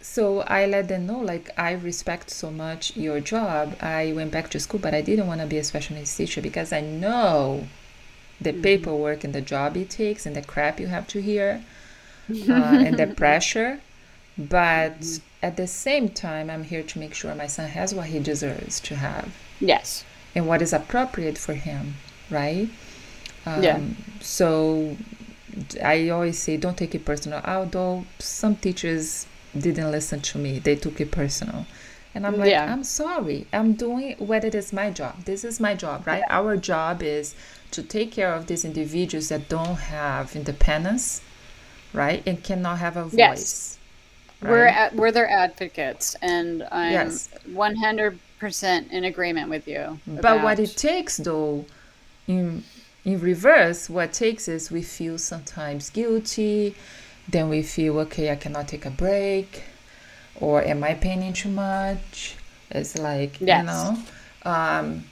so 0.00 0.40
I 0.58 0.66
let 0.66 0.88
them 0.88 1.06
know, 1.06 1.18
like, 1.18 1.50
I 1.56 1.72
respect 1.72 2.30
so 2.30 2.50
much 2.50 2.96
your 2.96 3.20
job. 3.20 3.76
I 3.80 4.12
went 4.12 4.30
back 4.30 4.50
to 4.50 4.60
school, 4.60 4.80
but 4.80 4.94
I 4.94 5.02
didn't 5.02 5.26
want 5.26 5.40
to 5.40 5.46
be 5.46 5.58
a 5.58 5.64
special 5.64 5.96
needs 5.96 6.16
teacher 6.16 6.40
because 6.40 6.72
I 6.72 6.80
know 6.80 7.66
the 8.40 8.52
mm-hmm. 8.52 8.62
paperwork 8.62 9.24
and 9.24 9.34
the 9.34 9.40
job 9.40 9.76
it 9.76 9.90
takes 9.90 10.26
and 10.26 10.34
the 10.34 10.42
crap 10.42 10.80
you 10.80 10.86
have 10.86 11.06
to 11.08 11.20
hear 11.20 11.64
uh, 12.48 12.86
and 12.86 12.96
the 12.98 13.06
pressure. 13.22 13.80
But 14.38 15.00
mm-hmm. 15.00 15.22
at 15.42 15.56
the 15.56 15.66
same 15.66 16.08
time, 16.08 16.50
I'm 16.50 16.64
here 16.64 16.82
to 16.82 16.98
make 16.98 17.14
sure 17.14 17.34
my 17.34 17.46
son 17.46 17.68
has 17.68 17.94
what 17.94 18.06
he 18.06 18.18
deserves 18.18 18.80
to 18.80 18.96
have. 18.96 19.34
Yes. 19.60 20.04
And 20.34 20.48
what 20.48 20.62
is 20.62 20.72
appropriate 20.72 21.36
for 21.38 21.54
him, 21.54 21.94
right? 22.30 22.68
Um, 23.44 23.62
yeah. 23.62 23.80
So 24.20 24.96
I 25.82 26.08
always 26.08 26.38
say 26.38 26.56
don't 26.56 26.76
take 26.76 26.94
it 26.94 27.04
personal. 27.04 27.40
Although 27.44 28.06
some 28.18 28.56
teachers 28.56 29.26
didn't 29.58 29.90
listen 29.90 30.20
to 30.20 30.38
me, 30.38 30.58
they 30.58 30.76
took 30.76 31.00
it 31.00 31.10
personal. 31.10 31.66
And 32.14 32.26
I'm 32.26 32.36
like, 32.36 32.50
yeah. 32.50 32.70
I'm 32.70 32.84
sorry. 32.84 33.46
I'm 33.52 33.72
doing 33.72 34.16
what 34.18 34.44
it 34.44 34.54
is 34.54 34.72
my 34.72 34.90
job. 34.90 35.24
This 35.24 35.44
is 35.44 35.60
my 35.60 35.74
job, 35.74 36.06
right? 36.06 36.22
Yeah. 36.26 36.36
Our 36.38 36.56
job 36.56 37.02
is 37.02 37.34
to 37.70 37.82
take 37.82 38.12
care 38.12 38.34
of 38.34 38.46
these 38.46 38.64
individuals 38.64 39.28
that 39.30 39.48
don't 39.48 39.76
have 39.76 40.36
independence, 40.36 41.22
right? 41.94 42.22
And 42.26 42.42
cannot 42.42 42.78
have 42.78 42.96
a 42.98 43.04
voice. 43.04 43.14
Yes. 43.14 43.78
Right? 44.42 44.50
We're 44.50 44.66
at, 44.66 44.94
we're 44.94 45.12
their 45.12 45.28
advocates 45.28 46.16
and 46.20 46.66
I'm 46.72 46.92
yes. 46.92 47.28
100% 47.48 48.90
in 48.90 49.04
agreement 49.04 49.50
with 49.50 49.68
you. 49.68 50.00
But 50.06 50.42
what 50.42 50.58
it 50.58 50.76
takes 50.76 51.16
though 51.18 51.64
in 52.26 52.64
in 53.04 53.20
reverse, 53.20 53.90
what 53.90 54.12
takes 54.12 54.46
is 54.46 54.70
we 54.70 54.82
feel 54.82 55.18
sometimes 55.18 55.90
guilty, 55.90 56.76
then 57.28 57.48
we 57.48 57.62
feel 57.62 57.98
okay, 58.00 58.30
I 58.30 58.36
cannot 58.36 58.68
take 58.68 58.86
a 58.86 58.90
break 58.90 59.64
or 60.40 60.62
am 60.62 60.82
I 60.84 60.94
painting 60.94 61.32
too 61.32 61.48
much? 61.48 62.36
It's 62.70 62.96
like, 62.98 63.40
yes. 63.40 63.60
you 63.60 63.66
know, 63.66 63.98
um, 64.50 65.04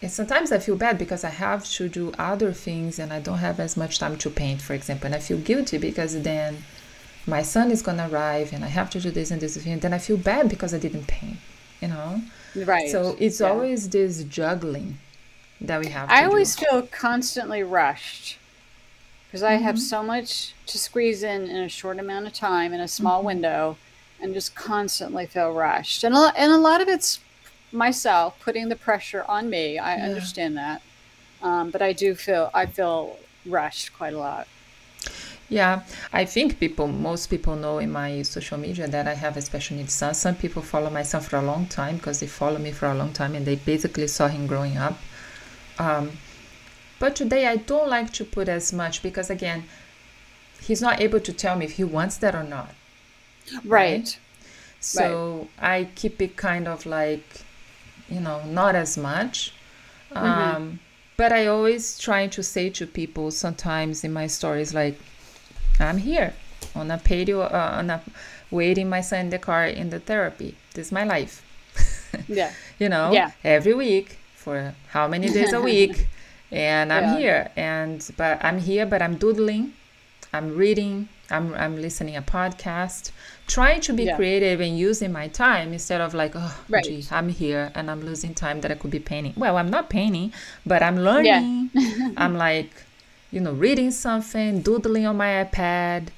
and 0.00 0.10
sometimes 0.10 0.50
I 0.50 0.58
feel 0.58 0.76
bad 0.76 0.98
because 0.98 1.22
I 1.22 1.28
have 1.28 1.64
to 1.70 1.88
do 1.88 2.12
other 2.18 2.52
things 2.52 2.98
and 2.98 3.12
I 3.12 3.20
don't 3.20 3.38
have 3.38 3.60
as 3.60 3.76
much 3.76 4.00
time 4.00 4.16
to 4.18 4.30
paint, 4.30 4.60
for 4.60 4.74
example. 4.74 5.06
And 5.06 5.14
I 5.14 5.20
feel 5.20 5.38
guilty 5.38 5.78
because 5.78 6.20
then 6.22 6.64
my 7.26 7.42
son 7.42 7.70
is 7.70 7.82
going 7.82 7.98
to 7.98 8.08
arrive 8.08 8.52
and 8.52 8.64
I 8.64 8.68
have 8.68 8.90
to 8.90 9.00
do 9.00 9.10
this 9.10 9.30
and 9.30 9.40
this 9.40 9.56
and 9.64 9.80
then 9.80 9.92
I 9.92 9.98
feel 9.98 10.16
bad 10.16 10.48
because 10.48 10.74
I 10.74 10.78
didn't 10.78 11.06
paint, 11.06 11.38
you 11.80 11.88
know? 11.88 12.22
Right. 12.54 12.90
So 12.90 13.16
it's 13.18 13.40
yeah. 13.40 13.48
always 13.48 13.88
this 13.88 14.24
juggling 14.24 14.98
that 15.60 15.80
we 15.80 15.88
have. 15.88 16.10
I 16.10 16.24
always 16.24 16.56
do. 16.56 16.66
feel 16.66 16.82
constantly 16.82 17.62
rushed 17.62 18.38
because 19.26 19.42
I 19.42 19.54
mm-hmm. 19.54 19.64
have 19.64 19.78
so 19.80 20.02
much 20.02 20.54
to 20.66 20.78
squeeze 20.78 21.22
in 21.22 21.48
in 21.48 21.56
a 21.56 21.68
short 21.68 21.98
amount 21.98 22.26
of 22.26 22.32
time 22.32 22.72
in 22.72 22.80
a 22.80 22.88
small 22.88 23.18
mm-hmm. 23.18 23.28
window 23.28 23.76
and 24.20 24.34
just 24.34 24.54
constantly 24.54 25.26
feel 25.26 25.52
rushed. 25.52 26.04
And 26.04 26.14
a, 26.14 26.18
lot, 26.18 26.34
and 26.36 26.52
a 26.52 26.58
lot 26.58 26.80
of 26.80 26.88
it's 26.88 27.18
myself 27.72 28.38
putting 28.40 28.68
the 28.68 28.76
pressure 28.76 29.24
on 29.26 29.50
me. 29.50 29.78
I 29.78 29.96
yeah. 29.96 30.04
understand 30.04 30.56
that. 30.56 30.82
Um, 31.42 31.70
but 31.70 31.82
I 31.82 31.92
do 31.92 32.14
feel, 32.14 32.50
I 32.54 32.66
feel 32.66 33.18
rushed 33.44 33.92
quite 33.94 34.12
a 34.12 34.18
lot. 34.18 34.46
Yeah, 35.52 35.82
I 36.14 36.24
think 36.24 36.58
people, 36.58 36.88
most 36.88 37.26
people 37.26 37.56
know 37.56 37.76
in 37.78 37.92
my 37.92 38.22
social 38.22 38.56
media 38.56 38.88
that 38.88 39.06
I 39.06 39.12
have 39.12 39.36
a 39.36 39.42
special 39.42 39.76
needs 39.76 39.92
son. 39.92 40.14
Some 40.14 40.34
people 40.34 40.62
follow 40.62 40.88
my 40.88 41.02
son 41.02 41.20
for 41.20 41.36
a 41.36 41.42
long 41.42 41.66
time 41.66 41.98
because 41.98 42.20
they 42.20 42.26
follow 42.26 42.58
me 42.58 42.72
for 42.72 42.86
a 42.86 42.94
long 42.94 43.12
time 43.12 43.34
and 43.34 43.44
they 43.44 43.56
basically 43.56 44.06
saw 44.06 44.28
him 44.28 44.46
growing 44.46 44.78
up. 44.78 44.98
Um, 45.78 46.12
but 46.98 47.14
today 47.14 47.46
I 47.48 47.56
don't 47.56 47.90
like 47.90 48.14
to 48.14 48.24
put 48.24 48.48
as 48.48 48.72
much 48.72 49.02
because 49.02 49.28
again, 49.28 49.64
he's 50.62 50.80
not 50.80 51.02
able 51.02 51.20
to 51.20 51.32
tell 51.34 51.54
me 51.54 51.66
if 51.66 51.72
he 51.72 51.84
wants 51.84 52.16
that 52.16 52.34
or 52.34 52.44
not. 52.44 52.70
Right. 53.62 53.64
right? 53.64 54.18
So 54.80 55.48
right. 55.60 55.80
I 55.80 55.88
keep 55.94 56.22
it 56.22 56.34
kind 56.38 56.66
of 56.66 56.86
like, 56.86 57.42
you 58.08 58.20
know, 58.20 58.42
not 58.46 58.74
as 58.74 58.96
much. 58.96 59.52
Mm-hmm. 60.14 60.26
Um, 60.26 60.80
but 61.18 61.30
I 61.30 61.46
always 61.46 61.98
try 61.98 62.26
to 62.28 62.42
say 62.42 62.70
to 62.70 62.86
people 62.86 63.30
sometimes 63.30 64.02
in 64.02 64.14
my 64.14 64.26
stories, 64.26 64.72
like, 64.72 64.98
I'm 65.80 65.98
here 65.98 66.34
on 66.74 66.90
a 66.90 66.98
patio, 66.98 67.42
uh, 67.42 67.74
on 67.78 67.90
a 67.90 68.02
waiting 68.50 68.88
my 68.88 69.00
son 69.00 69.20
in 69.20 69.30
the 69.30 69.38
car 69.38 69.66
in 69.66 69.90
the 69.90 70.00
therapy. 70.00 70.56
This 70.74 70.86
is 70.86 70.92
my 70.92 71.04
life. 71.04 71.44
yeah. 72.28 72.52
you 72.78 72.88
know, 72.88 73.12
yeah. 73.12 73.32
every 73.44 73.74
week 73.74 74.18
for 74.34 74.74
how 74.88 75.08
many 75.08 75.28
days 75.28 75.52
a 75.52 75.60
week. 75.60 76.08
and 76.52 76.92
I'm 76.92 77.04
yeah. 77.04 77.18
here. 77.18 77.50
And, 77.56 78.10
but 78.16 78.44
I'm 78.44 78.58
here, 78.58 78.86
but 78.86 79.00
I'm 79.02 79.16
doodling, 79.16 79.72
I'm 80.32 80.56
reading, 80.56 81.08
I'm, 81.30 81.54
I'm 81.54 81.80
listening 81.80 82.14
a 82.16 82.22
podcast, 82.22 83.10
trying 83.46 83.80
to 83.82 83.92
be 83.92 84.04
yeah. 84.04 84.16
creative 84.16 84.60
and 84.60 84.78
using 84.78 85.12
my 85.12 85.28
time 85.28 85.72
instead 85.72 86.00
of 86.00 86.12
like, 86.12 86.32
oh, 86.34 86.54
right. 86.68 86.84
gee, 86.84 87.04
I'm 87.10 87.30
here 87.30 87.72
and 87.74 87.90
I'm 87.90 88.02
losing 88.02 88.34
time 88.34 88.60
that 88.60 88.70
I 88.70 88.74
could 88.74 88.90
be 88.90 88.98
painting. 88.98 89.32
Well, 89.36 89.56
I'm 89.56 89.70
not 89.70 89.88
painting, 89.88 90.32
but 90.66 90.82
I'm 90.82 90.98
learning. 90.98 91.70
Yeah. 91.72 92.10
I'm 92.18 92.36
like, 92.36 92.70
you 93.32 93.40
know, 93.40 93.52
reading 93.52 93.90
something, 93.90 94.60
doodling 94.60 95.06
on 95.06 95.16
my 95.16 95.44
iPad, 95.44 96.08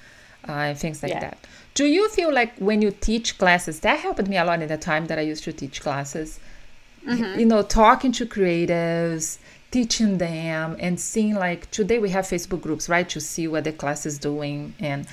uh, 0.46 0.52
and 0.52 0.78
things 0.78 1.02
like 1.02 1.12
yeah. 1.12 1.20
that. 1.20 1.38
Do 1.72 1.86
you 1.86 2.08
feel 2.10 2.32
like 2.32 2.54
when 2.58 2.82
you 2.82 2.90
teach 2.90 3.38
classes, 3.38 3.80
that 3.80 3.98
helped 4.00 4.28
me 4.28 4.36
a 4.36 4.44
lot 4.44 4.60
in 4.60 4.68
the 4.68 4.76
time 4.76 5.06
that 5.06 5.18
I 5.18 5.22
used 5.22 5.44
to 5.44 5.52
teach 5.52 5.80
classes? 5.80 6.38
Mm-hmm. 7.06 7.40
You 7.40 7.46
know, 7.46 7.62
talking 7.62 8.12
to 8.12 8.26
creatives, 8.26 9.38
teaching 9.74 10.18
them 10.18 10.76
and 10.78 11.00
seeing 11.00 11.34
like 11.34 11.68
today 11.72 11.98
we 11.98 12.08
have 12.08 12.24
facebook 12.24 12.60
groups 12.60 12.88
right 12.88 13.08
to 13.08 13.20
see 13.20 13.48
what 13.48 13.64
the 13.64 13.72
class 13.72 14.06
is 14.06 14.18
doing 14.18 14.72
and 14.78 15.04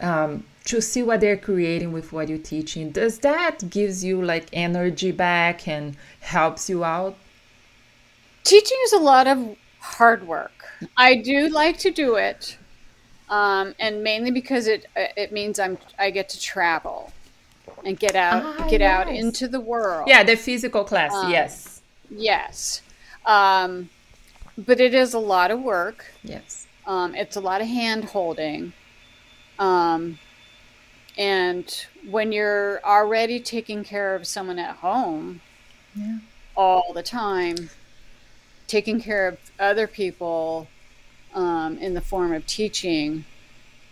um, 0.00 0.44
to 0.66 0.82
see 0.82 1.02
what 1.02 1.22
they're 1.22 1.38
creating 1.38 1.90
with 1.90 2.12
what 2.12 2.28
you're 2.28 2.46
teaching 2.54 2.90
does 2.90 3.20
that 3.20 3.70
gives 3.70 4.04
you 4.04 4.22
like 4.22 4.46
energy 4.52 5.10
back 5.10 5.66
and 5.66 5.96
helps 6.20 6.68
you 6.68 6.84
out 6.84 7.16
teaching 8.42 8.76
is 8.84 8.92
a 8.92 8.98
lot 8.98 9.26
of 9.26 9.56
hard 9.84 10.26
work 10.26 10.64
i 10.96 11.14
do 11.14 11.48
like 11.48 11.78
to 11.78 11.90
do 11.90 12.16
it 12.16 12.58
um, 13.30 13.74
and 13.78 14.02
mainly 14.02 14.30
because 14.30 14.66
it 14.66 14.86
it 14.94 15.32
means 15.32 15.58
i'm 15.58 15.78
i 15.98 16.10
get 16.10 16.28
to 16.28 16.40
travel 16.40 17.12
and 17.84 17.98
get 17.98 18.16
out 18.16 18.42
ah, 18.44 18.66
get 18.68 18.80
yes. 18.80 18.90
out 18.90 19.08
into 19.08 19.46
the 19.46 19.60
world 19.60 20.08
yeah 20.08 20.22
the 20.22 20.36
physical 20.36 20.84
class 20.84 21.12
um, 21.12 21.30
yes 21.30 21.82
yes 22.10 22.82
um, 23.26 23.88
but 24.56 24.80
it 24.80 24.94
is 24.94 25.14
a 25.14 25.18
lot 25.18 25.50
of 25.50 25.60
work. 25.60 26.04
Yes. 26.22 26.66
Um, 26.86 27.14
it's 27.14 27.36
a 27.36 27.40
lot 27.40 27.60
of 27.60 27.66
hand 27.66 28.04
holding. 28.04 28.72
Um, 29.58 30.18
and 31.16 31.86
when 32.08 32.32
you're 32.32 32.80
already 32.84 33.40
taking 33.40 33.84
care 33.84 34.14
of 34.14 34.26
someone 34.26 34.58
at 34.58 34.76
home 34.76 35.40
yeah. 35.94 36.18
all 36.56 36.92
the 36.92 37.02
time, 37.02 37.70
taking 38.74 39.00
care 39.00 39.28
of 39.28 39.38
other 39.60 39.86
people 39.86 40.66
um, 41.32 41.78
in 41.78 41.94
the 41.94 42.00
form 42.00 42.32
of 42.32 42.44
teaching 42.44 43.24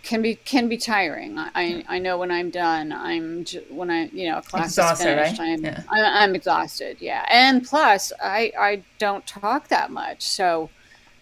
can 0.03 0.21
be 0.21 0.35
can 0.35 0.67
be 0.67 0.75
tiring. 0.75 1.37
I 1.37 1.85
I 1.87 1.99
know 1.99 2.17
when 2.17 2.29
I'm 2.31 2.49
done, 2.49 2.91
I'm 2.91 3.45
when 3.69 3.89
I 3.89 4.07
you 4.07 4.29
know 4.29 4.41
class 4.41 4.71
exhausted, 4.71 5.07
is 5.07 5.15
finished, 5.15 5.39
right? 5.39 5.53
I'm, 5.53 5.63
yeah. 5.63 5.83
I'm, 5.89 6.05
I'm 6.23 6.35
exhausted. 6.35 6.97
Yeah, 6.99 7.25
and 7.29 7.65
plus 7.65 8.11
I 8.21 8.51
I 8.59 8.83
don't 8.97 9.25
talk 9.25 9.69
that 9.69 9.89
much, 9.89 10.21
so 10.21 10.69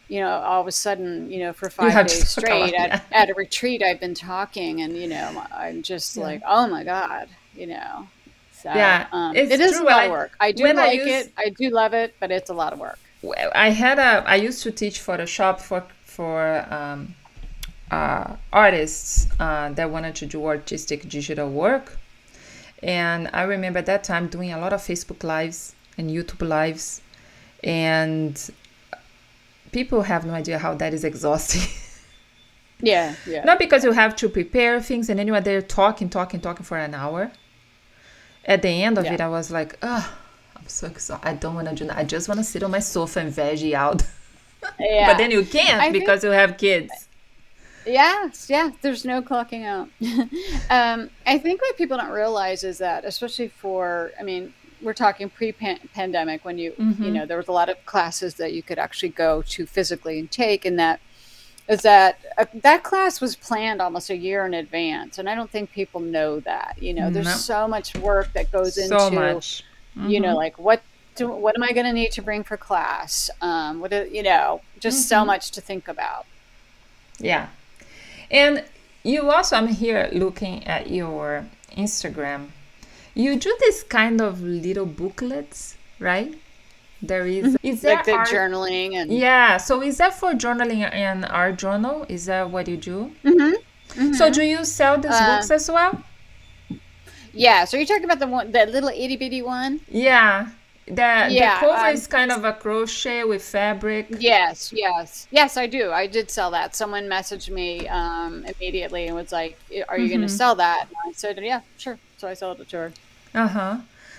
you 0.07 0.22
know 0.22 0.32
all 0.32 0.59
of 0.59 0.66
a 0.66 0.72
sudden 0.72 1.30
you 1.30 1.41
know 1.43 1.53
for 1.53 1.70
five 1.70 2.07
days 2.07 2.30
straight 2.30 2.74
at, 2.74 2.89
yeah. 2.89 3.01
at 3.12 3.30
a 3.30 3.36
retreat 3.36 3.84
I've 3.84 3.99
been 3.99 4.16
talking, 4.16 4.82
and 4.82 4.97
you 4.97 5.07
know 5.07 5.45
I'm 5.51 5.84
just 5.84 6.18
yeah. 6.18 6.24
like 6.24 6.41
oh 6.47 6.68
my 6.68 6.84
god, 6.84 7.28
you 7.53 7.68
know. 7.68 8.07
So, 8.53 8.70
yeah, 8.74 9.07
um, 9.12 9.36
it 9.36 9.51
is 9.51 9.74
true. 9.78 9.84
a 9.84 9.86
lot 9.86 10.05
of 10.05 10.12
work. 10.12 10.32
I 10.39 10.51
do 10.51 10.64
like 10.64 10.78
I 10.78 10.91
use, 10.93 11.07
it. 11.07 11.34
I 11.38 11.49
do 11.49 11.70
love 11.70 11.93
it, 11.93 12.16
but 12.20 12.32
it's 12.32 12.49
a 12.49 12.53
lot 12.53 12.74
of 12.74 12.80
work. 12.80 12.99
I 13.56 13.70
had 13.70 14.00
a. 14.00 14.24
I 14.28 14.36
used 14.36 14.64
to 14.64 14.72
teach 14.72 15.00
Photoshop 15.00 15.60
for 15.60 15.84
for 16.06 16.66
um, 16.74 17.16
uh, 17.92 18.36
artists 18.52 19.28
uh, 19.40 19.70
that 19.74 19.92
wanted 19.92 20.16
to 20.16 20.26
do 20.26 20.46
artistic 20.46 21.08
digital 21.08 21.50
work. 21.50 21.98
And 22.82 23.30
I 23.34 23.44
remember 23.44 23.80
at 23.80 23.86
that 23.86 24.04
time 24.04 24.28
doing 24.28 24.52
a 24.52 24.60
lot 24.60 24.74
of 24.74 24.82
Facebook 24.82 25.24
Lives 25.24 25.76
and 25.98 26.10
YouTube 26.10 26.48
Lives. 26.48 27.02
And 27.64 28.50
people 29.72 30.02
have 30.02 30.26
no 30.26 30.34
idea 30.34 30.58
how 30.58 30.74
that 30.76 30.94
is 30.94 31.04
exhausting. 31.04 31.70
yeah, 32.82 33.16
yeah. 33.28 33.44
Not 33.44 33.60
because 33.60 33.84
you 33.84 33.92
have 33.92 34.16
to 34.18 34.30
prepare 34.30 34.82
things 34.82 35.10
and 35.10 35.20
then 35.20 35.28
you 35.28 35.36
are 35.36 35.42
there 35.42 35.62
talking, 35.62 36.10
talking, 36.10 36.40
talking 36.40 36.66
for 36.66 36.78
an 36.78 36.96
hour. 36.96 37.32
At 38.46 38.64
the 38.64 38.70
end 38.70 38.98
of 38.98 39.06
yeah. 39.06 39.14
it, 39.14 39.22
I 39.22 39.30
was 39.30 39.52
like, 39.52 39.78
oh, 39.84 40.12
I'm 40.62 40.68
so 40.68 40.88
exhausted. 40.88 41.28
I 41.28 41.34
don't 41.34 41.55
want 41.55 41.68
to 41.70 41.76
do 41.76 41.86
that. 41.86 41.97
I 41.97 42.03
just 42.03 42.28
want 42.28 42.39
to 42.39 42.43
sit 42.43 42.64
on 42.64 42.72
my 42.72 42.80
sofa 42.80 43.20
and 43.20 43.34
veggie 43.34 43.74
out. 43.74 44.03
Yeah. 44.80 45.07
but 45.07 45.18
then 45.18 45.32
you 45.32 45.43
can't 45.43 45.82
I 45.82 45.89
because 45.91 46.22
think- 46.22 46.32
you 46.34 46.38
have 46.38 46.55
kids 46.55 47.07
Yes, 47.86 48.49
yeah, 48.49 48.72
there's 48.82 49.05
no 49.05 49.22
clocking 49.22 49.66
out. 49.66 49.89
um, 50.70 51.09
I 51.26 51.38
think 51.38 51.62
what 51.62 51.78
people 51.78 51.97
don't 51.97 52.12
realize 52.12 52.64
is 52.64 52.78
that, 52.78 53.05
especially 53.05 53.47
for, 53.47 54.12
I 54.20 54.24
mean, 54.24 54.53
we're 54.82 54.93
talking 54.93 55.30
pre-pandemic 55.30 56.43
when 56.45 56.57
you, 56.57 56.72
mm-hmm. 56.74 57.03
you 57.03 57.12
know, 57.12 57.26
there 57.26 57.38
was 57.38 57.47
a 57.47 57.51
lot 57.51 57.70
of 57.70 57.84
classes 57.86 58.36
that 58.36 58.53
you 58.53 58.64
could 58.64 58.80
actually 58.80 59.09
go 59.09 59.41
to 59.43 59.66
physically 59.66 60.20
and 60.20 60.30
take, 60.30 60.66
and 60.66 60.78
that 60.80 60.99
is 61.68 61.84
that 61.84 62.20
uh, 62.38 62.45
that 62.55 62.84
class 62.84 63.22
was 63.22 63.36
planned 63.36 63.82
almost 63.82 64.09
a 64.09 64.18
year 64.18 64.45
in 64.45 64.53
advance, 64.55 65.20
and 65.20 65.30
I 65.30 65.36
don't 65.36 65.49
think 65.49 65.72
people 65.72 66.01
know 66.01 66.39
that. 66.41 66.78
You 66.80 66.93
know, 66.93 67.12
there's 67.12 67.28
no. 67.28 67.34
so 67.34 67.68
much 67.68 67.95
work 67.97 68.34
that 68.34 68.51
goes 68.51 68.76
so 68.76 68.84
into, 68.84 69.16
much. 69.16 69.64
Mm-hmm. 69.98 70.10
you 70.10 70.20
know, 70.20 70.30
mm-hmm. 70.30 70.38
like 70.38 70.60
what 70.60 70.82
do, 71.16 71.28
what 71.30 71.56
am 71.58 71.64
I 71.64 71.74
going 71.74 71.86
to 71.86 71.94
need 71.94 72.12
to 72.14 72.22
bring 72.22 72.44
for 72.44 72.58
class? 72.58 73.30
Um, 73.42 73.80
what 73.82 73.92
do, 73.92 74.08
you 74.12 74.24
know, 74.24 74.62
just 74.80 75.00
mm-hmm. 75.00 75.10
so 75.10 75.26
much 75.26 75.52
to 75.52 75.62
think 75.62 75.88
about. 75.88 76.26
Yeah, 77.20 77.48
and 78.30 78.64
you 79.04 79.30
also, 79.30 79.56
I'm 79.56 79.68
here 79.68 80.10
looking 80.14 80.66
at 80.66 80.89
your 80.89 81.46
Instagram. 81.78 82.50
You 83.14 83.38
do 83.38 83.56
this 83.60 83.84
kind 83.84 84.22
of 84.22 84.42
little 84.42 84.86
booklets, 84.86 85.76
right? 86.00 86.34
There 87.02 87.26
is 87.26 87.58
is 87.64 87.84
like 87.84 88.06
the 88.06 88.14
art- 88.14 88.30
journaling 88.30 88.94
and 88.96 89.12
Yeah. 89.12 89.58
So 89.58 89.82
is 89.82 89.98
that 89.98 90.14
for 90.14 90.34
journaling 90.34 90.88
and 90.94 91.26
art 91.26 91.58
journal? 91.58 92.06
Is 92.08 92.26
that 92.26 92.52
what 92.52 92.68
you 92.68 92.78
do? 92.78 93.12
Mm-hmm. 93.24 94.14
So 94.14 94.32
do 94.32 94.44
you 94.44 94.64
sell 94.64 94.98
these 95.00 95.12
Uh, 95.12 95.36
books 95.36 95.52
as 95.52 95.70
well? 95.70 96.04
Yeah. 97.34 97.66
So 97.66 97.78
you're 97.78 97.86
talking 97.86 98.06
about 98.06 98.20
the 98.20 98.28
one, 98.28 98.52
that 98.52 98.72
little 98.72 98.90
itty 98.90 99.18
bitty 99.18 99.42
one? 99.42 99.82
Yeah. 99.88 100.50
The, 100.88 101.28
Yeah, 101.30 101.60
the 101.62 101.68
cover 101.68 101.86
um, 101.88 101.94
is 101.94 102.08
kind 102.08 102.32
of 102.32 102.44
a 102.44 102.54
crochet 102.54 103.24
with 103.24 103.44
fabric. 103.44 104.08
Yes, 104.20 104.74
yes, 104.74 105.28
yes. 105.32 105.56
I 105.56 105.68
do. 105.68 105.92
I 105.92 106.08
did 106.08 106.30
sell 106.30 106.52
that. 106.52 106.76
Someone 106.76 107.06
messaged 107.08 107.50
me 107.50 107.88
um, 107.88 108.44
immediately 108.46 109.08
and 109.08 109.16
was 109.16 109.32
like, 109.32 109.58
"Are 109.88 109.98
you 109.98 110.10
going 110.10 110.22
to 110.22 110.28
sell 110.30 110.56
that?" 110.56 110.88
And 110.88 110.96
I 111.08 111.14
said, 111.14 111.40
"Yeah, 111.42 111.62
sure." 111.78 111.98
So 112.18 112.28
I 112.28 112.34
sold 112.34 112.60
it 112.60 112.70
to 112.70 112.78
her. 112.78 112.94
Uh 113.34 113.48
huh. 113.48 113.78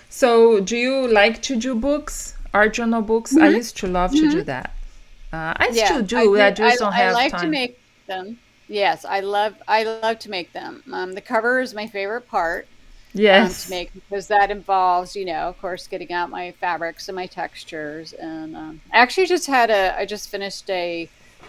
So 0.09 0.61
do 0.61 0.77
you 0.77 1.07
like 1.09 1.43
to 1.43 1.57
do 1.57 1.75
books, 1.75 2.37
art 2.55 2.73
journal 2.75 3.03
books? 3.03 3.37
I 3.37 3.49
used 3.49 3.77
to 3.79 3.87
love 3.87 4.13
to 4.13 4.31
do 4.31 4.43
that. 4.45 4.71
Uh, 5.33 5.53
I 5.57 5.67
Mm-hmm. 5.67 5.75
Yeah, 5.77 5.85
still 5.87 6.03
do. 6.03 6.37
I, 6.41 6.51
did- 6.51 6.57
just 6.57 6.79
don't 6.79 6.93
have 6.93 7.13
like 7.15 7.33
time. 7.33 7.41
to 7.43 7.49
make 7.49 7.79
them. 8.07 8.39
Yes, 8.69 9.05
I 9.05 9.21
love. 9.21 9.57
I 9.69 9.83
love 9.83 10.19
to 10.21 10.31
make 10.31 10.53
them. 10.53 10.83
Um, 10.93 11.13
the 11.13 11.21
cover 11.21 11.61
is 11.61 11.75
my 11.75 11.87
favorite 11.87 12.29
part. 12.29 12.67
Um, 13.15 13.21
yes. 13.21 13.65
to 13.65 13.71
make 13.71 13.93
because 13.93 14.27
that 14.29 14.51
involves, 14.51 15.15
you 15.15 15.25
know, 15.25 15.49
of 15.49 15.61
course, 15.61 15.87
getting 15.87 16.13
out 16.13 16.31
my 16.31 16.53
fabrics 16.53 17.09
and 17.09 17.17
my 17.17 17.27
textures. 17.27 18.13
And 18.15 18.57
um, 18.57 18.81
I 18.93 18.99
actually 18.99 19.27
just 19.27 19.47
had 19.47 19.71
a, 19.71 19.99
I 19.99 20.07
just 20.07 20.29
finished 20.29 20.69
a 20.71 21.09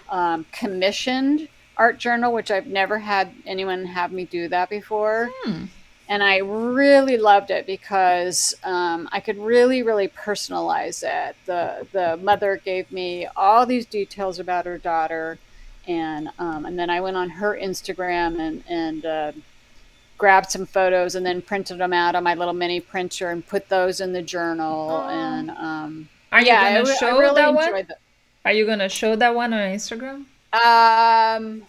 um, 0.09 0.45
commissioned 0.51 1.47
art 1.77 1.97
journal, 1.97 2.33
which 2.33 2.51
I've 2.51 2.67
never 2.67 2.99
had 2.99 3.33
anyone 3.45 3.85
have 3.85 4.11
me 4.11 4.25
do 4.25 4.47
that 4.49 4.69
before. 4.69 5.29
Hmm. 5.43 5.65
And 6.09 6.21
I 6.21 6.37
really 6.37 7.17
loved 7.17 7.49
it 7.49 7.65
because 7.65 8.53
um, 8.63 9.07
I 9.11 9.19
could 9.21 9.37
really, 9.37 9.81
really 9.81 10.09
personalize 10.09 11.01
it. 11.01 11.35
The 11.45 11.87
the 11.93 12.17
mother 12.17 12.57
gave 12.63 12.91
me 12.91 13.25
all 13.35 13.65
these 13.65 13.85
details 13.85 14.37
about 14.37 14.65
her 14.65 14.77
daughter, 14.77 15.39
and 15.87 16.29
um, 16.37 16.65
and 16.65 16.77
then 16.77 16.89
I 16.89 16.99
went 16.99 17.15
on 17.15 17.29
her 17.29 17.57
Instagram 17.57 18.37
and 18.37 18.63
and 18.67 19.05
uh, 19.05 19.31
grabbed 20.17 20.49
some 20.51 20.65
photos 20.65 21.15
and 21.15 21.25
then 21.25 21.41
printed 21.41 21.77
them 21.79 21.93
out 21.93 22.15
on 22.15 22.23
my 22.23 22.33
little 22.35 22.53
mini 22.53 22.79
printer 22.79 23.29
and 23.31 23.45
put 23.45 23.67
those 23.69 23.99
in 24.01 24.13
the 24.13 24.21
journal. 24.21 25.01
And 25.09 25.49
um, 25.51 26.09
Are 26.31 26.41
you 26.41 26.47
yeah, 26.47 26.61
I 26.61 26.73
gonna 26.81 26.89
I 26.89 26.95
show 26.95 27.19
really 27.19 27.35
that 27.35 27.53
one? 27.53 27.73
the- 27.87 27.97
Are 28.45 28.51
you 28.53 28.65
gonna 28.65 28.89
show 28.89 29.15
that 29.15 29.33
one 29.35 29.53
on 29.53 29.59
Instagram? 29.59 30.25
Um, 30.53 31.63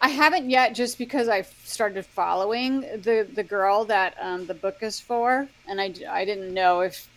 I 0.00 0.08
haven't 0.08 0.50
yet, 0.50 0.74
just 0.74 0.98
because 0.98 1.28
I 1.28 1.42
started 1.64 2.04
following 2.04 2.80
the 2.80 3.26
the 3.32 3.42
girl 3.42 3.84
that 3.86 4.16
um, 4.20 4.46
the 4.46 4.54
book 4.54 4.78
is 4.82 5.00
for, 5.00 5.48
and 5.68 5.80
I 5.80 5.94
I 6.10 6.24
didn't 6.24 6.52
know 6.52 6.80
if 6.80 7.08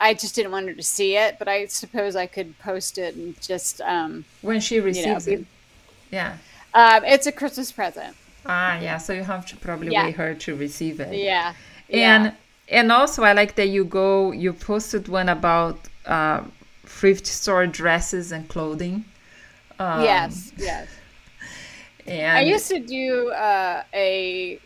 I 0.00 0.14
just 0.14 0.34
didn't 0.34 0.52
want 0.52 0.68
her 0.68 0.74
to 0.74 0.82
see 0.82 1.16
it, 1.16 1.36
but 1.38 1.48
I 1.48 1.66
suppose 1.66 2.14
I 2.16 2.26
could 2.26 2.58
post 2.58 2.98
it 2.98 3.14
and 3.14 3.40
just 3.40 3.80
um, 3.80 4.24
When 4.42 4.60
she 4.60 4.80
receives 4.80 5.26
be- 5.26 5.32
it. 5.34 5.44
Yeah. 6.10 6.36
um, 6.74 7.04
it's 7.04 7.26
a 7.26 7.32
Christmas 7.32 7.72
present. 7.72 8.16
Ah, 8.46 8.78
yeah. 8.78 8.98
So 8.98 9.12
you 9.12 9.22
have 9.24 9.46
to 9.46 9.56
probably 9.56 9.92
Yeah. 9.92 10.04
wait 10.04 10.16
her 10.16 10.34
to 10.34 10.54
receive 10.56 11.00
it. 11.00 11.14
Yeah, 11.14 11.54
And 11.88 12.24
yeah. 12.24 12.32
and 12.78 12.92
also 12.92 13.22
I 13.24 13.32
like 13.32 13.54
that 13.56 13.68
you 13.68 13.84
go. 13.84 14.32
You 14.32 14.52
posted 14.52 15.08
one 15.08 15.28
about 15.28 15.78
uh, 16.06 16.42
thrift 16.84 17.26
store 17.26 17.66
dresses 17.66 18.32
and 18.32 18.48
clothing. 18.48 19.04
Um, 19.78 20.02
yes, 20.04 20.52
yes. 20.56 20.88
And 22.06 22.36
I 22.38 22.42
used 22.42 22.68
to 22.68 22.78
do 22.80 23.30
uh, 23.30 23.82
a 23.94 24.60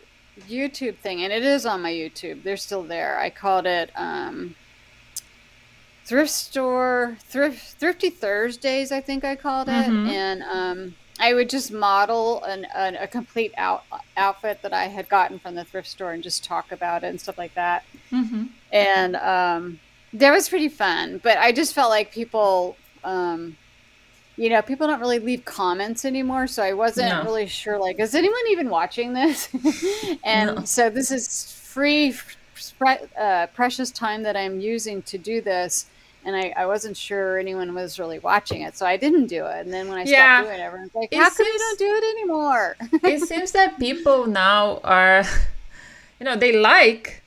YouTube 0.49 0.97
thing, 0.97 1.23
and 1.23 1.31
it 1.31 1.43
is 1.43 1.65
on 1.65 1.81
my 1.81 1.91
YouTube. 1.91 2.43
They're 2.43 2.57
still 2.57 2.83
there. 2.83 3.17
I 3.17 3.29
called 3.29 3.65
it 3.65 3.91
um, 3.95 4.55
thrift 6.05 6.31
store 6.31 7.17
thrift 7.21 7.75
thrifty 7.79 8.09
Thursdays. 8.09 8.91
I 8.91 8.99
think 9.01 9.23
I 9.23 9.35
called 9.35 9.69
it, 9.69 9.87
and 9.87 10.43
um, 10.43 10.95
I 11.19 11.33
would 11.33 11.49
just 11.49 11.71
model 11.71 12.43
an, 12.43 12.65
an, 12.75 12.95
a 12.95 13.07
complete 13.07 13.53
out, 13.57 13.83
outfit 14.17 14.61
that 14.61 14.73
I 14.73 14.85
had 14.85 15.09
gotten 15.09 15.37
from 15.39 15.55
the 15.55 15.65
thrift 15.65 15.87
store 15.87 16.11
and 16.13 16.23
just 16.23 16.43
talk 16.43 16.71
about 16.71 17.03
it 17.03 17.07
and 17.07 17.19
stuff 17.19 17.37
like 17.37 17.53
that. 17.55 17.83
Mhm. 18.11 18.49
And 18.71 19.15
um, 19.17 19.79
that 20.13 20.31
was 20.31 20.47
pretty 20.49 20.69
fun. 20.69 21.19
But 21.21 21.37
I 21.37 21.51
just 21.51 21.73
felt 21.73 21.89
like 21.89 22.11
people. 22.11 22.77
Um, 23.03 23.57
you 24.37 24.49
know, 24.49 24.61
people 24.61 24.87
don't 24.87 25.01
really 25.01 25.19
leave 25.19 25.43
comments 25.43 26.05
anymore, 26.05 26.47
so 26.47 26.63
I 26.63 26.71
wasn't 26.71 27.09
No. 27.09 27.23
really 27.23 27.45
sure. 27.47 27.77
Like, 27.77 27.99
is 27.99 28.15
anyone 28.15 28.39
even 28.51 28.69
watching 28.69 29.11
this? 29.11 29.49
and 30.23 30.55
No. 30.55 30.63
so 30.63 30.89
this 30.89 31.11
is 31.11 31.51
free, 31.51 32.15
uh, 33.19 33.47
precious 33.47 33.91
time 33.91 34.23
that 34.23 34.37
I'm 34.37 34.61
using 34.61 35.01
to 35.03 35.17
do 35.17 35.41
this, 35.41 35.87
and 36.25 36.35
I, 36.35 36.53
I 36.55 36.65
wasn't 36.65 36.97
sure 36.97 37.37
anyone 37.39 37.73
was 37.73 37.97
really 37.99 38.19
watching 38.19 38.61
it, 38.61 38.75
so 38.77 38.85
I 38.85 38.97
didn't 38.97 39.27
do 39.27 39.45
it. 39.45 39.61
And 39.65 39.73
then 39.73 39.87
when 39.89 39.97
I 39.97 40.03
Yeah. 40.03 40.35
stopped 40.37 40.47
doing 40.49 40.59
it, 40.59 40.63
everyone's 40.63 40.95
like, 40.95 41.09
It 41.11 41.17
"How 41.17 41.29
come 41.29 41.45
you 41.47 41.57
don't 41.59 41.79
do 41.79 41.91
it 41.99 42.03
anymore?" 42.17 42.75
it 43.03 43.21
seems 43.21 43.51
that 43.53 43.79
people 43.79 44.27
now 44.27 44.79
are, 44.83 45.23
you 46.19 46.25
know, 46.25 46.35
they 46.35 46.51
like, 46.57 47.21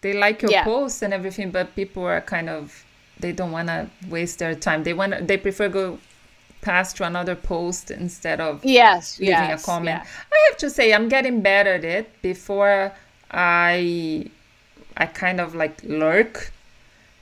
they 0.00 0.12
like 0.14 0.42
your 0.42 0.50
Yeah. 0.52 0.64
posts 0.64 1.02
and 1.02 1.12
everything, 1.12 1.50
but 1.50 1.74
people 1.76 2.04
are 2.04 2.20
kind 2.20 2.48
of, 2.48 2.84
they 3.20 3.32
don't 3.32 3.52
want 3.52 3.68
to 3.68 3.88
waste 4.08 4.38
their 4.38 4.54
time. 4.54 4.82
They 4.84 4.94
want, 4.94 5.26
they 5.26 5.36
prefer 5.36 5.68
go 5.68 5.98
pass 6.60 6.92
to 6.94 7.04
another 7.04 7.36
post 7.36 7.90
instead 7.90 8.40
of 8.40 8.64
yes, 8.64 9.18
leaving 9.20 9.32
yes, 9.50 9.62
a 9.62 9.66
comment. 9.66 10.00
yeah. 10.02 10.06
I 10.32 10.38
have 10.50 10.58
to 10.58 10.70
say 10.70 10.92
I'm 10.92 11.08
getting 11.08 11.40
better 11.40 11.74
at 11.74 11.84
it. 11.84 12.20
Before 12.22 12.92
I 13.30 14.26
I 14.96 15.06
kind 15.06 15.40
of 15.40 15.54
like 15.54 15.82
lurk, 15.84 16.50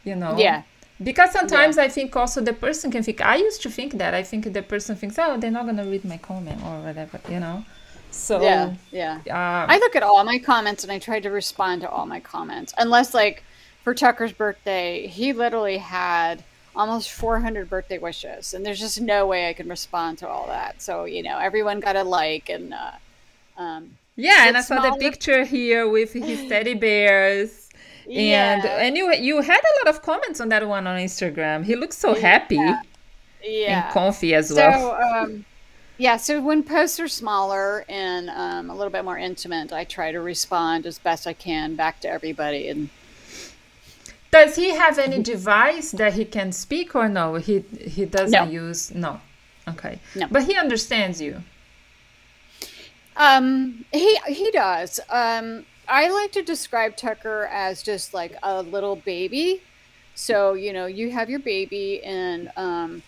you 0.04 0.14
know. 0.16 0.38
Yeah. 0.38 0.62
Because 1.02 1.30
sometimes 1.32 1.76
I 1.76 1.88
think 1.88 2.16
also 2.16 2.40
the 2.40 2.54
person 2.54 2.90
can 2.90 3.02
think 3.02 3.20
I 3.20 3.36
used 3.36 3.62
to 3.62 3.70
think 3.70 3.94
that. 3.98 4.14
I 4.14 4.22
think 4.22 4.52
the 4.52 4.62
person 4.62 4.96
thinks, 4.96 5.18
Oh, 5.18 5.36
they're 5.36 5.50
not 5.50 5.66
gonna 5.66 5.84
read 5.84 6.04
my 6.04 6.16
comment 6.16 6.60
or 6.64 6.80
whatever, 6.80 7.20
you 7.28 7.40
know. 7.40 7.64
So 8.10 8.40
Yeah, 8.40 8.74
yeah. 8.90 9.20
uh, 9.28 9.66
I 9.70 9.78
look 9.78 9.94
at 9.94 10.02
all 10.02 10.24
my 10.24 10.38
comments 10.38 10.84
and 10.84 10.92
I 10.92 10.98
try 10.98 11.20
to 11.20 11.30
respond 11.30 11.82
to 11.82 11.90
all 11.90 12.06
my 12.06 12.20
comments. 12.20 12.72
Unless, 12.78 13.12
like, 13.12 13.42
for 13.84 13.94
Tucker's 13.94 14.32
birthday, 14.32 15.06
he 15.06 15.32
literally 15.32 15.78
had 15.78 16.42
almost 16.74 17.10
400 17.12 17.68
birthday 17.68 17.98
wishes, 17.98 18.52
and 18.52 18.64
there's 18.64 18.80
just 18.80 19.00
no 19.00 19.26
way 19.26 19.48
I 19.48 19.52
can 19.52 19.68
respond 19.68 20.18
to 20.18 20.28
all 20.28 20.46
that. 20.48 20.82
So, 20.82 21.04
you 21.04 21.22
know, 21.22 21.38
everyone 21.38 21.80
got 21.80 21.96
a 21.96 22.02
like, 22.02 22.48
and 22.48 22.74
uh, 22.74 22.90
um, 23.56 23.96
yeah, 24.16 24.48
and 24.48 24.56
I 24.56 24.60
saw 24.62 24.80
the 24.80 24.96
picture 24.98 25.44
here 25.44 25.88
with 25.88 26.12
his 26.12 26.48
teddy 26.48 26.74
bears. 26.74 27.65
And 28.06 28.62
Yeah. 28.62 28.78
and 28.84 28.96
you 28.96 29.12
you 29.14 29.40
had 29.42 29.60
a 29.60 29.72
lot 29.86 29.94
of 29.94 30.02
comments 30.02 30.40
on 30.40 30.48
that 30.50 30.66
one 30.66 30.86
on 30.86 30.98
Instagram. 30.98 31.64
He 31.64 31.74
looks 31.76 31.98
so 31.98 32.14
happy 32.14 32.56
yeah. 33.42 33.84
and 33.86 33.92
comfy 33.92 34.34
as 34.34 34.48
So, 34.48 34.56
well. 34.56 34.92
um, 35.24 35.44
yeah, 35.98 36.16
so 36.16 36.40
when 36.40 36.62
posts 36.62 37.00
are 37.00 37.08
smaller 37.08 37.84
and 37.88 38.28
um, 38.30 38.70
a 38.70 38.74
little 38.74 38.92
bit 38.92 39.04
more 39.04 39.18
intimate, 39.18 39.72
I 39.72 39.84
try 39.84 40.12
to 40.12 40.20
respond 40.20 40.86
as 40.86 40.98
best 40.98 41.26
I 41.26 41.32
can 41.32 41.74
back 41.74 42.00
to 42.00 42.08
everybody. 42.08 42.68
And 42.68 42.90
Does 44.30 44.56
he 44.56 44.70
have 44.74 44.98
any 44.98 45.22
device 45.22 45.90
that 45.92 46.12
he 46.14 46.24
can 46.24 46.52
speak 46.52 46.94
or 46.94 47.08
no? 47.08 47.34
He 47.36 47.64
he 47.80 48.04
doesn't 48.04 48.30
No. 48.30 48.44
use 48.66 48.94
no. 48.94 49.20
Okay. 49.68 49.98
No. 50.14 50.26
But 50.30 50.44
he 50.44 50.54
understands 50.56 51.20
you. 51.20 51.42
Um, 53.16 53.84
he 53.92 54.18
he 54.28 54.50
does. 54.50 55.00
Um, 55.08 55.64
I 55.88 56.10
like 56.10 56.32
to 56.32 56.42
describe 56.42 56.96
Tucker 56.96 57.48
as 57.52 57.82
just 57.82 58.12
like 58.14 58.36
a 58.42 58.62
little 58.62 58.96
baby. 58.96 59.62
So 60.14 60.54
you 60.54 60.72
know, 60.72 60.86
you 60.86 61.10
have 61.10 61.28
your 61.28 61.40
baby, 61.40 62.02
and 62.02 62.50
um, 62.56 63.02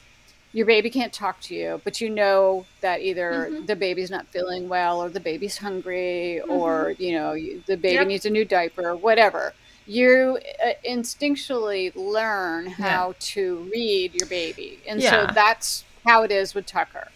your 0.52 0.66
baby 0.66 0.90
can't 0.90 1.12
talk 1.12 1.40
to 1.42 1.54
you, 1.54 1.80
but 1.84 2.00
you 2.00 2.10
know 2.10 2.66
that 2.80 3.00
either 3.00 3.50
the 3.66 3.76
baby's 3.76 4.10
not 4.10 4.26
feeling 4.26 4.68
well, 4.68 5.02
or 5.02 5.08
the 5.08 5.20
baby's 5.20 5.58
hungry, 5.58 6.40
or 6.42 6.94
you 6.98 7.12
know, 7.12 7.34
the 7.66 7.76
baby 7.76 7.94
Yep. 7.94 8.06
needs 8.08 8.26
a 8.26 8.30
new 8.30 8.44
diaper, 8.44 8.88
or 8.90 8.96
whatever. 8.96 9.54
You 9.86 10.38
uh, 10.62 10.72
instinctually 10.86 11.92
learn 11.96 12.66
how 12.66 13.14
to 13.20 13.68
read 13.72 14.14
your 14.14 14.26
baby, 14.26 14.78
and 14.86 15.00
Yeah. 15.00 15.10
so 15.28 15.32
that's 15.34 15.84
how 16.06 16.22
it 16.24 16.30
is 16.30 16.54
with 16.54 16.66
Tucker. 16.66 17.08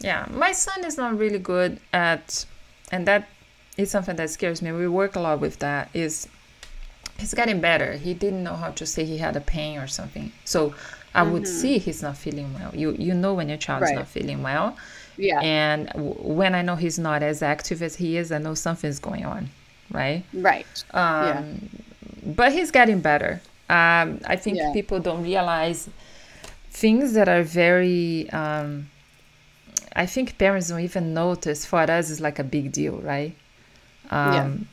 Yeah. 0.00 0.26
My 0.30 0.52
son 0.52 0.84
is 0.84 0.96
not 0.96 1.16
really 1.16 1.38
good 1.38 1.80
at 1.92 2.44
and 2.92 3.06
that 3.06 3.28
is 3.76 3.90
something 3.90 4.16
that 4.16 4.30
scares 4.30 4.62
me. 4.62 4.72
We 4.72 4.88
work 4.88 5.16
a 5.16 5.20
lot 5.20 5.40
with 5.40 5.58
that 5.60 5.90
is 5.94 6.28
he's 7.18 7.34
getting 7.34 7.60
better. 7.60 7.94
He 7.94 8.14
didn't 8.14 8.42
know 8.44 8.54
how 8.56 8.70
to 8.72 8.86
say 8.86 9.04
he 9.04 9.18
had 9.18 9.36
a 9.36 9.40
pain 9.40 9.78
or 9.78 9.86
something. 9.86 10.32
So 10.44 10.74
I 11.14 11.22
would 11.22 11.46
see 11.48 11.78
he's 11.78 12.02
not 12.02 12.16
feeling 12.16 12.52
well. 12.54 12.74
You 12.74 12.92
you 12.92 13.14
know 13.14 13.32
when 13.34 13.48
your 13.48 13.58
child's 13.58 13.84
Right. 13.90 13.94
not 13.96 14.08
feeling 14.08 14.42
well. 14.42 14.76
Yeah, 15.18 15.40
And 15.40 15.86
w- 15.88 16.12
when 16.40 16.54
I 16.54 16.60
know 16.60 16.76
he's 16.76 16.98
not 16.98 17.22
as 17.22 17.40
active 17.42 17.80
as 17.82 17.96
he 17.96 18.18
is, 18.18 18.30
I 18.30 18.36
know 18.38 18.52
something's 18.54 18.98
going 18.98 19.24
on, 19.24 19.48
right? 19.90 20.24
right. 20.34 20.66
yeah. 20.92 21.38
Um, 21.38 21.70
But 22.38 22.52
he's 22.52 22.70
getting 22.70 23.00
better. 23.00 23.40
Um, 23.70 24.20
I 24.26 24.36
think 24.36 24.56
Yeah. 24.58 24.72
people 24.74 24.98
don't 25.00 25.22
realize 25.22 25.88
things 26.70 27.14
that 27.14 27.28
are 27.28 27.42
very. 27.42 28.28
Um, 28.30 28.88
I 29.94 30.04
think 30.06 30.36
parents 30.36 30.68
don't 30.68 30.80
even 30.80 31.14
notice. 31.14 31.64
For 31.64 31.80
us, 31.80 32.10
it's 32.10 32.20
like 32.20 32.38
a 32.38 32.44
big 32.44 32.72
deal, 32.72 32.96
right? 32.98 33.34
Um, 34.10 34.66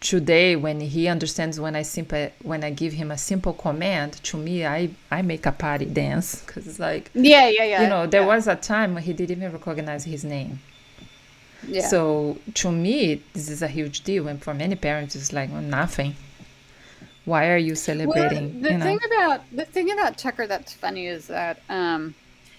Today, 0.00 0.54
when 0.54 0.80
he 0.80 1.08
understands 1.08 1.58
when 1.58 1.74
I 1.74 1.80
simple 1.82 2.28
when 2.42 2.62
I 2.62 2.70
give 2.70 2.92
him 2.92 3.10
a 3.10 3.16
simple 3.16 3.54
command, 3.54 4.12
to 4.24 4.36
me, 4.36 4.66
I 4.66 4.90
I 5.10 5.22
make 5.22 5.46
a 5.46 5.52
party 5.52 5.86
dance 5.86 6.42
because 6.42 6.66
it's 6.68 6.78
like 6.78 7.10
Yeah, 7.14 7.48
yeah, 7.48 7.64
yeah. 7.64 7.82
you 7.82 7.88
know 7.88 8.06
there 8.06 8.20
yeah. 8.20 8.26
was 8.26 8.46
a 8.46 8.54
time 8.56 8.92
when 8.94 9.02
he 9.02 9.14
didn't 9.14 9.38
even 9.38 9.52
recognize 9.52 10.04
his 10.04 10.22
name. 10.22 10.58
Yeah. 11.66 11.86
So 11.88 12.38
to 12.54 12.70
me, 12.70 13.22
this 13.32 13.48
is 13.48 13.62
a 13.62 13.68
huge 13.68 14.02
deal, 14.02 14.28
and 14.28 14.42
for 14.42 14.52
many 14.54 14.74
parents, 14.74 15.16
it's 15.16 15.32
like 15.32 15.50
well, 15.50 15.62
nothing. 15.62 16.16
Why 17.24 17.48
are 17.50 17.56
you 17.56 17.74
Well, 17.74 17.76
celebrating? 17.76 18.60
the 18.62 18.72
you 18.72 18.78
know? 18.78 18.84
thing 18.84 19.00
about 19.06 19.40
the 19.50 19.64
thing 19.64 19.90
about 19.90 20.18
Tucker 20.18 20.46
that's 20.46 20.72
funny 20.74 21.06
is 21.06 21.26
that 21.28 21.62
um, 21.70 22.14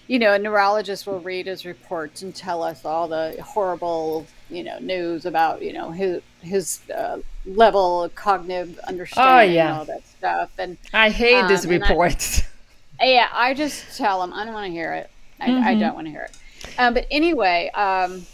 you 0.08 0.18
know 0.18 0.32
a 0.34 0.38
neurologist 0.38 1.06
will 1.06 1.20
read 1.20 1.46
his 1.46 1.64
reports 1.64 2.22
and 2.22 2.34
tell 2.34 2.62
us 2.62 2.84
all 2.84 3.08
the 3.08 3.36
horrible 3.44 4.26
you 4.50 4.62
know 4.62 4.78
news 4.78 5.26
about 5.26 5.62
you 5.62 5.72
know 5.72 5.90
his 5.90 6.22
his 6.40 6.80
uh, 6.94 7.18
level 7.44 8.04
of 8.04 8.14
cognitive 8.14 8.78
understanding 8.86 9.50
Oh, 9.50 9.52
yeah. 9.54 9.68
and 9.70 9.78
all 9.78 9.84
that 9.86 10.06
stuff 10.06 10.50
and 10.58 10.76
I 10.92 11.10
hate 11.10 11.48
these 11.48 11.64
um, 11.66 11.72
I- 11.72 11.78
reports. 11.78 12.42
yeah 13.00 13.28
I 13.32 13.54
just 13.54 13.96
tell 13.96 14.22
him 14.22 14.32
I 14.32 14.44
don't 14.44 14.54
want 14.54 14.66
to 14.66 14.72
hear 14.72 14.92
it 14.94 15.10
I, 15.40 15.46
I 15.46 15.50
Mm-hmm. 15.50 15.80
don't 15.80 15.94
want 15.94 16.06
to 16.06 16.10
hear 16.10 16.22
it 16.22 16.36
um, 16.78 16.94
but 16.94 17.06
anyway 17.10 17.70
um, 17.74 18.26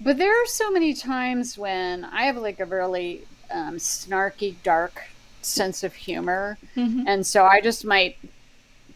but 0.00 0.16
there 0.18 0.42
are 0.42 0.46
so 0.46 0.70
many 0.70 0.94
times 0.94 1.56
when 1.58 2.04
I 2.04 2.24
have 2.26 2.36
like 2.36 2.60
a 2.60 2.64
really 2.64 3.22
um, 3.50 3.76
snarky 3.76 4.54
dark 4.62 5.02
sense 5.42 5.82
of 5.82 5.94
humor 5.94 6.58
Mm-hmm. 6.76 7.04
and 7.06 7.26
so 7.26 7.44
I 7.44 7.60
just 7.60 7.84
might 7.84 8.16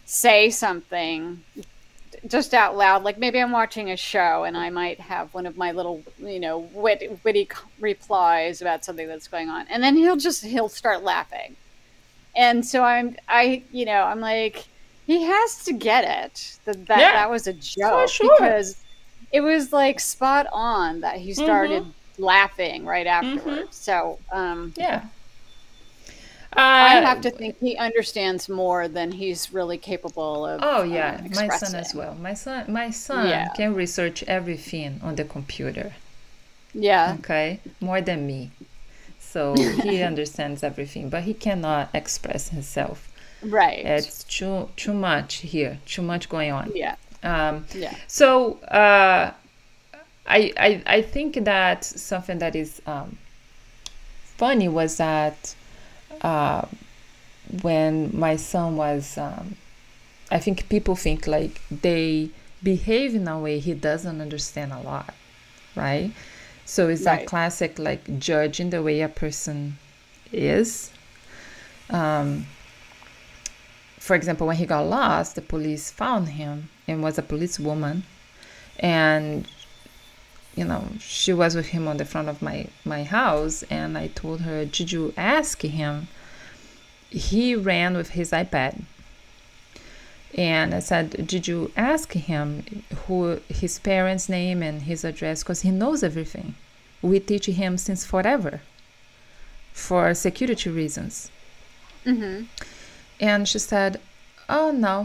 say 0.06 0.50
something 0.50 1.42
just 2.26 2.52
out 2.54 2.76
loud 2.76 3.02
like 3.02 3.18
maybe 3.18 3.38
i'm 3.40 3.50
watching 3.52 3.90
a 3.90 3.96
show 3.96 4.44
and 4.44 4.56
i 4.56 4.68
might 4.70 5.00
have 5.00 5.32
one 5.32 5.46
of 5.46 5.56
my 5.56 5.72
little 5.72 6.02
you 6.18 6.38
know 6.40 6.58
wit, 6.74 7.18
witty 7.24 7.48
replies 7.80 8.60
about 8.60 8.84
something 8.84 9.08
that's 9.08 9.28
going 9.28 9.48
on 9.48 9.66
and 9.68 9.82
then 9.82 9.96
he'll 9.96 10.16
just 10.16 10.44
he'll 10.44 10.68
start 10.68 11.02
laughing 11.02 11.56
and 12.36 12.64
so 12.66 12.82
i'm 12.84 13.16
i 13.28 13.62
you 13.72 13.84
know 13.84 14.02
i'm 14.02 14.20
like 14.20 14.66
he 15.06 15.22
has 15.24 15.64
to 15.64 15.72
get 15.72 16.04
it 16.04 16.58
that 16.64 16.86
that, 16.86 17.00
Yeah, 17.00 17.12
that 17.12 17.30
was 17.30 17.46
a 17.46 17.52
joke 17.52 18.08
sure. 18.08 18.36
because 18.38 18.76
it 19.32 19.40
was 19.40 19.72
like 19.72 19.98
spot 20.00 20.46
on 20.52 21.00
that 21.00 21.16
he 21.16 21.32
started 21.34 21.82
Mm-hmm. 21.82 22.22
laughing 22.24 22.84
right 22.84 23.06
afterwards 23.06 23.76
so 23.76 24.18
um 24.30 24.74
yeah. 24.76 25.04
I 26.80 26.96
Uh, 26.96 27.00
have 27.00 27.20
to 27.20 27.30
think 27.30 27.58
he 27.60 27.76
understands 27.76 28.48
more 28.48 28.88
than 28.88 29.12
he's 29.12 29.52
really 29.52 29.78
capable 29.78 30.44
of. 30.44 30.62
Oh 30.62 30.84
um, 30.84 30.84
yeah, 30.84 31.22
my 31.28 31.48
son 31.48 31.74
as 31.74 31.92
well. 31.92 32.14
My 32.14 32.34
son, 32.34 32.72
my 32.72 32.90
son 32.90 33.50
Yeah. 33.50 33.50
can 33.50 33.74
research 33.74 34.22
everything 34.28 35.00
on 35.02 35.16
the 35.16 35.24
computer. 35.24 35.94
Yeah, 36.74 37.18
Okay, 37.18 37.60
more 37.80 38.00
than 38.00 38.26
me. 38.26 38.52
So 39.18 39.70
he 39.74 40.02
understands 40.02 40.62
everything, 40.64 41.08
but 41.10 41.24
he 41.24 41.34
cannot 41.34 41.90
express 41.94 42.50
himself. 42.50 43.08
right. 43.42 43.90
It's 43.96 44.24
too 44.24 44.70
too 44.76 44.94
much 44.94 45.36
here, 45.54 45.80
too 45.86 46.02
much 46.02 46.28
going 46.28 46.52
on. 46.52 46.74
yeah, 46.74 46.96
Um, 47.22 47.66
yeah, 47.72 47.96
so 48.08 48.54
uh, 48.64 49.32
I, 50.26 50.52
I 50.58 50.82
I 50.86 51.02
think 51.02 51.44
that 51.44 51.84
something 51.84 52.38
that 52.40 52.56
is 52.56 52.82
um, 52.86 53.18
funny 54.36 54.68
was 54.68 54.96
that 54.96 55.54
uh, 56.22 56.66
when 57.62 58.10
my 58.18 58.36
son 58.36 58.76
was, 58.76 59.18
um, 59.18 59.56
I 60.30 60.38
think 60.38 60.68
people 60.68 60.96
think 60.96 61.26
like 61.26 61.60
they 61.70 62.30
behave 62.62 63.14
in 63.14 63.28
a 63.28 63.38
way 63.38 63.58
he 63.58 63.74
doesn't 63.74 64.20
understand 64.20 64.72
a 64.72 64.80
lot, 64.80 65.14
right? 65.76 66.12
So 66.64 66.88
it's 66.88 67.06
Right. 67.06 67.26
classic 67.26 67.78
like 67.78 68.18
judging 68.18 68.70
the 68.70 68.82
way 68.82 69.00
a 69.00 69.08
person 69.08 69.78
is. 70.32 70.92
Um, 71.90 72.46
for 73.98 74.14
example, 74.16 74.46
when 74.46 74.56
he 74.56 74.66
got 74.66 74.82
lost, 74.82 75.34
the 75.34 75.42
police 75.42 75.90
found 75.90 76.30
him 76.30 76.70
and 76.88 77.02
was 77.02 77.18
a 77.18 77.22
policewoman, 77.22 78.04
and 78.78 79.46
you 80.60 80.66
know 80.66 80.84
she 81.00 81.32
was 81.32 81.56
with 81.56 81.68
him 81.74 81.88
on 81.88 81.96
the 81.96 82.04
front 82.04 82.28
of 82.28 82.42
my 82.42 82.58
my 82.84 83.02
house, 83.02 83.56
and 83.70 83.96
I 83.96 84.06
told 84.08 84.38
her, 84.42 84.58
"Did 84.64 84.92
you 84.92 85.14
ask 85.16 85.62
him?" 85.62 86.08
He 87.08 87.54
ran 87.70 87.96
with 87.96 88.10
his 88.10 88.30
iPad, 88.42 88.82
and 90.34 90.68
I 90.78 90.80
said, 90.90 91.26
"Did 91.32 91.48
you 91.48 91.72
ask 91.76 92.12
him 92.12 92.44
who 93.02 93.40
his 93.48 93.74
parents' 93.78 94.28
name 94.28 94.62
and 94.68 94.82
his 94.82 95.02
address? 95.10 95.42
Because 95.42 95.62
he 95.62 95.70
knows 95.70 96.02
everything. 96.02 96.48
We 97.00 97.18
teach 97.20 97.46
him 97.46 97.72
since 97.78 98.04
forever, 98.12 98.60
for 99.72 100.04
security 100.14 100.68
reasons." 100.82 101.30
hmm 102.04 102.38
And 103.28 103.48
she 103.50 103.60
said, 103.70 103.92
Oh 104.48 104.70
no, 104.72 104.96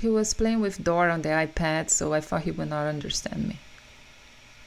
he 0.00 0.08
was 0.08 0.34
playing 0.40 0.60
with 0.60 0.84
Dora 0.84 1.12
on 1.12 1.22
the 1.22 1.34
iPad, 1.46 1.90
so 1.90 2.12
I 2.12 2.20
thought 2.20 2.42
he 2.48 2.50
would 2.50 2.70
not 2.76 2.86
understand 2.94 3.48
me. 3.50 3.56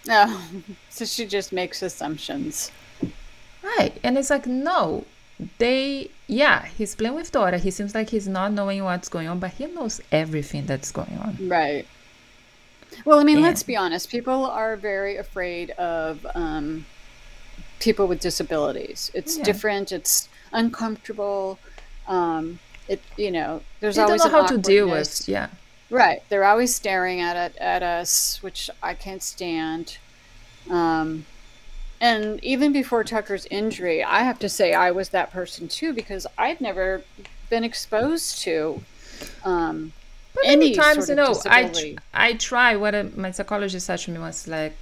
Oh, 0.09 0.49
so 0.89 1.05
she 1.05 1.25
just 1.25 1.51
makes 1.51 1.81
assumptions. 1.81 2.71
Right. 3.63 3.93
And 4.03 4.17
it's 4.17 4.29
like, 4.29 4.45
no, 4.45 5.05
they, 5.57 6.11
yeah, 6.27 6.65
he's 6.65 6.95
playing 6.95 7.15
with 7.15 7.31
Dora. 7.31 7.57
He 7.57 7.71
seems 7.71 7.95
like 7.95 8.09
he's 8.09 8.27
not 8.27 8.51
knowing 8.51 8.83
what's 8.83 9.07
going 9.09 9.27
on, 9.27 9.39
but 9.39 9.51
he 9.51 9.65
knows 9.67 10.01
everything 10.11 10.65
that's 10.65 10.91
going 10.91 11.17
on. 11.17 11.37
Right. 11.47 11.87
Well, 13.05 13.19
I 13.19 13.23
mean, 13.23 13.37
And- 13.37 13.45
let's 13.45 13.63
be 13.63 13.75
honest. 13.75 14.09
People 14.09 14.45
are 14.45 14.75
very 14.75 15.17
afraid 15.17 15.71
of 15.71 16.25
um, 16.35 16.85
people 17.79 18.07
with 18.07 18.19
disabilities. 18.19 19.09
It's 19.13 19.37
Yeah. 19.37 19.43
different. 19.45 19.91
It's 19.91 20.27
uncomfortable. 20.51 21.57
Um, 22.07 22.59
it 22.87 23.01
you 23.17 23.31
know, 23.31 23.61
there's 23.79 23.95
They 23.95 24.05
don't 24.05 24.17
know 24.17 24.29
how 24.29 24.45
to 24.45 24.57
deal 24.57 24.89
with, 24.89 25.27
yeah. 25.27 25.47
Right. 25.93 26.23
They're 26.29 26.43
always 26.43 26.73
staring 26.73 27.21
at 27.21 27.37
it 27.37 27.55
at 27.57 27.83
us, 27.83 28.41
which 28.41 28.67
I 28.81 28.95
can't 28.95 29.21
stand. 29.21 29.99
Um, 30.67 31.27
and 32.01 32.43
even 32.43 32.73
before 32.73 33.03
Tucker's 33.03 33.45
injury, 33.51 34.03
I 34.03 34.23
have 34.23 34.39
to 34.39 34.49
say 34.49 34.73
I 34.73 34.89
was 34.89 35.09
that 35.09 35.31
person 35.31 35.67
too 35.67 35.93
because 35.93 36.25
I'd 36.35 36.59
never 36.59 37.03
been 37.51 37.63
exposed 37.63 38.39
to 38.39 38.81
um, 39.45 39.93
But 40.33 40.45
any 40.47 40.73
times, 40.73 41.05
sort 41.05 41.09
you 41.09 41.23
of 41.23 41.45
know, 41.45 41.51
I, 41.51 41.61
disability. 41.61 41.93
tr- 41.93 42.01
I 42.11 42.33
try 42.33 42.75
what 42.75 43.15
my 43.15 43.29
psychologist 43.29 43.85
said 43.85 43.99
to 43.99 44.11
me 44.11 44.17
was 44.17 44.47
like, 44.47 44.75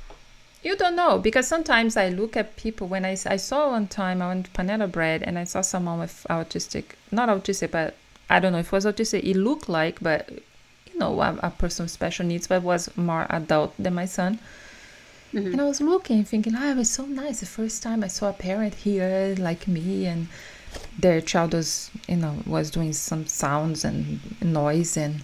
you 0.64 0.78
don't 0.78 0.96
know 0.96 1.20
because 1.20 1.46
sometimes 1.46 1.98
I 1.98 2.08
look 2.08 2.38
at 2.38 2.56
people 2.56 2.88
when 2.88 3.04
I 3.04 3.18
I 3.26 3.36
saw 3.36 3.72
one 3.72 3.88
time 3.88 4.22
I 4.22 4.30
went 4.30 4.46
to 4.46 4.52
Panera 4.52 4.90
Bread 4.90 5.24
and 5.24 5.38
I 5.38 5.44
saw 5.44 5.60
someone 5.60 6.00
with 6.00 6.26
autistic 6.30 6.84
not 7.12 7.28
autistic 7.30 7.72
but 7.72 7.96
I 8.30 8.40
don't 8.40 8.54
know 8.54 8.60
if 8.60 8.68
it 8.68 8.72
was 8.72 8.86
autistic 8.86 9.24
it 9.24 9.36
looked 9.36 9.68
like 9.68 10.00
but 10.00 10.30
know 11.02 11.14
a, 11.22 11.30
a 11.44 11.52
person 11.52 11.84
with 11.84 11.92
special 11.92 12.26
needs 12.26 12.48
but 12.48 12.62
was 12.64 12.84
more 12.96 13.26
adult 13.30 13.72
than 13.84 13.94
my 13.94 14.06
son. 14.06 14.40
Mm-hmm. 15.34 15.54
and 15.54 15.62
I 15.62 15.66
was 15.66 15.80
looking 15.80 16.26
thinking 16.26 16.56
oh 16.56 16.72
it 16.72 16.78
was 16.78 16.90
so 16.90 17.06
nice. 17.06 17.40
The 17.40 17.46
first 17.46 17.82
time 17.82 18.04
I 18.04 18.08
saw 18.08 18.30
a 18.30 18.34
parent 18.34 18.74
here 18.76 19.36
like 19.38 19.68
me 19.68 20.06
and 20.06 20.28
their 20.98 21.22
child 21.22 21.54
was 21.54 21.90
you 22.08 22.18
know 22.18 22.36
was 22.46 22.72
doing 22.72 22.94
some 22.94 23.26
sounds 23.28 23.84
and 23.86 24.20
noise. 24.42 24.98
And 24.98 25.24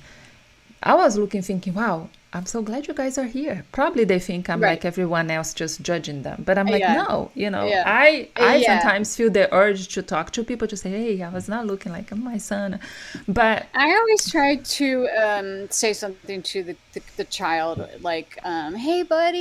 I 0.84 0.96
was 0.96 1.18
looking 1.18 1.42
thinking, 1.42 1.74
wow, 1.74 2.10
I'm 2.34 2.46
so 2.46 2.62
glad 2.62 2.88
you 2.88 2.94
guys 2.94 3.18
are 3.18 3.26
here. 3.26 3.66
Probably 3.72 4.04
they 4.04 4.20
think 4.20 4.50
I'm 4.50 4.60
Right. 4.60 4.72
like 4.72 4.86
everyone 4.86 5.32
else 5.32 5.54
just 5.54 5.82
judging 5.82 6.24
them. 6.24 6.44
But 6.46 6.58
I'm 6.58 6.68
like, 6.68 6.82
Yeah. 6.82 6.94
no, 7.04 7.32
you 7.36 7.50
know, 7.50 7.68
Yeah. 7.68 7.84
I 7.86 8.30
I 8.36 8.58
Yeah. 8.58 8.80
sometimes 8.80 9.16
feel 9.16 9.30
the 9.30 9.52
urge 9.54 9.88
to 9.96 10.02
talk 10.02 10.32
to 10.32 10.44
people 10.44 10.68
to 10.68 10.76
say, 10.78 10.90
hey, 10.90 11.22
I 11.24 11.30
was 11.30 11.48
not 11.48 11.66
looking 11.66 11.92
like 11.94 12.16
my 12.16 12.38
son. 12.38 12.80
But 13.28 13.68
I 13.74 13.96
always 13.96 14.30
try 14.30 14.58
to 14.58 15.08
um, 15.26 15.68
say 15.72 15.94
something 15.94 16.42
to 16.44 16.64
the, 16.64 16.78
the, 16.94 17.02
the 17.16 17.24
child, 17.26 17.82
like, 18.02 18.38
um, 18.44 18.76
"Hey, 18.76 19.04
buddy, 19.04 19.38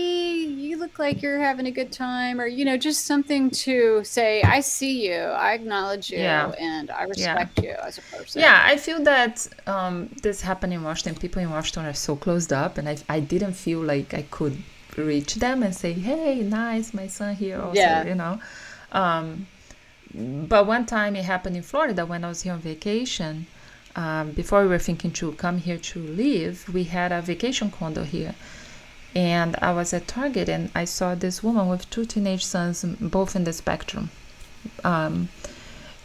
you 0.65 0.79
look 0.79 0.99
like 0.99 1.23
you're 1.23 1.41
having 1.41 1.67
a 1.67 1.71
good 1.73 1.93
time," 1.93 2.41
or 2.41 2.47
you 2.47 2.65
know, 2.65 2.77
just 2.77 3.07
something 3.07 3.51
to 3.51 4.03
say, 4.05 4.43
"I 4.43 4.61
see 4.61 5.07
you, 5.09 5.15
I 5.17 5.53
acknowledge 5.55 6.11
you, 6.11 6.19
and 6.19 6.91
I 6.91 7.03
respect 7.05 7.59
you 7.63 7.75
as 7.83 7.99
a 7.99 8.03
person." 8.03 8.43
yeah, 8.43 8.63
I 8.65 8.77
feel 8.77 9.03
that 9.05 9.47
um, 9.67 10.09
this 10.23 10.41
happened 10.41 10.73
in 10.73 10.83
Washington. 10.83 11.19
People 11.21 11.43
in 11.43 11.51
Washington 11.51 11.87
are 11.87 11.95
so 11.95 12.17
closed 12.17 12.53
up, 12.53 12.76
and 12.79 12.89
I, 12.89 12.97
I 13.09 13.21
didn't 13.21 13.55
feel 13.55 13.81
like 13.81 14.15
I 14.15 14.23
could 14.31 14.63
reach 14.97 15.35
them 15.37 15.63
and 15.63 15.75
say, 15.75 15.93
hey, 15.93 16.41
nice, 16.43 16.95
my 16.95 17.07
son 17.07 17.35
here 17.35 17.61
also, 17.61 17.79
Yeah. 17.81 18.05
you 18.05 18.15
know. 18.15 18.41
Um, 18.93 19.47
but 20.15 20.67
one 20.67 20.87
time 20.87 21.17
it 21.17 21.25
happened 21.25 21.57
in 21.57 21.63
Florida 21.63 22.07
when 22.07 22.25
I 22.25 22.29
was 22.29 22.43
here 22.43 22.53
on 22.55 22.61
vacation. 22.61 23.47
Um, 23.95 24.33
before 24.33 24.63
we 24.63 24.69
were 24.69 24.79
thinking 24.79 25.11
to 25.13 25.33
come 25.33 25.59
here 25.59 25.79
to 25.79 25.99
live, 26.01 26.73
we 26.73 26.85
had 26.85 27.13
a 27.13 27.21
vacation 27.23 27.71
condo 27.71 28.05
here. 28.05 28.35
And 29.15 29.57
I 29.63 29.73
was 29.73 29.93
at 29.95 30.07
Target 30.07 30.49
and 30.49 30.71
I 30.75 30.85
saw 30.85 31.15
this 31.15 31.43
woman 31.43 31.69
with 31.69 31.89
two 31.91 32.05
teenage 32.05 32.45
sons, 32.45 32.85
both 32.85 33.35
in 33.35 33.45
the 33.45 33.53
spectrum. 33.53 34.11
Um, 34.85 35.29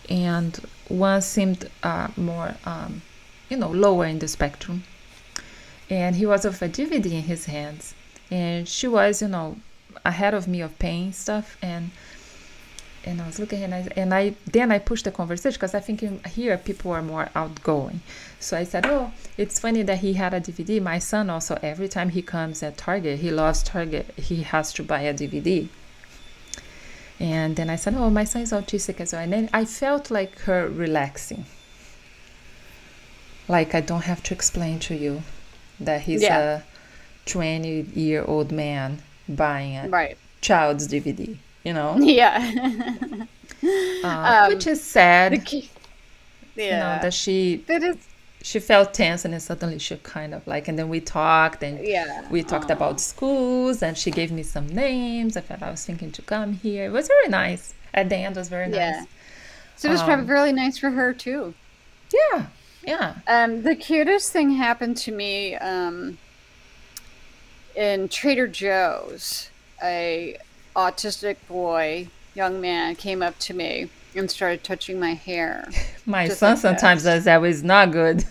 and 0.10 0.58
one 0.88 1.22
seemed 1.22 1.70
uh, 1.84 2.08
more, 2.16 2.56
um, 2.66 3.02
you 3.50 3.58
know, 3.58 3.70
lower 3.70 4.06
in 4.06 4.20
the 4.20 4.28
spectrum. 4.28 4.84
And 5.92 6.16
he 6.16 6.26
was 6.26 6.46
with 6.46 6.62
a 6.62 6.70
DVD 6.70 7.12
in 7.12 7.24
his 7.24 7.46
hands. 7.46 7.94
And 8.32 8.68
she 8.68 8.88
was, 8.88 9.22
you 9.22 9.28
know, 9.28 9.58
ahead 10.06 10.34
of 10.34 10.48
me 10.48 10.62
of 10.62 10.80
paying 10.80 11.12
stuff. 11.12 11.58
And 11.62 11.92
and 13.04 13.20
I 13.20 13.26
was 13.26 13.40
looking 13.40 13.64
and 13.64 13.74
I 13.74 13.88
and 13.96 14.14
I 14.14 14.36
then 14.46 14.72
I 14.72 14.80
pushed 14.80 15.06
the 15.06 15.12
conversation 15.12 15.58
because 15.58 15.74
I 15.74 15.80
think 15.80 16.04
in, 16.04 16.24
here 16.24 16.58
people 16.58 16.92
are 16.92 17.02
more 17.02 17.30
outgoing. 17.36 18.02
So 18.40 18.56
I 18.56 18.64
said, 18.64 18.86
"Oh, 18.86 19.12
it's 19.38 19.60
funny 19.60 19.82
that 19.84 20.00
he 20.00 20.14
had 20.14 20.34
a 20.34 20.40
DVD. 20.40 20.82
My 20.82 21.00
son 21.00 21.30
also 21.30 21.58
every 21.62 21.90
time 21.90 22.10
he 22.10 22.22
comes 22.22 22.64
at 22.64 22.78
Target, 22.78 23.20
he 23.20 23.32
loves 23.32 23.62
Target. 23.64 24.14
He 24.18 24.44
has 24.44 24.72
to 24.74 24.84
buy 24.84 25.02
a 25.02 25.14
DVD." 25.14 25.68
And 27.20 27.56
then 27.56 27.70
I 27.70 27.76
said, 27.76 27.96
"Oh, 27.96 28.10
my 28.10 28.24
son 28.24 28.44
is 28.44 28.52
autistic 28.52 29.02
as 29.02 29.14
well." 29.14 29.24
And 29.24 29.34
then 29.34 29.50
I 29.52 29.66
felt 29.66 30.10
like 30.10 30.40
her 30.42 30.70
relaxing. 30.70 31.46
Like 33.48 33.76
I 33.76 33.82
don't 33.82 34.04
have 34.04 34.24
to 34.24 34.34
explain 34.34 34.80
to 34.80 34.96
you 34.96 35.24
that 35.86 36.02
he's 36.02 36.22
Yeah. 36.22 36.40
a 36.40 36.62
20 37.26 37.82
year 37.94 38.24
old 38.26 38.52
man 38.52 39.00
buying 39.28 39.78
a 39.78 39.88
Right. 39.90 40.18
child's 40.42 40.88
DVD, 40.88 41.38
you 41.64 41.74
know? 41.74 41.98
Yeah. 42.00 42.40
Uh, 44.04 44.48
which 44.48 44.66
is 44.66 44.82
sad. 44.84 45.46
Key- 45.46 45.70
You 46.56 46.64
know, 46.64 46.70
yeah. 46.70 47.00
that 47.00 47.14
she 47.14 47.64
That 47.68 47.84
is. 47.84 47.98
she 48.42 48.60
felt 48.60 48.94
tense 48.94 49.24
and 49.24 49.34
then 49.34 49.40
suddenly 49.40 49.78
she 49.78 49.96
kind 49.98 50.34
of 50.34 50.46
like 50.48 50.68
and 50.68 50.78
then 50.80 50.90
we 50.90 51.00
talked 51.00 51.62
and 51.64 51.76
Yeah. 51.86 52.28
we 52.32 52.42
talked 52.44 52.72
about 52.72 53.00
schools 53.00 53.84
and 53.84 53.96
she 53.98 54.10
gave 54.10 54.32
me 54.32 54.44
some 54.44 54.66
names. 54.68 55.38
I 55.38 55.42
felt 55.42 55.62
I 55.62 55.70
was 55.70 55.86
thinking 55.86 56.12
to 56.14 56.22
come 56.24 56.54
here. 56.54 56.86
It 56.86 56.92
was 56.92 57.08
very 57.08 57.28
nice. 57.30 57.74
At 57.94 58.10
the 58.10 58.16
end 58.18 58.36
it 58.36 58.40
was 58.40 58.50
very 58.50 58.68
nice 58.68 58.80
Yeah. 58.80 59.04
So 59.78 59.90
it 59.90 59.92
was 59.92 60.02
Um, 60.02 60.08
probably 60.08 60.26
really 60.34 60.54
nice 60.54 60.78
for 60.80 60.90
her 60.92 61.14
too. 61.14 61.54
Yeah. 62.14 62.48
Yeah. 62.84 63.16
Um, 63.28 63.64
the 63.64 63.76
cutest 63.76 64.32
thing 64.32 64.52
happened 64.52 64.98
to 64.98 65.12
me 65.12 65.56
um, 65.56 66.18
in 67.76 68.10
Trader 68.10 68.48
Joe's. 68.48 69.50
A 69.84 70.38
autistic 70.76 71.38
boy, 71.48 72.08
young 72.36 72.62
man, 72.62 72.96
came 72.96 73.24
up 73.24 73.38
to 73.40 73.54
me 73.54 73.90
and 74.16 74.30
started 74.30 74.64
touching 74.64 75.00
my 75.00 75.14
hair. 75.14 75.68
My 76.06 76.28
son 76.28 76.52
like 76.52 76.60
sometimes 76.60 77.04
does 77.04 77.24
that, 77.26 77.40
but 77.40 77.50
it's 77.50 77.64
not 77.64 77.92
good. 77.92 78.26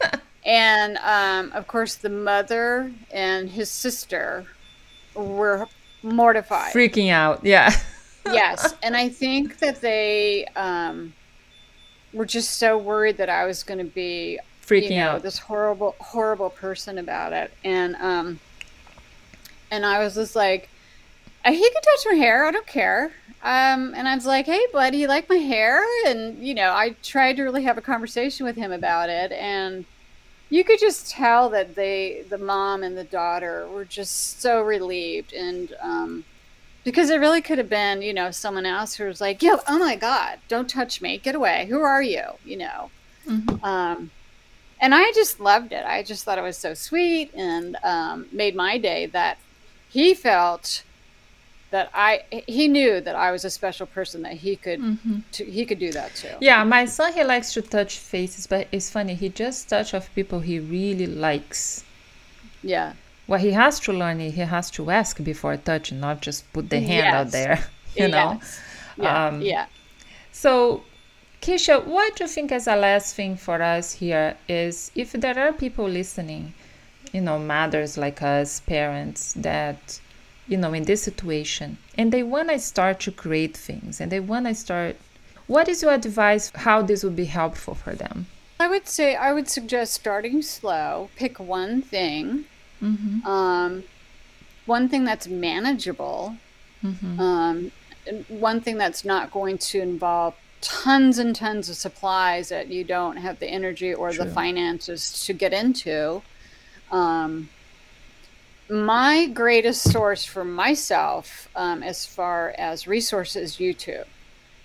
And 0.44 0.96
um, 0.98 1.52
of 1.52 1.66
course, 1.66 1.96
the 1.96 2.08
mother 2.08 2.90
and 3.10 3.50
his 3.50 3.70
sister 3.70 4.46
were 5.14 5.68
mortified. 6.02 6.72
Freaking 6.72 7.10
out. 7.10 7.44
Yeah. 7.44 7.74
yes, 8.26 8.74
and 8.82 8.96
I 8.96 9.10
think 9.10 9.58
that 9.58 9.80
they 9.82 10.46
um, 10.56 11.12
were 12.12 12.26
just 12.26 12.58
so 12.58 12.76
worried 12.76 13.16
that 13.18 13.28
I 13.28 13.46
was 13.46 13.62
going 13.62 13.78
to 13.78 13.92
be 13.92 14.38
Freaking 14.66 14.90
you 14.90 14.96
know, 14.96 15.10
out. 15.12 15.22
this 15.22 15.38
horrible, 15.38 15.94
horrible 15.98 16.50
person 16.50 16.98
about 16.98 17.32
it, 17.32 17.52
and 17.64 17.96
um, 17.96 18.40
and 19.70 19.84
I 19.84 19.98
was 19.98 20.14
just 20.14 20.36
like, 20.36 20.68
"Uh, 21.44 21.52
he 21.52 21.58
can 21.58 21.82
touch 21.82 22.06
my 22.06 22.14
hair, 22.14 22.44
I 22.44 22.50
don't 22.52 22.66
care. 22.66 23.12
Um, 23.42 23.94
and 23.96 24.06
I 24.06 24.14
was 24.14 24.26
like, 24.26 24.44
hey, 24.44 24.60
buddy, 24.70 24.98
you 24.98 25.08
like 25.08 25.28
my 25.28 25.36
hair? 25.36 25.82
And 26.06 26.38
you 26.38 26.54
know, 26.54 26.72
I 26.72 26.90
tried 27.02 27.36
to 27.36 27.42
really 27.42 27.64
have 27.64 27.78
a 27.78 27.82
conversation 27.82 28.44
with 28.44 28.56
him 28.56 28.70
about 28.70 29.08
it, 29.08 29.32
and 29.32 29.84
you 30.50 30.62
could 30.62 30.78
just 30.78 31.10
tell 31.10 31.48
that 31.50 31.74
they, 31.74 32.24
the 32.28 32.38
mom 32.38 32.82
and 32.82 32.96
the 32.98 33.04
daughter, 33.04 33.66
were 33.68 33.84
just 33.84 34.40
so 34.40 34.62
relieved, 34.62 35.32
and 35.32 35.74
um, 35.80 36.24
because 36.84 37.10
it 37.10 37.18
really 37.18 37.42
could 37.42 37.58
have 37.58 37.68
been, 37.68 38.02
you 38.02 38.14
know, 38.14 38.30
someone 38.30 38.66
else 38.66 38.94
who 38.94 39.04
was 39.04 39.20
like, 39.20 39.42
yo, 39.42 39.58
oh 39.68 39.78
my 39.78 39.96
god, 39.96 40.38
don't 40.48 40.68
touch 40.68 41.00
me, 41.02 41.18
get 41.18 41.34
away, 41.34 41.66
who 41.68 41.80
are 41.80 42.02
you, 42.02 42.22
you 42.44 42.56
know. 42.56 42.90
Um, 43.62 44.10
and 44.80 44.94
I 44.94 45.12
just 45.12 45.40
loved 45.40 45.72
it. 45.72 45.84
I 45.84 46.02
just 46.02 46.24
thought 46.24 46.38
it 46.38 46.42
was 46.42 46.56
so 46.56 46.74
sweet 46.74 47.32
and 47.34 47.76
um, 47.82 48.26
made 48.32 48.56
my 48.56 48.78
day 48.78 49.06
that 49.06 49.38
he 49.88 50.14
felt 50.14 50.82
that 51.70 51.88
I 51.94 52.24
he 52.48 52.66
knew 52.66 53.00
that 53.00 53.14
I 53.14 53.30
was 53.30 53.44
a 53.44 53.50
special 53.50 53.86
person 53.86 54.22
that 54.22 54.32
he 54.32 54.56
could 54.56 54.80
to, 55.32 55.44
he 55.44 55.64
could 55.64 55.78
do 55.78 55.92
that 55.92 56.14
too. 56.16 56.34
Yeah, 56.40 56.64
my 56.64 56.84
son 56.84 57.12
he 57.12 57.22
likes 57.22 57.52
to 57.54 57.62
touch 57.62 57.98
faces, 57.98 58.46
but 58.46 58.66
it's 58.72 58.90
funny, 58.90 59.14
he 59.14 59.28
just 59.28 59.68
touch 59.68 59.94
of 59.94 60.12
people 60.14 60.40
he 60.40 60.58
really 60.58 61.06
likes. 61.06 61.84
Yeah. 62.62 62.94
What 63.30 63.42
he 63.42 63.52
has 63.52 63.78
to 63.86 63.92
learn 63.92 64.20
is 64.20 64.34
he 64.34 64.40
has 64.40 64.72
to 64.72 64.90
ask 64.90 65.22
before 65.22 65.56
touching, 65.56 66.00
not 66.00 66.20
just 66.20 66.52
put 66.52 66.68
the 66.68 66.80
hand 66.80 67.14
out 67.14 67.30
there. 67.30 67.64
You 67.94 68.08
know? 68.08 68.40
Yeah. 68.96 69.26
Um, 69.26 69.40
yeah. 69.40 69.66
So, 70.32 70.82
Keisha, 71.40 71.86
what 71.86 72.16
do 72.16 72.24
you 72.24 72.28
think 72.28 72.50
as 72.50 72.66
a 72.66 72.74
last 72.74 73.14
thing 73.14 73.36
for 73.36 73.62
us 73.62 73.92
here 73.92 74.36
is 74.48 74.90
if 74.96 75.12
there 75.12 75.38
are 75.38 75.52
people 75.52 75.88
listening, 75.88 76.54
you 77.12 77.20
know, 77.20 77.38
mothers 77.38 77.96
like 77.96 78.20
us, 78.20 78.60
parents 78.60 79.32
that, 79.34 80.00
you 80.48 80.56
know, 80.56 80.72
in 80.72 80.82
this 80.82 81.02
situation, 81.02 81.78
and 81.96 82.10
they 82.10 82.24
want 82.24 82.48
to 82.48 82.58
start 82.58 82.98
to 83.00 83.12
create 83.12 83.56
things 83.56 84.00
and 84.00 84.10
they 84.10 84.18
want 84.18 84.46
to 84.46 84.54
start, 84.56 84.96
what 85.46 85.68
is 85.68 85.82
your 85.82 85.92
advice 85.92 86.50
how 86.56 86.82
this 86.82 87.04
would 87.04 87.14
be 87.14 87.26
helpful 87.26 87.76
for 87.76 87.94
them? 87.94 88.26
I 88.58 88.66
would 88.66 88.88
say 88.88 89.14
I 89.14 89.32
would 89.32 89.48
suggest 89.48 89.94
starting 89.94 90.42
slow. 90.42 91.10
Pick 91.16 91.38
one 91.38 91.80
thing, 91.80 92.46
um, 93.26 93.84
one 94.66 94.88
thing 94.88 95.04
that's 95.04 95.28
manageable, 95.28 96.36
um, 97.20 97.72
one 98.28 98.60
thing 98.60 98.78
that's 98.78 99.04
not 99.04 99.30
going 99.30 99.58
to 99.58 99.80
involve 99.80 100.34
tons 100.60 101.18
and 101.18 101.34
tons 101.34 101.68
of 101.68 101.76
supplies 101.76 102.48
that 102.50 102.68
you 102.68 102.84
don't 102.84 103.16
have 103.16 103.38
the 103.38 103.46
energy 103.46 103.92
or 103.94 104.12
the 104.12 104.24
finances 104.34 105.24
to 105.26 105.32
get 105.32 105.52
into. 105.52 106.22
Um, 106.90 107.48
my 108.68 109.26
greatest 109.26 109.90
source 109.90 110.24
for 110.24 110.44
myself, 110.44 111.48
um, 111.56 111.82
as 111.82 112.06
far 112.06 112.54
as 112.56 112.86
resources, 112.86 113.56
YouTube. 113.56 114.06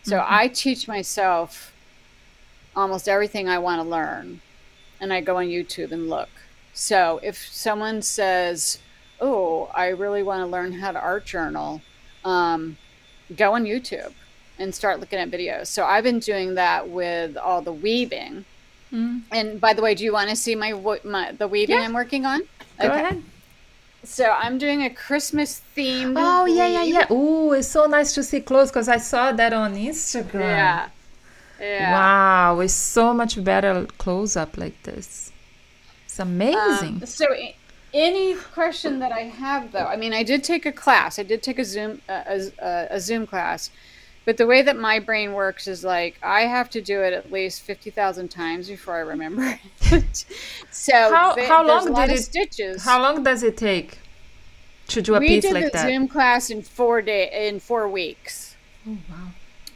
So 0.04 0.24
I 0.26 0.48
teach 0.48 0.88
myself 0.88 1.74
almost 2.76 3.08
everything 3.08 3.50
I 3.50 3.58
want 3.58 3.82
to 3.82 3.88
learn, 3.88 4.42
and 5.00 5.12
I 5.12 5.22
go 5.22 5.38
on 5.38 5.48
YouTube 5.48 5.92
and 5.92 6.10
look. 6.10 6.30
So 6.76 7.20
if 7.24 7.38
someone 7.38 8.04
says, 8.04 8.78
"Oh, 9.20 9.72
I 9.74 9.88
really 9.88 10.22
want 10.22 10.42
to 10.42 10.46
learn 10.46 10.74
how 10.74 10.92
to 10.92 11.00
art 11.00 11.26
journal," 11.26 11.82
um, 12.24 12.78
go 13.36 13.54
on 13.54 13.64
YouTube 13.64 14.14
and 14.60 14.76
start 14.76 15.00
looking 15.00 15.18
at 15.18 15.32
videos. 15.32 15.68
So 15.68 15.86
I've 15.86 16.04
been 16.04 16.20
doing 16.20 16.56
that 16.56 16.88
with 16.90 17.38
all 17.38 17.62
the 17.62 17.74
weaving. 17.74 18.46
And 19.32 19.60
by 19.60 19.74
the 19.74 19.82
way, 19.82 19.94
do 19.94 20.06
you 20.06 20.14
want 20.14 20.30
to 20.30 20.38
see 20.38 20.56
my, 20.56 20.72
my 21.04 21.34
the 21.34 21.48
weaving 21.50 21.76
Yeah. 21.76 21.82
I'm 21.82 21.94
working 21.94 22.26
on? 22.26 22.44
Go 22.80 22.88
ahead. 22.88 23.24
So 24.04 24.32
I'm 24.32 24.58
doing 24.58 24.84
a 24.84 24.90
Christmas 24.90 25.62
themed. 25.76 26.14
Oh, 26.16 26.46
yeah, 26.46 26.68
yeah, 26.68 26.84
yeah. 26.84 27.08
Oh, 27.10 27.52
it's 27.52 27.68
so 27.68 27.88
nice 27.88 28.14
to 28.14 28.24
see 28.24 28.40
clothes 28.40 28.70
because 28.70 28.88
I 28.88 28.98
saw 28.98 29.34
that 29.34 29.52
on 29.52 29.76
Instagram. 29.76 30.40
Yeah. 30.40 30.90
Yeah. 31.60 31.92
Wow, 31.92 32.60
it's 32.60 32.74
so 32.74 33.14
much 33.14 33.44
better 33.44 33.86
close 33.98 34.38
up 34.38 34.58
like 34.58 34.82
this. 34.84 35.25
It's 36.16 36.20
amazing. 36.22 36.96
Um, 37.02 37.06
so, 37.06 37.26
any 37.94 38.36
question 38.36 39.00
that 39.00 39.12
I 39.12 39.24
have, 39.24 39.74
though, 39.74 39.86
I 39.86 39.98
mean, 39.98 40.14
I 40.14 40.24
did 40.24 40.46
take 40.46 40.66
a 40.66 40.72
class. 40.72 41.20
I 41.20 41.24
did 41.24 41.44
take 41.44 41.60
a 41.60 41.66
Zoom 41.66 42.02
uh, 42.08 42.24
a, 42.26 42.42
a, 42.60 42.88
a 42.92 43.00
Zoom 43.02 43.28
class, 43.28 43.70
but 44.24 44.38
the 44.38 44.48
way 44.48 44.62
that 44.62 44.78
my 44.78 44.98
brain 45.00 45.34
works 45.34 45.68
is 45.68 45.84
like 45.84 46.18
I 46.24 46.42
have 46.44 46.70
to 46.70 46.82
do 46.82 47.02
it 47.02 47.12
at 47.12 47.34
least 47.34 47.64
fifty 47.64 47.90
thousand 47.90 48.30
times 48.30 48.70
before 48.70 48.96
I 48.96 49.00
remember 49.00 49.60
it. 49.82 50.26
so, 50.72 50.94
How- 50.94 51.34
th- 51.36 51.50
how 51.50 51.68
long 51.68 51.94
did 51.94 52.12
it- 52.12 52.24
stitches? 52.24 52.86
How 52.86 53.02
long 53.02 53.22
does 53.24 53.44
it 53.44 53.58
take 53.58 54.00
to 54.88 55.02
do 55.02 55.16
a 55.16 55.20
we 55.20 55.28
piece 55.28 55.44
did 55.44 55.54
like 55.54 55.66
the 55.66 55.72
that? 55.72 55.86
Zoom 55.88 56.08
class 56.08 56.50
in 56.50 56.62
four 56.62 57.02
day 57.02 57.48
in 57.50 57.60
four 57.60 57.90
weeks. 57.90 58.56
Oh, 58.88 58.98
wow. 59.10 59.32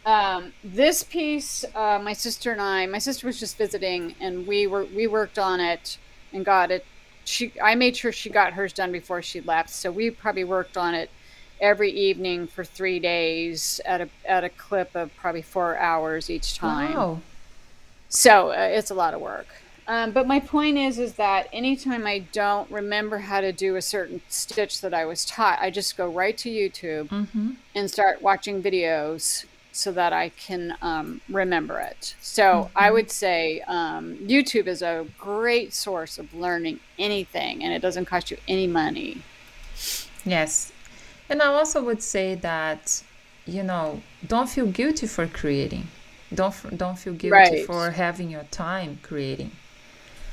Um, 0.05 0.53
this 0.63 1.03
piece, 1.03 1.65
uh, 1.75 1.99
my 2.01 2.13
sister 2.13 2.53
and 2.53 2.61
I, 2.61 2.85
my 2.85 2.97
sister 2.99 3.27
was 3.27 3.37
just 3.39 3.57
visiting, 3.57 4.15
and 4.21 4.47
we 4.47 4.67
were 4.67 4.85
we 4.85 5.05
worked 5.05 5.37
on 5.37 5.59
it 5.59 5.97
and 6.33 6.45
got 6.45 6.71
it. 6.71 6.85
She, 7.25 7.53
I 7.61 7.75
made 7.75 7.95
sure 7.95 8.11
she 8.11 8.29
got 8.29 8.53
hers 8.53 8.73
done 8.73 8.91
before 8.91 9.21
she 9.21 9.41
left, 9.41 9.69
so 9.69 9.91
we 9.91 10.09
probably 10.09 10.43
worked 10.43 10.77
on 10.77 10.95
it 10.95 11.09
every 11.61 11.91
evening 11.91 12.47
for 12.47 12.63
three 12.63 12.99
days 12.99 13.81
at 13.85 14.01
a 14.01 14.09
at 14.25 14.43
a 14.43 14.49
clip 14.49 14.95
of 14.95 15.15
probably 15.15 15.41
four 15.41 15.77
hours 15.77 16.29
each 16.29 16.57
time. 16.57 16.93
Wow. 16.93 17.21
So 18.09 18.49
uh, 18.51 18.69
it's 18.71 18.89
a 18.89 18.95
lot 18.95 19.13
of 19.13 19.21
work. 19.21 19.47
Um, 19.87 20.11
but 20.11 20.27
my 20.27 20.39
point 20.39 20.77
is, 20.77 20.99
is 20.99 21.15
that 21.15 21.49
anytime 21.51 22.05
I 22.05 22.19
don't 22.31 22.69
remember 22.69 23.17
how 23.17 23.41
to 23.41 23.51
do 23.51 23.75
a 23.75 23.81
certain 23.81 24.21
stitch 24.29 24.81
that 24.81 24.93
I 24.93 25.05
was 25.05 25.25
taught, 25.25 25.57
I 25.59 25.71
just 25.71 25.97
go 25.97 26.07
right 26.07 26.37
to 26.37 26.49
YouTube 26.49 27.11
and 27.73 27.89
start 27.89 28.21
watching 28.21 28.61
videos 28.61 29.45
so 29.79 29.91
that 29.93 30.11
I 30.13 30.29
can 30.29 30.75
um, 30.81 31.21
remember 31.29 31.79
it. 31.79 32.15
So 32.21 32.69
I 32.75 32.91
would 32.91 33.09
say 33.09 33.61
um, 33.61 34.15
YouTube 34.17 34.67
is 34.67 34.81
a 34.81 35.05
great 35.17 35.73
source 35.73 36.17
of 36.19 36.33
learning 36.33 36.79
anything, 36.97 37.63
and 37.63 37.73
it 37.73 37.81
doesn't 37.81 38.05
cost 38.05 38.29
you 38.31 38.37
any 38.47 38.67
money. 38.67 39.21
Yes. 40.25 40.71
And 41.29 41.41
I 41.41 41.47
also 41.47 41.83
would 41.83 42.01
say 42.03 42.35
that, 42.35 43.03
you 43.45 43.63
know, 43.63 44.01
don't 44.27 44.49
feel 44.49 44.65
guilty 44.67 45.07
for 45.07 45.27
creating. 45.27 45.87
Don't 46.33 46.77
don't 46.77 46.97
feel 46.97 47.13
guilty 47.13 47.31
Right. 47.31 47.65
for 47.65 47.91
having 47.91 48.29
your 48.29 48.43
time 48.51 48.99
creating, 49.01 49.51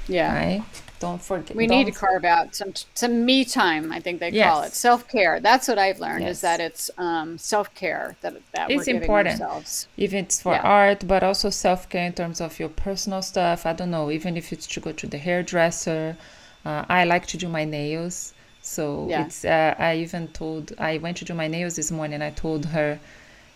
Yeah. 0.09 0.35
right? 0.35 0.63
Don't 0.99 1.23
forget 1.23 1.57
we 1.57 1.67
don't 1.67 1.79
need 1.85 1.93
to 1.93 1.99
carve 1.99 2.25
out 2.25 2.55
some 2.55 2.73
some 2.95 3.25
me 3.25 3.45
time 3.45 3.93
i 3.93 4.01
think 4.01 4.19
they 4.21 4.31
call 4.33 4.63
it 4.63 4.73
self-care 4.73 5.41
that's 5.41 5.69
what 5.69 5.79
i've 5.79 6.01
learned 6.01 6.23
Yes. 6.23 6.37
is 6.37 6.41
that 6.43 6.61
it's 6.61 6.91
um, 6.99 7.39
self-care 7.39 8.17
that, 8.23 8.35
that 8.53 8.69
we're 8.69 8.77
It's 8.77 8.87
giving 8.87 9.03
important. 9.03 9.41
ourselves 9.41 9.89
if 9.97 10.13
it's 10.15 10.41
for 10.43 10.55
Yeah. 10.55 10.63
art 10.63 11.07
but 11.07 11.23
also 11.23 11.51
self-care 11.51 12.07
in 12.07 12.13
terms 12.15 12.41
of 12.41 12.59
your 12.59 12.69
personal 12.71 13.23
stuff 13.23 13.67
i 13.67 13.73
don't 13.73 13.91
know 13.91 14.11
even 14.11 14.37
if 14.37 14.53
it's 14.53 14.67
to 14.69 14.81
go 14.81 14.93
to 14.93 15.07
the 15.07 15.19
hairdresser 15.19 16.17
uh, 16.65 16.85
i 16.89 17.05
like 17.05 17.27
to 17.27 17.37
do 17.37 17.49
my 17.49 17.65
nails 17.65 18.33
so 18.63 19.07
Yeah. 19.09 19.21
it's 19.23 19.45
uh, 19.45 19.75
i 19.79 19.97
even 19.97 20.29
told 20.29 20.73
i 20.79 20.99
went 20.99 21.17
to 21.19 21.25
do 21.25 21.35
my 21.35 21.49
nails 21.49 21.77
this 21.77 21.91
morning 21.91 22.23
i 22.23 22.31
told 22.31 22.67
her 22.67 22.99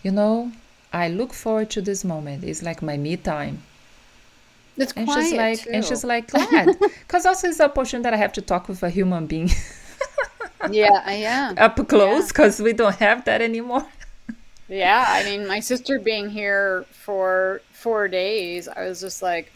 you 0.02 0.10
know 0.10 0.52
i 0.92 1.08
look 1.08 1.32
forward 1.32 1.70
to 1.70 1.80
this 1.80 2.04
moment 2.04 2.44
it's 2.44 2.62
like 2.62 2.82
my 2.82 2.96
me 2.96 3.16
time 3.16 3.62
it's 4.80 4.92
and 4.92 5.06
quiet 5.06 5.24
she's 5.24 5.32
like 5.34 5.60
too. 5.60 5.70
and 5.72 5.84
she's 5.84 6.04
like 6.04 6.28
glad 6.32 6.76
because 6.80 7.26
also 7.26 7.48
it's 7.48 7.60
a 7.60 7.68
portion 7.68 8.02
that 8.02 8.12
i 8.14 8.16
have 8.16 8.32
to 8.32 8.42
talk 8.42 8.68
with 8.68 8.82
a 8.82 8.90
human 8.90 9.26
being 9.26 9.50
yeah 10.70 11.02
I 11.06 11.12
am. 11.14 11.56
up 11.58 11.88
close 11.88 12.28
because 12.28 12.60
we 12.60 12.72
don't 12.72 12.96
have 12.96 13.24
that 13.24 13.40
anymore 13.42 13.86
Yeah, 14.68 15.04
I 15.08 15.24
mean, 15.24 15.46
my 15.48 15.60
sister 15.60 15.98
being 15.98 16.30
here 16.30 16.86
for 16.92 17.60
four 17.72 18.06
days, 18.08 18.68
I 18.68 18.84
was 18.86 19.00
just 19.00 19.20
like, 19.20 19.52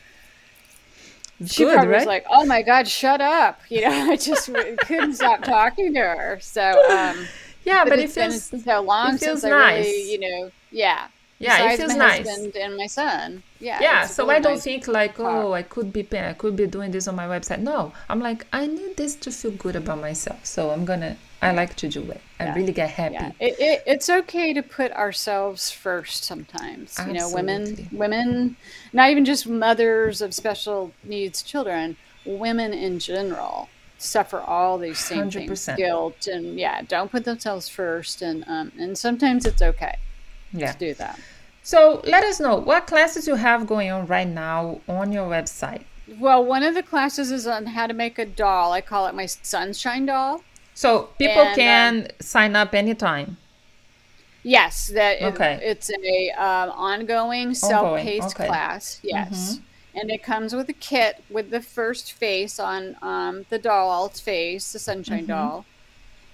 she 1.46 1.64
Good, 1.64 1.74
probably 1.74 1.94
was 1.94 2.06
like, 2.06 2.24
"Oh 2.30 2.44
my 2.44 2.62
God, 2.62 2.88
shut 2.88 3.20
up!" 3.20 3.60
You 3.68 3.82
know, 3.82 4.10
I 4.12 4.16
just 4.16 4.50
couldn't 4.86 5.14
stop 5.14 5.42
talking 5.42 5.94
to 5.94 6.00
her. 6.00 6.38
So, 6.40 6.62
um, 6.90 7.28
yeah 7.64 7.84
but, 7.84 7.90
but 7.90 7.98
it 7.98 8.00
it's 8.00 8.14
been 8.14 8.30
feels 8.30 8.52
so 8.64 8.80
long 8.82 9.14
it 9.14 9.18
feels 9.18 9.42
since 9.42 9.44
I 9.44 9.50
really, 9.50 10.10
you 10.12 10.18
know, 10.20 10.50
yeah, 10.70 11.08
yeah 11.38 11.70
it 11.72 11.76
feels 11.76 11.92
my 11.92 11.98
nice 11.98 12.28
husband 12.28 12.56
and 12.56 12.76
my 12.76 12.86
son. 12.86 13.42
Yeah, 13.60 13.78
yeah 13.80 14.06
so 14.06 14.24
really 14.24 14.36
i 14.36 14.40
don't 14.40 14.52
nice. 14.54 14.64
think 14.64 14.88
like 14.88 15.18
oh 15.18 15.52
i 15.52 15.62
could 15.62 15.92
be 15.92 16.06
i 16.18 16.32
could 16.32 16.56
be 16.56 16.66
doing 16.66 16.90
this 16.90 17.08
on 17.08 17.16
my 17.16 17.26
website 17.26 17.60
no 17.60 17.92
i'm 18.08 18.20
like 18.20 18.46
i 18.52 18.66
need 18.66 18.96
this 18.96 19.14
to 19.16 19.30
feel 19.30 19.50
good 19.52 19.76
about 19.76 20.00
myself 20.00 20.44
so 20.44 20.70
i'm 20.70 20.84
gonna 20.84 21.16
i 21.42 21.50
like 21.52 21.74
to 21.76 21.88
do 21.88 22.02
it 22.10 22.20
i 22.40 22.44
Yeah. 22.44 22.54
really 22.54 22.72
get 22.72 22.90
happy 22.90 23.14
Yeah, 23.14 23.32
it, 23.40 23.54
it, 23.58 23.82
it's 23.86 24.08
okay 24.08 24.52
to 24.54 24.62
put 24.62 24.92
ourselves 24.92 25.70
first 25.70 26.24
sometimes. 26.24 26.96
You 27.06 27.12
know, 27.14 27.28
women, 27.30 27.88
women, 27.92 28.56
not 28.92 29.10
even 29.10 29.24
just 29.24 29.46
mothers 29.46 30.20
of 30.22 30.32
special 30.34 30.92
needs 31.04 31.42
children, 31.42 31.96
women 32.24 32.72
in 32.72 32.98
general 32.98 33.68
suffer 33.98 34.40
all 34.40 34.78
these 34.78 34.98
same 34.98 35.30
things, 35.30 35.50
100%. 35.66 35.76
guilt, 35.76 36.26
and 36.26 36.58
yeah, 36.58 36.82
don't 36.82 37.10
put 37.10 37.24
themselves 37.24 37.68
first. 37.68 38.22
And 38.22 38.44
um, 38.46 38.72
and 38.78 38.96
sometimes 38.98 39.44
it's 39.46 39.62
okay 39.62 39.96
yeah 40.60 40.72
to 40.72 40.78
do 40.78 40.94
that. 40.94 41.18
so 41.62 42.00
let 42.04 42.24
us 42.24 42.40
know 42.40 42.56
what 42.56 42.86
classes 42.86 43.26
you 43.26 43.34
have 43.34 43.66
going 43.66 43.90
on 43.90 44.06
right 44.06 44.28
now 44.28 44.80
on 44.88 45.12
your 45.12 45.28
website 45.28 45.82
Well, 46.20 46.44
one 46.44 46.62
of 46.62 46.74
the 46.74 46.82
classes 46.82 47.30
is 47.30 47.46
on 47.46 47.64
how 47.66 47.86
to 47.86 47.94
make 47.94 48.18
a 48.18 48.26
doll. 48.26 48.72
I 48.72 48.80
call 48.82 49.06
it 49.08 49.14
my 49.14 49.26
sunshine 49.26 50.04
doll. 50.06 50.42
so 50.74 51.08
people 51.18 51.42
And, 51.42 51.48
um, 51.50 51.54
can 51.56 52.08
sign 52.20 52.54
up 52.56 52.74
anytime 52.74 53.36
Yes, 54.46 54.88
that 54.88 55.22
it- 55.22 55.24
Okay. 55.32 55.58
it's 55.62 55.90
a 55.90 56.30
um, 56.32 56.68
ongoing 56.76 57.54
self-paced 57.54 58.34
okay. 58.36 58.46
class. 58.46 59.00
Yes, 59.02 59.58
and 59.94 60.10
it 60.10 60.22
comes 60.22 60.54
with 60.54 60.68
a 60.68 60.74
kit 60.74 61.22
with 61.30 61.48
the 61.50 61.62
first 61.62 62.12
face 62.12 62.60
on 62.60 62.94
um, 63.00 63.46
the 63.48 63.58
doll's 63.58 64.20
face, 64.20 64.72
the 64.72 64.78
sunshine 64.78 65.24
doll. 65.24 65.64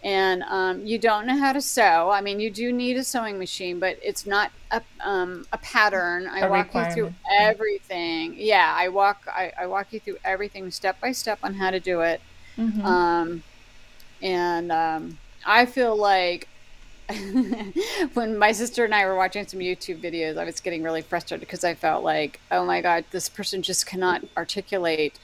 And 0.02 0.42
um, 0.44 0.86
you 0.86 0.98
don't 0.98 1.26
know 1.26 1.36
how 1.36 1.52
to 1.52 1.60
sew. 1.60 2.10
I 2.10 2.22
mean, 2.22 2.40
you 2.40 2.50
do 2.50 2.72
need 2.72 2.96
a 2.96 3.04
sewing 3.04 3.38
machine, 3.38 3.78
but 3.78 3.98
it's 4.02 4.26
not 4.26 4.50
a, 4.70 4.80
um, 5.00 5.46
a 5.52 5.58
pattern. 5.58 6.26
I 6.26 6.40
A 6.40 6.48
walk 6.50 6.74
you 6.74 6.84
through 6.94 7.14
everything. 7.38 8.34
Yeah, 8.38 8.72
I 8.74 8.88
walk. 8.88 9.22
I, 9.28 9.52
I 9.58 9.66
walk 9.66 9.92
you 9.92 10.00
through 10.00 10.16
everything 10.24 10.70
step 10.70 11.00
by 11.00 11.12
step 11.12 11.38
on 11.42 11.54
how 11.54 11.70
to 11.70 11.80
do 11.80 12.00
it. 12.00 12.22
Um, 12.86 13.42
and 14.22 14.72
um, 14.72 15.18
I 15.44 15.66
feel 15.66 15.96
like 15.96 16.48
when 18.14 18.38
my 18.38 18.52
sister 18.52 18.84
and 18.84 18.94
I 18.94 19.06
were 19.06 19.16
watching 19.16 19.46
some 19.46 19.60
YouTube 19.60 20.00
videos, 20.00 20.38
I 20.38 20.44
was 20.44 20.60
getting 20.60 20.82
really 20.82 21.02
frustrated 21.02 21.40
because 21.40 21.64
I 21.64 21.74
felt 21.74 22.04
like, 22.04 22.40
oh 22.50 22.64
my 22.64 22.80
God, 22.80 23.04
this 23.10 23.28
person 23.28 23.62
just 23.62 23.86
cannot 23.86 24.22
articulate 24.36 25.18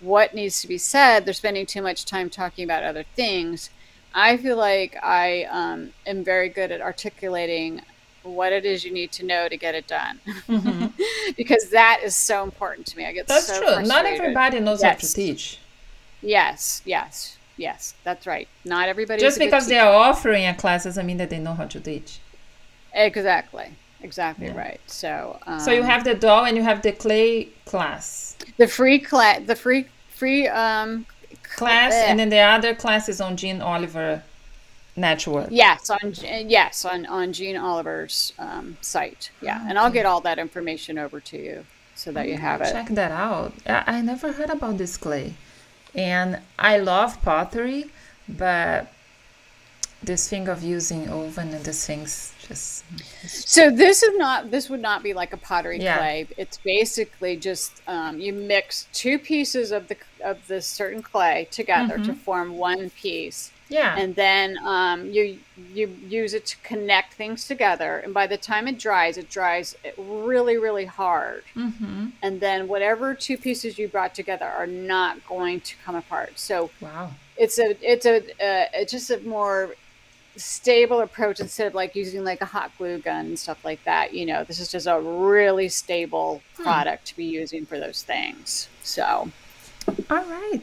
what 0.00 0.34
needs 0.34 0.60
to 0.62 0.68
be 0.68 0.78
said. 0.78 1.24
They're 1.24 1.34
spending 1.34 1.66
too 1.66 1.82
much 1.82 2.04
time 2.04 2.30
talking 2.30 2.64
about 2.64 2.82
other 2.82 3.04
things. 3.16 3.70
I 4.14 4.36
feel 4.36 4.56
like 4.56 4.96
I 5.02 5.44
um, 5.44 5.90
am 6.06 6.24
very 6.24 6.48
good 6.48 6.70
at 6.70 6.80
articulating 6.80 7.80
what 8.22 8.52
it 8.52 8.64
is 8.64 8.84
you 8.84 8.92
need 8.92 9.10
to 9.10 9.24
know 9.24 9.48
to 9.48 9.56
get 9.56 9.74
it 9.74 9.86
done 9.88 10.20
because 11.36 11.70
that 11.70 12.00
is 12.04 12.14
so 12.14 12.44
important 12.44 12.86
to 12.86 12.96
me. 12.96 13.04
I 13.04 13.12
get 13.12 13.26
that's 13.26 13.46
so 13.46 13.60
true 13.60 13.84
not 13.84 14.04
everybody 14.06 14.60
knows 14.60 14.82
how 14.82 14.92
to 14.92 15.12
teach 15.12 15.58
Yes, 16.22 16.82
yes, 16.84 17.36
yes. 17.56 17.94
That's 18.04 18.26
right. 18.26 18.48
Not 18.64 18.88
everybody. 18.88 19.20
just 19.20 19.38
because 19.38 19.66
they 19.66 19.78
are 19.78 19.92
offering 19.92 20.46
a 20.46 20.54
class 20.54 20.84
doesn't 20.84 21.04
mean 21.04 21.16
that 21.16 21.30
they 21.30 21.38
know 21.38 21.54
how 21.54 21.66
to 21.66 21.80
teach 21.80 22.20
exactly, 22.94 23.70
exactly 24.02 24.50
right. 24.50 24.80
So, 24.86 25.38
um, 25.46 25.60
so 25.60 25.72
you 25.72 25.82
have 25.82 26.04
the 26.04 26.14
doll 26.14 26.44
and 26.44 26.56
you 26.56 26.62
have 26.62 26.82
the 26.82 26.92
clay 26.92 27.48
class 27.64 28.36
the 28.56 28.68
free 28.68 28.98
class, 28.98 29.40
the 29.46 29.56
free 29.56 29.86
free 30.08 30.46
um 30.46 31.06
class 31.56 31.92
and 31.92 32.18
then 32.18 32.28
the 32.36 32.38
other 32.38 32.74
class 32.74 33.08
is 33.08 33.20
on 33.20 33.36
Jeanne 33.36 33.62
Oliver 33.62 34.22
Network. 34.94 35.48
yes 35.50 35.88
on 35.88 36.14
yes 36.48 36.84
on 36.84 37.06
on 37.06 37.32
Jeanne 37.32 37.56
Oliver's 37.56 38.32
um, 38.38 38.76
site. 38.80 39.30
Yeah, 39.40 39.66
and 39.66 39.78
I'll 39.78 39.90
get 39.90 40.04
all 40.04 40.20
that 40.20 40.38
information 40.38 40.98
over 40.98 41.18
to 41.20 41.38
you 41.38 41.64
so 41.94 42.12
that 42.12 42.28
you 42.28 42.36
have 42.36 42.60
it. 42.60 42.72
Check 42.72 42.88
that 42.88 43.12
out. 43.12 43.52
I, 43.66 43.84
I 43.86 44.00
never 44.00 44.32
heard 44.32 44.50
about 44.50 44.78
this 44.78 44.96
clay. 44.96 45.34
And 45.94 46.40
I 46.58 46.78
love 46.78 47.20
pottery, 47.22 47.90
but 48.28 48.92
this 50.02 50.28
thing 50.28 50.48
of 50.48 50.62
using 50.62 51.08
oven 51.08 51.52
and 51.54 51.64
this 51.64 51.86
thing's 51.86 52.32
So 53.26 53.70
this 53.70 54.02
is 54.02 54.16
not 54.16 54.50
this 54.50 54.68
would 54.70 54.80
not 54.80 55.02
be 55.02 55.14
like 55.14 55.32
a 55.32 55.36
pottery 55.36 55.80
Yeah. 55.80 55.98
clay. 55.98 56.26
It's 56.36 56.58
basically 56.58 57.36
just 57.36 57.82
um, 57.86 58.18
you 58.20 58.32
mix 58.32 58.86
two 58.92 59.18
pieces 59.18 59.72
of 59.72 59.88
the 59.88 59.96
of 60.24 60.46
this 60.48 60.66
certain 60.66 61.02
clay 61.02 61.48
together 61.50 61.98
to 61.98 62.14
form 62.14 62.56
one 62.58 62.90
piece. 62.90 63.50
yeah. 63.68 63.96
and 63.98 64.14
then 64.16 64.58
um, 64.64 65.10
you 65.10 65.38
you 65.74 65.88
use 66.06 66.34
it 66.34 66.44
to 66.46 66.56
connect 66.62 67.14
things 67.14 67.46
together 67.46 67.98
and 68.04 68.12
by 68.12 68.26
the 68.26 68.36
time 68.36 68.68
it 68.68 68.78
dries 68.78 69.16
it 69.16 69.28
dries 69.30 69.74
really 69.96 70.58
really 70.58 70.84
hard 70.84 71.42
mm-hmm. 71.56 72.08
and 72.22 72.40
then 72.40 72.68
whatever 72.68 73.14
two 73.14 73.38
pieces 73.38 73.78
you 73.78 73.88
brought 73.88 74.14
together 74.14 74.44
are 74.44 74.66
not 74.66 75.14
going 75.26 75.58
to 75.60 75.74
come 75.84 75.94
apart 75.96 76.32
so 76.38 76.70
Wow. 76.82 77.12
it's 77.38 77.58
a 77.58 77.68
it's 77.92 78.04
a 78.04 78.16
uh, 78.18 78.66
it's 78.80 78.92
just 78.92 79.10
a 79.10 79.18
more 79.20 79.74
stable 80.36 81.00
approach 81.00 81.40
instead 81.40 81.66
of 81.66 81.74
like 81.74 81.94
using 81.94 82.24
like 82.24 82.40
a 82.40 82.46
hot 82.46 82.70
glue 82.78 82.98
gun 82.98 83.26
and 83.26 83.38
stuff 83.38 83.64
like 83.64 83.82
that 83.84 84.14
you 84.14 84.24
know 84.24 84.44
this 84.44 84.58
is 84.58 84.70
just 84.70 84.86
a 84.86 84.98
really 85.00 85.68
stable 85.68 86.42
product 86.54 87.06
to 87.06 87.16
be 87.16 87.24
using 87.24 87.66
for 87.66 87.78
those 87.78 88.02
things 88.02 88.68
so 88.82 89.30
All 90.10 90.24
right. 90.24 90.60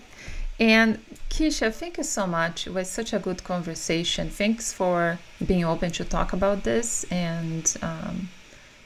And 0.59 0.99
Keisha, 1.29 1.73
thank 1.73 1.97
you 1.97 2.03
so 2.03 2.27
much. 2.27 2.67
It 2.67 2.73
was 2.73 2.89
such 2.89 3.13
a 3.13 3.19
good 3.19 3.43
conversation. 3.43 4.29
Thanks 4.29 4.73
for 4.73 5.19
being 5.45 5.63
open 5.63 5.91
to 5.91 6.03
talk 6.03 6.33
about 6.33 6.63
this 6.63 7.05
and, 7.05 7.73
um, 7.81 8.29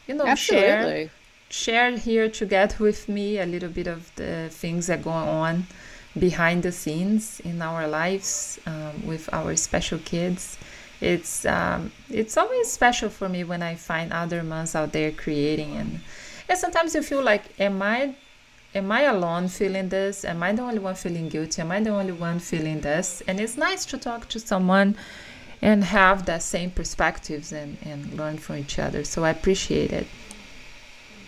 you 0.07 0.13
know, 0.15 0.25
share 0.36 0.77
absolutely 0.77 1.09
share 1.49 1.95
here 1.97 2.27
together 2.29 2.75
with 2.79 3.07
me 3.07 3.38
a 3.38 3.45
little 3.45 3.69
bit 3.69 3.86
of 3.86 4.11
the 4.15 4.49
things 4.49 4.88
that 4.88 5.03
go 5.03 5.11
on 5.11 5.67
behind 6.18 6.64
the 6.64 6.72
scenes 6.72 7.39
in 7.41 7.61
our 7.61 7.88
lives 7.88 8.59
um, 8.66 9.05
with 9.05 9.30
our 9.34 9.55
special 9.55 9.99
kids. 9.99 10.57
It's 11.01 11.45
um, 11.45 11.91
it's 12.09 12.38
always 12.38 12.72
special 12.72 13.09
for 13.09 13.28
me 13.28 13.43
when 13.43 13.61
I 13.61 13.76
find 13.76 14.14
other 14.14 14.41
moms 14.43 14.76
out 14.76 14.93
there 14.93 15.11
creating 15.11 15.76
and 15.76 15.99
and 16.49 16.57
sometimes 16.59 16.93
you 16.93 17.01
feel 17.01 17.24
like, 17.24 17.43
am 17.59 17.82
I 17.82 18.16
am 18.76 18.91
I 18.91 19.03
alone 19.03 19.47
feeling 19.47 19.89
this? 19.89 20.26
Am 20.26 20.43
I 20.43 20.51
the 20.51 20.61
only 20.61 20.80
one 20.80 20.95
feeling 20.95 21.30
guilty? 21.30 21.61
Am 21.61 21.72
I 21.72 21.80
the 21.80 21.91
only 21.91 22.11
one 22.11 22.39
feeling 22.39 22.82
this? 22.82 23.22
And 23.28 23.39
it's 23.39 23.57
nice 23.57 23.86
to 23.86 23.97
talk 23.97 24.30
to 24.30 24.39
someone 24.39 24.95
and 25.61 25.84
have 25.84 26.26
that 26.26 26.43
same 26.43 26.72
perspectives 26.72 27.53
and, 27.53 27.78
and 27.84 28.18
learn 28.18 28.38
from 28.38 28.57
each 28.57 28.80
other. 28.80 29.03
So 29.03 29.24
I 29.24 29.30
appreciate 29.30 29.93
it. 29.93 30.07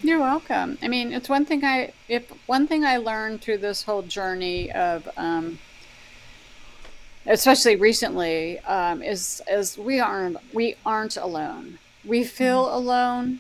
You're 0.06 0.20
welcome. 0.20 0.78
I 0.84 0.88
mean, 0.88 1.12
it's 1.14 1.30
one 1.30 1.46
thing 1.46 1.66
I 1.66 1.92
if 2.08 2.30
one 2.46 2.68
thing 2.68 2.86
I 2.86 2.98
learned 2.98 3.42
through 3.42 3.58
this 3.58 3.82
whole 3.82 4.04
journey 4.04 4.72
of 4.72 5.10
um 5.18 5.58
especially 7.26 7.76
recently 7.76 8.60
um 8.60 9.02
is 9.02 9.42
is 9.50 9.80
we 9.80 10.00
aren't 10.00 10.38
we 10.54 10.76
aren't 10.86 11.18
alone. 11.18 11.80
We 12.06 12.24
feel 12.24 12.72
alone, 12.76 13.40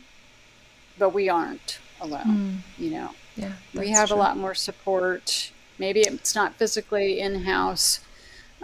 but 0.98 1.12
we 1.14 1.30
aren't 1.30 1.78
alone, 2.02 2.64
you 2.80 2.90
know. 2.90 3.12
Yeah, 3.38 3.54
we 3.76 3.90
have 3.90 4.08
true. 4.10 4.18
a 4.18 4.20
lot 4.20 4.36
more 4.36 4.56
support. 4.56 5.52
Maybe 5.78 6.02
it's 6.02 6.34
not 6.34 6.56
physically 6.56 7.20
in-house 7.20 8.00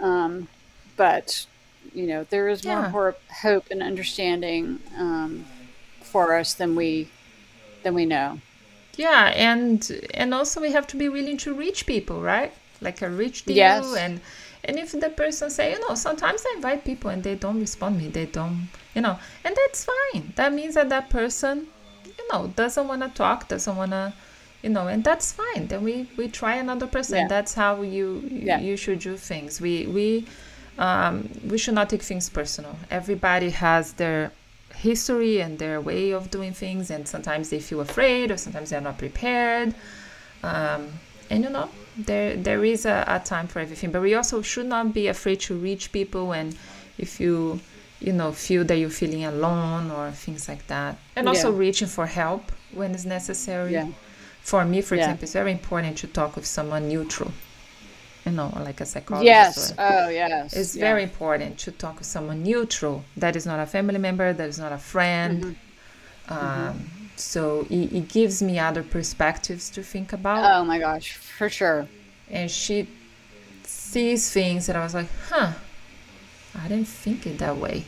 um 0.00 0.48
but 0.96 1.46
you 1.94 2.08
know, 2.08 2.24
there 2.30 2.48
is 2.48 2.64
more 2.64 2.90
Yeah. 2.92 3.42
hope 3.42 3.66
and 3.70 3.80
understanding 3.80 4.80
um 4.98 5.44
for 6.02 6.36
us 6.36 6.52
than 6.52 6.74
we 6.74 7.08
than 7.82 7.94
we 7.94 8.06
know. 8.06 8.38
Yeah, 8.96 9.32
and 9.34 9.80
and 10.14 10.34
also 10.34 10.60
we 10.60 10.72
have 10.72 10.86
to 10.88 10.96
be 10.96 11.08
willing 11.08 11.36
to 11.38 11.54
reach 11.54 11.86
people, 11.86 12.20
right? 12.22 12.52
like 12.80 13.00
a 13.00 13.08
reach 13.08 13.44
deal 13.44 13.54
Yes. 13.56 13.94
and 13.94 14.20
and 14.64 14.76
if 14.76 14.90
the 14.90 15.08
person 15.08 15.48
say 15.50 15.70
you 15.72 15.78
know 15.88 15.94
sometimes 15.94 16.42
i 16.44 16.52
invite 16.56 16.84
people 16.84 17.10
and 17.10 17.22
they 17.22 17.36
don't 17.36 17.60
respond 17.60 17.96
me 17.96 18.08
they 18.08 18.26
don't 18.26 18.68
you 18.92 19.00
know 19.00 19.16
and 19.44 19.54
that's 19.54 19.84
fine 19.84 20.32
that 20.34 20.52
means 20.52 20.74
that 20.74 20.88
that 20.88 21.08
person 21.08 21.68
you 22.04 22.26
know 22.32 22.48
doesn't 22.56 22.88
want 22.88 23.00
to 23.02 23.08
talk 23.10 23.46
doesn't 23.46 23.76
want 23.76 23.92
to 23.92 24.12
you 24.62 24.68
know 24.68 24.88
and 24.88 25.04
that's 25.04 25.30
fine 25.32 25.68
then 25.68 25.84
we 25.84 26.08
we 26.16 26.26
try 26.26 26.56
another 26.56 26.88
person 26.88 27.18
Yeah. 27.18 27.28
that's 27.28 27.54
how 27.54 27.82
you 27.82 28.28
Yeah. 28.28 28.58
you 28.58 28.76
should 28.76 28.98
do 28.98 29.16
things 29.16 29.60
we 29.60 29.86
we 29.86 30.26
um 30.76 31.28
we 31.48 31.56
should 31.56 31.74
not 31.74 31.88
take 31.88 32.02
things 32.02 32.28
personal 32.28 32.74
everybody 32.90 33.50
has 33.50 33.92
their 33.92 34.32
history 34.90 35.34
and 35.44 35.58
their 35.58 35.78
way 35.80 36.04
of 36.18 36.22
doing 36.36 36.52
things 36.64 36.90
and 36.94 37.02
sometimes 37.14 37.44
they 37.50 37.60
feel 37.68 37.80
afraid 37.88 38.26
or 38.32 38.36
sometimes 38.36 38.66
they're 38.70 38.86
not 38.90 38.98
prepared 38.98 39.70
um, 40.42 40.80
and 41.30 41.44
you 41.44 41.50
know 41.56 41.68
there 41.96 42.36
there 42.48 42.62
is 42.64 42.84
a, 42.86 43.04
a 43.06 43.18
time 43.32 43.46
for 43.52 43.58
everything 43.60 43.90
but 43.94 44.02
we 44.02 44.14
also 44.20 44.42
should 44.42 44.66
not 44.66 44.86
be 44.92 45.06
afraid 45.16 45.38
to 45.40 45.52
reach 45.68 45.84
people 45.92 46.32
and 46.32 46.56
if 46.98 47.20
you 47.20 47.60
you 48.00 48.12
know 48.12 48.30
feel 48.32 48.64
that 48.68 48.76
you're 48.80 48.90
feeling 49.02 49.24
alone 49.24 49.90
or 49.90 50.10
things 50.10 50.48
like 50.48 50.66
that 50.66 50.92
and 51.16 51.28
also 51.28 51.48
Yeah. 51.52 51.58
reaching 51.66 51.88
for 51.96 52.06
help 52.06 52.42
when 52.78 52.88
it's 52.94 53.04
necessary 53.18 53.72
Yeah. 53.72 53.86
for 54.50 54.64
me 54.64 54.78
for 54.82 54.94
Yeah. 54.96 55.02
example 55.02 55.24
it's 55.24 55.32
very 55.42 55.52
important 55.60 55.98
to 56.02 56.06
talk 56.18 56.30
with 56.36 56.46
someone 56.46 56.88
neutral 56.88 57.30
you 58.26 58.32
know 58.32 58.48
like 58.68 58.80
a 58.80 58.86
psychologist 58.86 59.26
Yes. 59.26 59.72
or, 59.72 59.74
Oh, 59.78 60.08
yes. 60.08 60.52
it's 60.54 60.74
Yeah. 60.76 60.80
very 60.88 61.02
important 61.02 61.58
to 61.64 61.70
talk 61.72 61.98
with 61.98 62.06
someone 62.06 62.42
neutral 62.42 63.04
that 63.16 63.34
is 63.36 63.44
not 63.46 63.58
a 63.60 63.66
family 63.66 63.98
member 63.98 64.32
that 64.32 64.48
is 64.48 64.58
not 64.58 64.72
a 64.72 64.78
friend 64.78 65.56
Mm-hmm. 66.28 66.32
um, 66.34 66.90
so 67.16 67.66
it, 67.68 67.92
it 67.92 68.08
gives 68.08 68.42
me 68.42 68.58
other 68.58 68.82
perspectives 68.82 69.68
to 69.70 69.82
think 69.82 70.12
about 70.12 70.44
Oh 70.54 70.64
my 70.64 70.78
gosh, 70.78 71.12
for 71.12 71.48
sure. 71.48 71.86
and 72.30 72.50
she 72.50 72.86
sees 73.64 74.30
things 74.30 74.66
that 74.66 74.76
I 74.76 74.82
was 74.82 74.94
like, 74.94 75.08
huh, 75.28 75.52
I 76.58 76.68
didn't 76.68 76.88
think 76.88 77.26
it 77.26 77.38
that 77.38 77.56
way, 77.56 77.84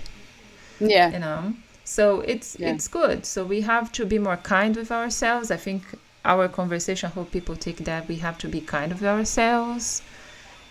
Yeah. 0.80 1.10
you 1.10 1.18
know. 1.18 1.54
So 1.84 2.20
it's 2.22 2.56
Yeah. 2.58 2.70
it's 2.70 2.88
good. 2.88 3.24
So 3.26 3.44
we 3.44 3.60
have 3.62 3.92
to 3.92 4.04
be 4.06 4.18
more 4.18 4.36
kind 4.38 4.76
with 4.76 4.90
ourselves. 4.92 5.50
I 5.50 5.56
think 5.56 5.82
our 6.24 6.48
conversation, 6.48 7.10
I 7.10 7.12
hope 7.14 7.30
people 7.30 7.56
take 7.56 7.78
that 7.84 8.08
we 8.08 8.16
have 8.16 8.36
to 8.38 8.48
be 8.48 8.60
kind 8.60 8.92
with 8.92 9.04
ourselves 9.04 10.02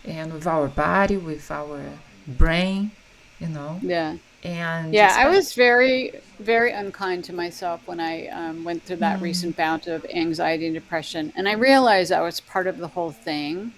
and 0.06 0.34
with 0.34 0.48
our 0.48 0.68
body, 0.68 1.18
with 1.18 1.50
our 1.52 1.82
brain, 2.28 2.92
you 3.40 3.48
know. 3.48 3.80
Yeah. 3.82 4.18
And 4.44 4.94
Yeah, 4.94 5.16
I 5.18 5.30
was 5.30 5.54
very, 5.54 6.12
very 6.40 6.74
unkind 6.74 7.24
to 7.26 7.34
myself 7.34 7.82
when 7.88 8.02
I 8.02 8.28
um, 8.28 8.66
went 8.66 8.84
through 8.84 8.98
that 8.98 9.22
recent 9.22 9.56
bout 9.56 9.88
of 9.88 10.06
anxiety 10.14 10.66
and 10.66 10.76
depression. 10.76 11.32
And 11.38 11.48
I 11.48 11.54
realized 11.54 12.12
I 12.12 12.22
was 12.22 12.42
part 12.42 12.68
of 12.68 12.78
the 12.78 12.90
whole 12.90 13.12
thing. 13.12 13.72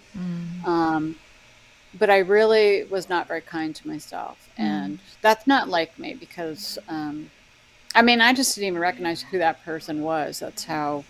Um, 0.65 1.15
but 1.97 2.09
I 2.09 2.17
really 2.19 2.83
was 2.85 3.09
not 3.09 3.27
very 3.27 3.41
kind 3.41 3.75
to 3.75 3.87
myself. 3.87 4.49
And 4.57 4.99
that's 5.21 5.45
not 5.45 5.69
like 5.69 5.97
me 5.99 6.15
because, 6.15 6.79
um, 6.89 7.29
I 7.93 8.01
mean, 8.01 8.19
I 8.19 8.33
just 8.33 8.55
didn't 8.55 8.69
even 8.69 8.79
recognize 8.79 9.21
who 9.21 9.37
that 9.37 9.63
person 9.63 10.01
was. 10.01 10.39
That's 10.39 10.63
how, 10.65 11.03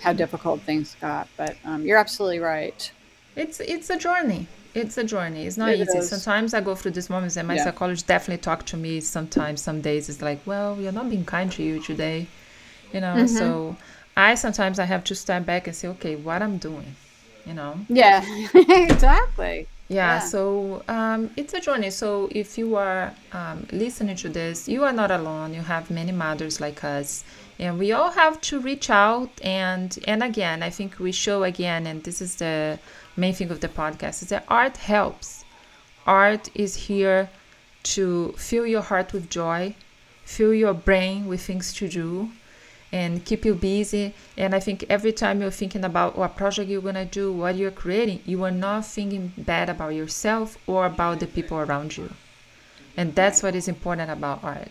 how 0.00 0.12
difficult 0.12 0.60
things 0.62 0.96
got. 1.00 1.28
But 1.36 1.56
um, 1.64 1.84
you're 1.84 1.98
absolutely 1.98 2.38
right. 2.38 2.90
It's 3.36 3.60
it's 3.60 3.90
a 3.90 3.96
journey. 3.98 4.48
It's 4.74 4.96
a 4.98 5.04
journey. 5.04 5.46
It's 5.46 5.56
not 5.58 5.72
It 5.72 5.80
easy. 5.80 5.98
is. 5.98 6.08
Sometimes 6.08 6.54
I 6.54 6.60
go 6.60 6.74
through 6.74 6.92
these 6.92 7.10
moments, 7.10 7.36
and 7.36 7.46
my 7.48 7.56
Yeah. 7.56 7.64
psychologist 7.64 8.06
definitely 8.06 8.42
talk 8.42 8.64
to 8.66 8.76
me. 8.76 9.00
Sometimes, 9.00 9.60
some 9.62 9.80
days 9.82 10.08
it's 10.08 10.22
like, 10.22 10.40
well, 10.46 10.78
you're 10.80 10.92
not 10.92 11.10
being 11.10 11.24
kind 11.24 11.50
to 11.52 11.62
you 11.62 11.80
today, 11.80 12.28
you 12.92 13.00
know. 13.00 13.24
Mm-hmm. 13.24 13.26
So 13.26 13.76
I 14.16 14.34
sometimes 14.34 14.78
I 14.78 14.84
have 14.84 15.04
to 15.04 15.14
step 15.14 15.44
back 15.46 15.66
and 15.66 15.76
say, 15.76 15.88
okay, 15.88 16.16
what 16.16 16.42
I'm 16.42 16.58
doing, 16.58 16.96
you 17.46 17.54
know. 17.54 17.80
Yeah, 17.88 18.24
exactly. 18.54 19.68
Yeah, 19.88 20.18
Yeah. 20.18 20.18
so 20.18 20.82
um, 20.88 21.30
it's 21.36 21.52
a 21.54 21.60
journey. 21.60 21.90
So 21.90 22.28
if 22.32 22.56
you 22.58 22.76
are 22.76 23.12
um, 23.32 23.66
listening 23.72 24.16
to 24.16 24.28
this, 24.28 24.68
you 24.68 24.84
are 24.84 24.92
not 24.92 25.10
alone. 25.10 25.52
You 25.54 25.62
have 25.62 25.90
many 25.90 26.12
mothers 26.12 26.60
like 26.60 26.82
us, 26.84 27.24
and 27.58 27.78
we 27.78 27.92
all 27.92 28.10
have 28.12 28.40
to 28.42 28.60
reach 28.60 28.88
out. 28.90 29.30
And 29.42 29.98
and 30.06 30.22
again, 30.22 30.62
I 30.62 30.70
think 30.70 30.98
we 30.98 31.12
show 31.12 31.42
again, 31.44 31.86
and 31.86 32.02
this 32.04 32.22
is 32.22 32.36
the 32.36 32.78
main 33.16 33.34
thing 33.34 33.50
of 33.50 33.60
the 33.60 33.68
podcast 33.68 34.22
is 34.22 34.28
that 34.28 34.44
art 34.48 34.76
helps. 34.78 35.44
Art 36.06 36.48
is 36.54 36.74
here 36.88 37.28
to 37.84 38.32
fill 38.36 38.66
your 38.66 38.82
heart 38.82 39.12
with 39.12 39.28
joy, 39.30 39.74
fill 40.24 40.54
your 40.54 40.74
brain 40.74 41.26
with 41.26 41.42
things 41.42 41.72
to 41.74 41.88
do, 41.88 42.30
and 42.92 43.24
keep 43.24 43.44
you 43.44 43.54
busy. 43.54 44.14
And 44.36 44.54
I 44.54 44.60
think 44.60 44.84
every 44.88 45.12
time 45.12 45.40
you're 45.40 45.50
thinking 45.50 45.84
about 45.84 46.16
what 46.16 46.36
project 46.36 46.68
you're 46.68 46.82
gonna 46.82 47.04
do, 47.04 47.32
what 47.32 47.56
you're 47.56 47.70
creating, 47.70 48.20
you 48.26 48.42
are 48.44 48.50
not 48.50 48.84
thinking 48.86 49.32
bad 49.38 49.68
about 49.68 49.94
yourself 49.94 50.58
or 50.66 50.86
about 50.86 51.20
the 51.20 51.26
people 51.26 51.58
around 51.58 51.96
you. 51.96 52.10
And 52.96 53.14
that's 53.14 53.42
what 53.42 53.54
is 53.54 53.68
important 53.68 54.10
about 54.10 54.44
art, 54.44 54.68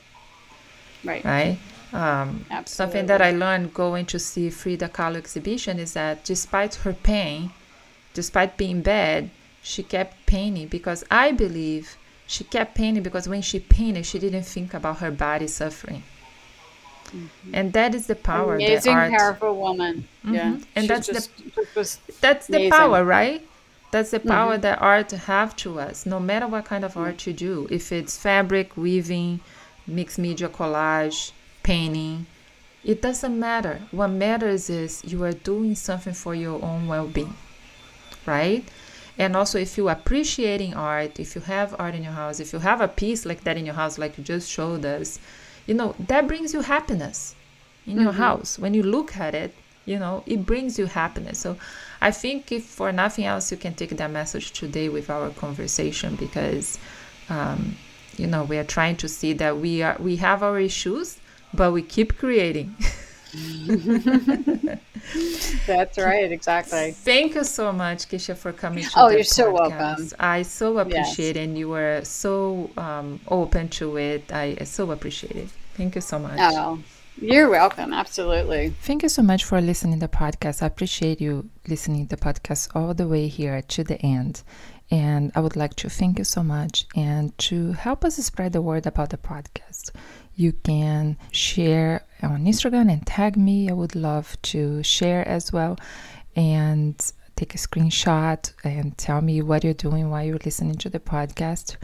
Right. 1.03 1.25
right? 1.25 1.57
Um, 1.93 2.45
something 2.65 3.07
that 3.07 3.21
I 3.21 3.31
learned 3.31 3.73
going 3.73 4.05
to 4.07 4.19
see 4.19 4.49
Frida 4.49 4.89
Kahlo 4.89 5.17
exhibition 5.17 5.79
is 5.79 5.93
that 5.93 6.23
despite 6.23 6.75
her 6.75 6.93
pain, 6.93 7.51
despite 8.14 8.57
being 8.57 8.82
bad, 8.82 9.30
she 9.62 9.84
kept 9.84 10.26
painting 10.26 10.68
because 10.68 11.03
I 11.12 11.32
believe 11.32 11.97
she 12.28 12.43
kept 12.43 12.76
painting 12.76 13.03
because 13.03 13.28
when 13.28 13.41
she 13.41 13.59
painted, 13.59 14.05
she 14.05 14.20
didn't 14.20 14.43
think 14.43 14.74
about 14.74 14.97
her 14.99 15.12
body 15.12 15.47
suffering. 15.47 16.03
Mm-hmm. 17.07 17.51
And 17.53 17.74
that 17.74 17.93
is 17.93 18.07
the 18.07 18.16
power 18.16 18.57
that 18.57 18.64
Amazing, 18.66 18.95
art. 18.95 19.12
powerful 19.12 19.55
woman. 19.57 20.07
Mm-hmm. 20.26 20.34
Yeah. 20.36 20.51
Mhm. 20.53 20.66
And 20.76 20.84
She's 20.84 20.88
that's 20.88 21.07
the- 21.07 21.14
just, 21.14 21.30
just 21.55 21.76
was 21.76 21.99
that's 22.22 22.47
the 22.47 22.70
power 22.70 23.03
right? 23.03 23.45
That's 23.91 24.12
the 24.12 24.22
power 24.22 24.53
mm-hmm. 24.53 24.62
that 24.62 24.82
art 24.82 25.12
have 25.12 25.55
to 25.57 25.80
us. 25.80 26.05
No 26.05 26.20
matter 26.22 26.47
what 26.47 26.64
kind 26.64 26.86
of 26.86 26.95
art 26.95 27.28
you 27.28 27.34
do 27.34 27.68
if 27.70 27.91
it's 27.91 28.18
fabric 28.18 28.78
weaving 28.78 29.41
mixed 29.86 30.18
media 30.18 30.47
collage 30.47 31.32
painting 31.64 32.28
it 32.84 33.01
doesn't 33.01 33.38
matter. 33.39 33.82
What 33.91 34.07
matters 34.07 34.70
is 34.70 35.03
you 35.05 35.24
are 35.24 35.34
doing 35.34 35.76
something 35.76 36.14
for 36.14 36.34
your 36.34 36.64
own 36.64 36.88
well-being 36.88 37.36
right? 38.38 38.63
And 39.23 39.36
also 39.39 39.57
if 39.67 39.71
you 39.77 39.86
appreciating 39.97 40.73
art 40.73 41.19
if 41.25 41.29
you 41.36 41.41
have 41.53 41.69
art 41.84 41.95
in 41.99 42.03
your 42.07 42.17
house 42.23 42.39
if 42.45 42.49
you 42.53 42.59
have 42.69 42.79
a 42.82 42.88
piece 43.01 43.21
like 43.29 43.41
that 43.45 43.57
in 43.57 43.65
your 43.69 43.77
house 43.84 43.95
like 44.03 44.17
you 44.17 44.23
just 44.23 44.47
showed 44.57 44.84
us 44.86 45.19
you 45.67 45.75
know 45.79 45.89
that 46.11 46.23
brings 46.32 46.53
you 46.55 46.61
happiness 46.61 47.36
in 47.86 47.99
your 48.05 48.17
house. 48.25 48.59
When 48.63 48.73
you 48.77 48.84
look 48.84 49.09
at 49.17 49.34
it 49.43 49.51
you 49.86 49.97
know 50.03 50.23
it 50.34 50.45
brings 50.51 50.79
you 50.79 50.86
happiness. 50.86 51.38
So 51.45 51.57
i 52.07 52.11
think 52.21 52.51
if 52.51 52.63
for 52.65 52.89
nothing 53.03 53.25
else 53.25 53.51
you 53.51 53.57
can 53.65 53.73
take 53.73 53.91
that 54.01 54.11
message 54.21 54.47
today 54.61 54.88
with 54.89 55.07
our 55.15 55.29
conversation 55.43 56.15
because 56.15 56.79
um, 57.29 57.77
you 58.17 58.27
know 58.27 58.43
we 58.51 58.57
are 58.61 58.69
trying 58.77 58.97
to 59.03 59.07
see 59.07 59.34
that 59.34 59.53
we 59.57 59.82
are 59.88 59.97
we 59.99 60.13
have 60.27 60.39
our 60.47 60.59
issues 60.59 61.07
but 61.53 61.71
we 61.71 61.82
keep 61.95 62.17
creating 62.17 62.75
That's 65.65 65.97
right, 65.97 66.32
exactly. 66.32 66.91
Thank 66.91 67.36
you 67.36 67.43
so 67.43 67.71
much, 67.71 68.07
Kisha, 68.09 68.36
for 68.36 68.51
coming 68.51 68.84
to 68.84 68.89
Oh, 68.95 69.09
the 69.09 69.15
you're 69.15 69.23
so 69.23 69.51
welcome. 69.51 70.09
I 70.19 70.41
so 70.43 70.77
appreciate 70.79 71.38
it, 71.38 71.43
and 71.43 71.57
you 71.57 71.69
were 71.69 72.01
so 72.03 72.69
um, 72.77 73.19
open 73.27 73.69
to 73.69 73.97
it. 73.97 74.32
I, 74.32 74.57
I 74.59 74.63
so 74.65 74.91
appreciate 74.91 75.36
it. 75.36 75.49
Thank 75.75 75.95
you 75.95 76.01
so 76.01 76.19
much. 76.19 76.38
Oh, 76.39 76.79
you're 77.21 77.49
welcome. 77.49 77.93
Absolutely. 77.93 78.69
Thank 78.82 79.03
you 79.03 79.09
so 79.09 79.21
much 79.21 79.43
for 79.43 79.61
listening 79.61 79.99
to 79.99 80.07
the 80.07 80.11
podcast. 80.11 80.61
I 80.61 80.68
appreciate 80.68 81.22
you 81.22 81.49
listening 81.68 82.07
to 82.07 82.15
the 82.15 82.22
podcast 82.22 82.69
all 82.76 82.93
the 82.93 83.07
way 83.07 83.27
here 83.27 83.61
to 83.61 83.84
the 83.84 84.01
end. 84.01 84.43
And 84.89 85.31
I 85.35 85.39
would 85.39 85.56
like 85.56 85.76
to 85.77 85.89
thank 85.89 86.18
you 86.19 86.26
so 86.26 86.43
much 86.43 86.85
and 86.95 87.38
to 87.39 87.72
help 87.72 88.03
us 88.03 88.18
spread 88.18 88.51
the 88.51 88.61
word 88.61 88.85
about 88.85 89.10
the 89.10 89.18
podcast. 89.18 89.91
You 90.36 90.53
can 90.53 91.18
share 91.32 92.03
on 92.24 92.45
Instagram 92.45 92.91
and 92.91 93.06
tag 93.06 93.38
me. 93.38 93.70
I 93.70 93.74
would 93.74 93.95
love 93.95 94.41
to 94.44 94.82
share 94.84 95.28
as 95.28 95.52
well 95.52 95.78
and 96.36 96.99
take 97.36 97.56
a 97.56 97.58
screenshot 97.58 98.53
and 98.64 98.98
tell 98.98 99.22
me 99.22 99.41
what 99.41 99.64
you're 99.64 99.74
doing 99.74 100.10
while 100.10 100.24
you're 100.24 100.40
listening 100.45 100.76
to 100.76 100.90
the 100.90 100.99
podcast 100.99 101.78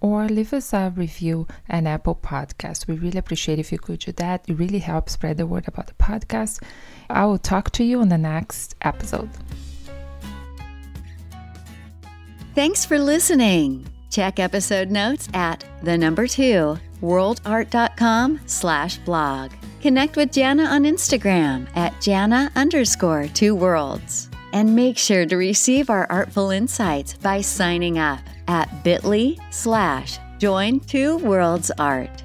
or 0.00 0.26
leave 0.26 0.52
us 0.52 0.72
a 0.72 0.92
review 0.96 1.46
on 1.70 1.86
Apple 1.86 2.16
Podcast. 2.16 2.88
We 2.88 2.96
really 2.96 3.18
appreciate 3.18 3.60
if 3.60 3.70
you 3.70 3.78
could 3.78 4.00
do 4.00 4.12
that. 4.12 4.44
It 4.48 4.54
really 4.54 4.80
helps 4.80 5.12
spread 5.12 5.36
the 5.36 5.46
word 5.46 5.68
about 5.68 5.86
the 5.86 5.94
podcast. 5.94 6.62
I 7.08 7.24
will 7.24 7.38
talk 7.38 7.70
to 7.72 7.84
you 7.84 8.00
on 8.00 8.08
the 8.08 8.18
next 8.18 8.74
episode. 8.82 9.30
Thanks 12.54 12.84
for 12.84 12.98
listening. 12.98 13.86
Check 14.10 14.38
episode 14.38 14.90
notes 14.90 15.28
at 15.32 15.64
the 15.82 15.96
number 15.96 16.26
two 16.26 16.78
worldart.com 17.02 18.40
slash 18.46 18.96
blog. 18.98 19.52
Connect 19.82 20.16
with 20.16 20.32
Jana 20.32 20.64
on 20.64 20.84
Instagram 20.84 21.68
at 21.76 22.00
Jana 22.00 22.50
underscore 22.54 23.26
two 23.28 23.54
worlds. 23.54 24.30
And 24.52 24.76
make 24.76 24.96
sure 24.96 25.26
to 25.26 25.36
receive 25.36 25.90
our 25.90 26.06
artful 26.10 26.50
insights 26.50 27.14
by 27.14 27.40
signing 27.40 27.98
up 27.98 28.20
at 28.48 28.84
bit.ly 28.84 29.36
slash 29.50 30.18
join 30.38 30.80
two 30.80 31.18
worlds 31.18 31.70
art. 31.78 32.22